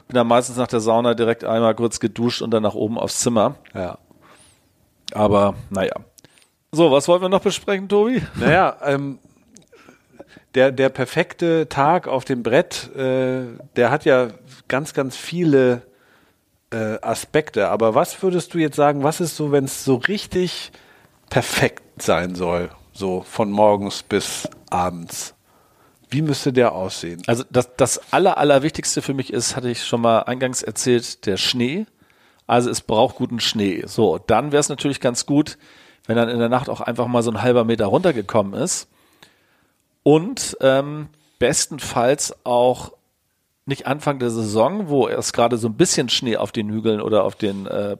bin 0.07 0.15
dann 0.15 0.27
meistens 0.27 0.57
nach 0.57 0.67
der 0.67 0.79
Sauna 0.79 1.13
direkt 1.13 1.43
einmal 1.43 1.75
kurz 1.75 1.99
geduscht 1.99 2.41
und 2.41 2.51
dann 2.51 2.63
nach 2.63 2.73
oben 2.75 2.97
aufs 2.97 3.19
Zimmer. 3.19 3.55
ja. 3.73 3.97
Aber 5.13 5.55
naja. 5.69 5.95
So, 6.71 6.91
was 6.91 7.07
wollten 7.07 7.23
wir 7.23 7.29
noch 7.29 7.41
besprechen, 7.41 7.87
Tobi? 7.87 8.21
Naja, 8.35 8.77
ähm, 8.83 9.19
der, 10.55 10.71
der 10.71 10.89
perfekte 10.89 11.69
Tag 11.69 12.07
auf 12.07 12.25
dem 12.25 12.43
Brett, 12.43 12.89
äh, 12.95 13.43
der 13.75 13.91
hat 13.91 14.05
ja 14.05 14.29
ganz, 14.67 14.93
ganz 14.93 15.15
viele 15.15 15.83
äh, 16.71 16.97
Aspekte. 17.01 17.69
Aber 17.69 17.95
was 17.95 18.21
würdest 18.21 18.53
du 18.53 18.57
jetzt 18.57 18.75
sagen, 18.75 19.03
was 19.03 19.21
ist 19.21 19.35
so, 19.35 19.51
wenn 19.51 19.65
es 19.65 19.85
so 19.85 19.95
richtig 19.95 20.71
perfekt 21.29 22.01
sein 22.01 22.35
soll? 22.35 22.69
So 22.91 23.21
von 23.21 23.51
morgens 23.51 24.03
bis 24.03 24.49
abends. 24.69 25.35
Wie 26.09 26.21
müsste 26.21 26.53
der 26.53 26.71
aussehen? 26.71 27.21
Also 27.27 27.43
das, 27.49 27.69
das 27.75 28.01
Aller, 28.11 28.37
Allerwichtigste 28.37 29.01
für 29.01 29.13
mich 29.13 29.31
ist, 29.31 29.55
hatte 29.55 29.69
ich 29.69 29.83
schon 29.83 30.01
mal 30.01 30.21
eingangs 30.21 30.63
erzählt, 30.63 31.25
der 31.25 31.37
Schnee. 31.37 31.85
Also 32.47 32.69
es 32.69 32.81
braucht 32.81 33.17
guten 33.17 33.39
Schnee. 33.39 33.83
So, 33.85 34.17
dann 34.17 34.51
wäre 34.51 34.61
es 34.61 34.69
natürlich 34.69 34.99
ganz 35.01 35.25
gut, 35.25 35.57
wenn 36.05 36.15
dann 36.15 36.29
in 36.29 36.39
der 36.39 36.49
Nacht 36.49 36.69
auch 36.69 36.81
einfach 36.81 37.07
mal 37.07 37.21
so 37.21 37.31
ein 37.31 37.41
halber 37.41 37.65
Meter 37.65 37.85
runtergekommen 37.85 38.53
ist. 38.53 38.87
Und 40.03 40.57
ähm, 40.61 41.09
bestenfalls 41.37 42.33
auch 42.45 42.93
nicht 43.65 43.85
Anfang 43.85 44.19
der 44.19 44.29
Saison, 44.29 44.87
wo 44.87 45.09
erst 45.09 45.33
gerade 45.33 45.57
so 45.57 45.67
ein 45.67 45.75
bisschen 45.75 46.07
Schnee 46.07 46.37
auf 46.37 46.53
den 46.53 46.69
Hügeln 46.69 47.01
oder 47.01 47.25
auf 47.25 47.35
den 47.35 47.67
äh, 47.67 47.97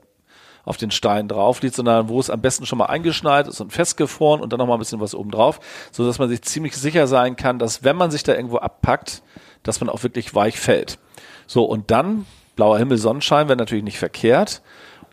den 0.77 0.91
Steinen 0.91 1.29
drauf 1.29 1.61
liegt, 1.61 1.75
sondern 1.75 2.09
wo 2.09 2.19
es 2.19 2.29
am 2.29 2.41
besten 2.41 2.65
schon 2.65 2.77
mal 2.77 2.87
eingeschneit 2.87 3.47
ist 3.47 3.61
und 3.61 3.71
festgefroren 3.71 4.41
und 4.41 4.51
dann 4.51 4.57
noch 4.57 4.67
mal 4.67 4.73
ein 4.73 4.79
bisschen 4.79 4.99
was 4.99 5.15
oben 5.15 5.31
drauf, 5.31 5.61
so 5.93 6.03
man 6.19 6.27
sich 6.27 6.41
ziemlich 6.41 6.75
sicher 6.75 7.07
sein 7.07 7.37
kann, 7.37 7.57
dass 7.57 7.85
wenn 7.85 7.95
man 7.95 8.11
sich 8.11 8.23
da 8.23 8.35
irgendwo 8.35 8.57
abpackt, 8.57 9.23
dass 9.63 9.79
man 9.79 9.89
auch 9.89 10.03
wirklich 10.03 10.35
weich 10.35 10.59
fällt. 10.59 10.99
So 11.47 11.63
und 11.63 11.89
dann 11.89 12.25
blauer 12.57 12.77
Himmel, 12.77 12.97
Sonnenschein 12.97 13.47
wäre 13.47 13.57
natürlich 13.57 13.85
nicht 13.85 13.99
verkehrt 13.99 14.61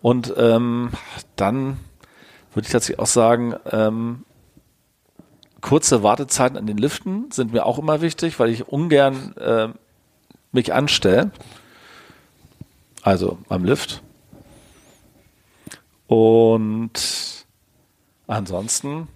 und 0.03 0.35
ähm, 0.37 0.91
dann 1.37 1.77
würde 2.53 2.67
ich 2.67 2.73
tatsächlich 2.73 2.99
auch 2.99 3.07
sagen, 3.07 3.55
ähm, 3.71 4.25
kurze 5.61 6.03
Wartezeiten 6.03 6.59
an 6.59 6.67
den 6.67 6.77
Liften 6.77 7.31
sind 7.31 7.53
mir 7.53 7.65
auch 7.65 7.79
immer 7.79 8.01
wichtig, 8.01 8.39
weil 8.41 8.51
ich 8.51 8.69
ungern 8.69 9.37
äh, 9.37 9.69
mich 10.53 10.73
anstelle. 10.73 11.31
Also 13.03 13.39
am 13.49 13.65
Lift. 13.65 14.03
Und 16.07 17.47
ansonsten, 18.27 19.09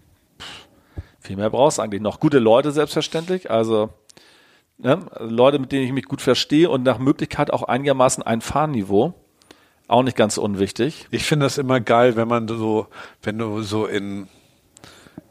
viel 1.20 1.36
mehr 1.36 1.50
brauchst 1.50 1.78
du 1.78 1.82
eigentlich 1.82 2.02
noch. 2.02 2.20
Gute 2.20 2.38
Leute 2.38 2.72
selbstverständlich, 2.72 3.50
also 3.50 3.90
ne, 4.78 5.06
Leute, 5.20 5.58
mit 5.58 5.72
denen 5.72 5.84
ich 5.84 5.92
mich 5.92 6.06
gut 6.06 6.22
verstehe 6.22 6.70
und 6.70 6.84
nach 6.84 6.98
Möglichkeit 6.98 7.52
auch 7.52 7.64
einigermaßen 7.64 8.22
ein 8.22 8.40
Fahrniveau. 8.40 9.14
Auch 9.86 10.02
nicht 10.02 10.16
ganz 10.16 10.36
unwichtig. 10.36 11.06
Ich 11.10 11.24
finde 11.24 11.46
das 11.46 11.56
immer 11.56 11.80
geil, 11.80 12.14
wenn 12.16 12.28
man 12.28 12.46
so, 12.46 12.88
wenn 13.22 13.38
du 13.38 13.62
so 13.62 13.86
in, 13.86 14.28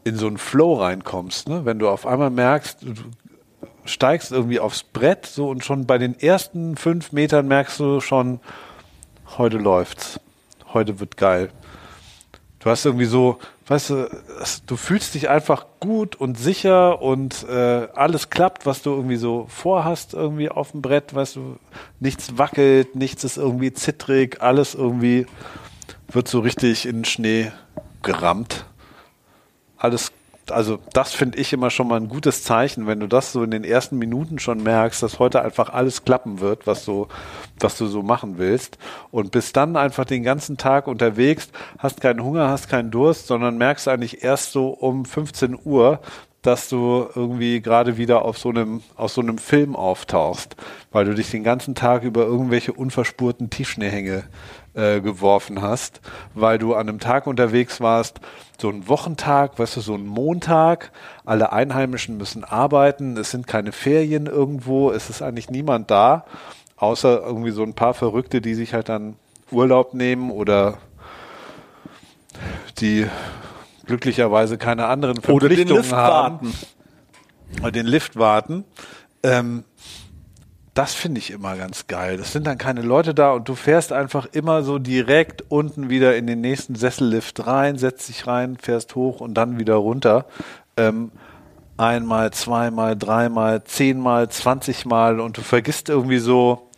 in 0.02 0.16
so 0.16 0.26
einen 0.26 0.38
Flow 0.38 0.74
reinkommst, 0.74 1.48
ne? 1.48 1.64
wenn 1.64 1.78
du 1.78 1.88
auf 1.88 2.06
einmal 2.06 2.30
merkst, 2.30 2.82
du 2.82 2.94
steigst 3.84 4.32
irgendwie 4.32 4.58
aufs 4.58 4.82
Brett 4.82 5.26
so 5.26 5.48
und 5.48 5.64
schon 5.64 5.86
bei 5.86 5.98
den 5.98 6.18
ersten 6.18 6.76
fünf 6.76 7.12
Metern 7.12 7.46
merkst 7.46 7.78
du 7.78 8.00
schon, 8.00 8.40
heute 9.36 9.58
läuft's, 9.58 10.20
heute 10.72 10.98
wird 10.98 11.16
geil. 11.16 11.50
Du 12.60 12.70
hast 12.70 12.84
irgendwie 12.84 13.04
so, 13.04 13.38
weißt 13.68 13.90
du, 13.90 14.10
du 14.66 14.76
fühlst 14.76 15.14
dich 15.14 15.28
einfach 15.28 15.66
gut 15.78 16.16
und 16.16 16.36
sicher 16.36 17.00
und 17.00 17.48
äh, 17.48 17.88
alles 17.94 18.30
klappt, 18.30 18.66
was 18.66 18.82
du 18.82 18.90
irgendwie 18.90 19.16
so 19.16 19.46
vorhast 19.48 20.14
irgendwie 20.14 20.48
auf 20.48 20.72
dem 20.72 20.82
Brett, 20.82 21.14
weißt 21.14 21.36
du, 21.36 21.58
nichts 22.00 22.36
wackelt, 22.36 22.96
nichts 22.96 23.22
ist 23.22 23.36
irgendwie 23.36 23.72
zittrig, 23.72 24.42
alles 24.42 24.74
irgendwie 24.74 25.26
wird 26.08 26.26
so 26.26 26.40
richtig 26.40 26.86
in 26.86 26.96
den 26.96 27.04
Schnee 27.04 27.52
gerammt. 28.02 28.64
Alles, 29.76 30.10
also 30.52 30.78
das 30.92 31.12
finde 31.12 31.38
ich 31.38 31.52
immer 31.52 31.70
schon 31.70 31.88
mal 31.88 32.00
ein 32.00 32.08
gutes 32.08 32.42
Zeichen, 32.42 32.86
wenn 32.86 33.00
du 33.00 33.06
das 33.06 33.32
so 33.32 33.42
in 33.42 33.50
den 33.50 33.64
ersten 33.64 33.98
Minuten 33.98 34.38
schon 34.38 34.62
merkst, 34.62 35.02
dass 35.02 35.18
heute 35.18 35.42
einfach 35.42 35.70
alles 35.70 36.04
klappen 36.04 36.40
wird, 36.40 36.66
was 36.66 36.84
so, 36.84 37.08
was 37.60 37.78
du 37.78 37.86
so 37.86 38.02
machen 38.02 38.38
willst. 38.38 38.78
Und 39.10 39.30
bist 39.30 39.56
dann 39.56 39.76
einfach 39.76 40.04
den 40.04 40.22
ganzen 40.22 40.56
Tag 40.56 40.86
unterwegs, 40.86 41.48
hast 41.78 42.00
keinen 42.00 42.22
Hunger, 42.22 42.48
hast 42.48 42.68
keinen 42.68 42.90
Durst, 42.90 43.26
sondern 43.26 43.58
merkst 43.58 43.88
eigentlich 43.88 44.22
erst 44.22 44.52
so 44.52 44.68
um 44.68 45.04
15 45.04 45.58
Uhr, 45.64 46.00
dass 46.42 46.68
du 46.68 47.08
irgendwie 47.14 47.60
gerade 47.60 47.96
wieder 47.96 48.24
auf 48.24 48.38
so 48.38 48.50
einem, 48.50 48.82
aus 48.96 49.14
so 49.14 49.20
einem 49.20 49.38
Film 49.38 49.74
auftauchst, 49.74 50.56
weil 50.92 51.04
du 51.04 51.14
dich 51.14 51.30
den 51.30 51.42
ganzen 51.42 51.74
Tag 51.74 52.04
über 52.04 52.24
irgendwelche 52.24 52.72
unverspurten 52.72 53.50
Tiefschneehänge 53.50 54.24
äh, 54.74 55.00
geworfen 55.00 55.62
hast, 55.62 56.00
weil 56.34 56.58
du 56.58 56.74
an 56.74 56.88
einem 56.88 57.00
Tag 57.00 57.26
unterwegs 57.26 57.80
warst, 57.80 58.20
so 58.60 58.68
ein 58.70 58.88
Wochentag, 58.88 59.58
weißt 59.58 59.76
du, 59.76 59.80
so 59.80 59.94
ein 59.94 60.06
Montag, 60.06 60.92
alle 61.24 61.52
Einheimischen 61.52 62.16
müssen 62.16 62.44
arbeiten, 62.44 63.16
es 63.16 63.30
sind 63.30 63.46
keine 63.46 63.72
Ferien 63.72 64.26
irgendwo, 64.26 64.90
es 64.90 65.10
ist 65.10 65.22
eigentlich 65.22 65.50
niemand 65.50 65.90
da, 65.90 66.24
außer 66.76 67.22
irgendwie 67.22 67.50
so 67.50 67.62
ein 67.62 67.74
paar 67.74 67.94
Verrückte, 67.94 68.40
die 68.40 68.54
sich 68.54 68.74
halt 68.74 68.88
dann 68.88 69.16
Urlaub 69.50 69.94
nehmen 69.94 70.30
oder 70.30 70.78
die 72.78 73.06
glücklicherweise 73.86 74.58
keine 74.58 74.86
anderen 74.86 75.18
Oder 75.18 75.48
den 75.48 75.56
Verpflichtungen 75.66 75.82
Lift 75.82 75.92
haben 75.92 76.46
warten. 76.46 76.54
oder 77.62 77.72
den 77.72 77.86
Lift 77.86 78.16
warten. 78.16 78.64
Ähm, 79.22 79.64
das 80.78 80.94
finde 80.94 81.18
ich 81.18 81.32
immer 81.32 81.56
ganz 81.56 81.88
geil. 81.88 82.18
Das 82.18 82.32
sind 82.32 82.46
dann 82.46 82.56
keine 82.56 82.82
Leute 82.82 83.12
da 83.12 83.32
und 83.32 83.48
du 83.48 83.56
fährst 83.56 83.92
einfach 83.92 84.26
immer 84.30 84.62
so 84.62 84.78
direkt 84.78 85.42
unten 85.48 85.90
wieder 85.90 86.16
in 86.16 86.28
den 86.28 86.40
nächsten 86.40 86.76
Sessellift 86.76 87.48
rein, 87.48 87.78
setzt 87.78 88.08
dich 88.08 88.28
rein, 88.28 88.56
fährst 88.56 88.94
hoch 88.94 89.20
und 89.20 89.34
dann 89.34 89.58
wieder 89.58 89.74
runter. 89.74 90.26
Ähm, 90.76 91.10
einmal, 91.76 92.30
zweimal, 92.30 92.96
dreimal, 92.96 93.64
zehnmal, 93.64 94.28
zwanzigmal 94.28 95.18
und 95.18 95.36
du 95.36 95.42
vergisst 95.42 95.88
irgendwie 95.88 96.18
so 96.18 96.70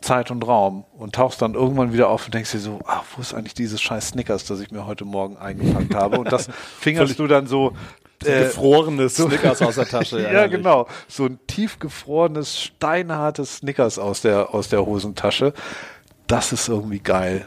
Zeit 0.00 0.30
und 0.30 0.46
Raum 0.46 0.84
und 0.96 1.12
tauchst 1.16 1.42
dann 1.42 1.54
irgendwann 1.54 1.92
wieder 1.92 2.08
auf 2.08 2.26
und 2.26 2.34
denkst 2.34 2.52
dir 2.52 2.60
so, 2.60 2.78
ah, 2.86 3.02
wo 3.16 3.20
ist 3.20 3.34
eigentlich 3.34 3.54
dieses 3.54 3.82
scheiß 3.82 4.10
Snickers, 4.10 4.44
das 4.44 4.60
ich 4.60 4.70
mir 4.70 4.86
heute 4.86 5.04
Morgen 5.04 5.38
eingepackt 5.38 5.92
habe? 5.96 6.20
Und 6.20 6.30
das 6.30 6.48
fingerst 6.78 7.18
du 7.18 7.26
dann 7.26 7.48
so 7.48 7.72
äh, 8.26 8.44
gefrorenes 8.44 9.16
Snickers 9.16 9.62
aus 9.62 9.76
der 9.76 9.86
Tasche. 9.86 10.20
ja, 10.22 10.28
herrlich. 10.28 10.56
genau. 10.58 10.86
So 11.08 11.26
ein 11.26 11.38
tiefgefrorenes, 11.46 12.60
steinhartes 12.60 13.58
Snickers 13.58 13.98
aus 13.98 14.22
der, 14.22 14.54
aus 14.54 14.68
der 14.68 14.84
Hosentasche. 14.84 15.52
Das 16.26 16.52
ist 16.52 16.68
irgendwie 16.68 17.00
geil. 17.00 17.46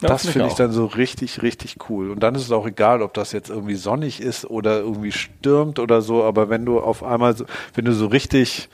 Ja, 0.00 0.08
das 0.08 0.26
finde 0.26 0.48
ich 0.48 0.54
auch. 0.54 0.56
dann 0.56 0.72
so 0.72 0.86
richtig, 0.86 1.42
richtig 1.42 1.88
cool. 1.88 2.10
Und 2.10 2.20
dann 2.20 2.34
ist 2.34 2.42
es 2.42 2.52
auch 2.52 2.66
egal, 2.66 3.00
ob 3.00 3.14
das 3.14 3.32
jetzt 3.32 3.48
irgendwie 3.48 3.76
sonnig 3.76 4.20
ist 4.20 4.44
oder 4.44 4.80
irgendwie 4.80 5.12
stürmt 5.12 5.78
oder 5.78 6.02
so. 6.02 6.24
Aber 6.24 6.50
wenn 6.50 6.66
du 6.66 6.80
auf 6.80 7.02
einmal, 7.02 7.36
so, 7.36 7.46
wenn 7.74 7.84
du 7.84 7.92
so 7.92 8.06
richtig 8.06 8.68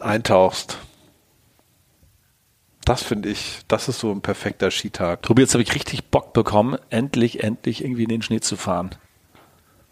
eintauchst, 0.00 0.78
das 2.84 3.02
finde 3.02 3.28
ich, 3.28 3.60
das 3.68 3.88
ist 3.88 3.98
so 3.98 4.10
ein 4.10 4.20
perfekter 4.20 4.70
Skitag. 4.70 5.22
Tobi, 5.22 5.42
jetzt 5.42 5.54
habe 5.54 5.62
ich 5.62 5.74
richtig 5.74 6.04
Bock 6.06 6.32
bekommen, 6.32 6.78
endlich, 6.88 7.42
endlich 7.42 7.84
irgendwie 7.84 8.04
in 8.04 8.08
den 8.08 8.22
Schnee 8.22 8.40
zu 8.40 8.56
fahren. 8.56 8.90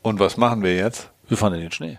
Und 0.05 0.21
was 0.21 0.37
machen 0.37 0.63
wir 0.63 0.77
jetzt? 0.77 1.11
Wir 1.29 1.39
fahren 1.39 1.55
in 1.55 1.61
den 1.61 1.73
Schnee. 1.73 1.99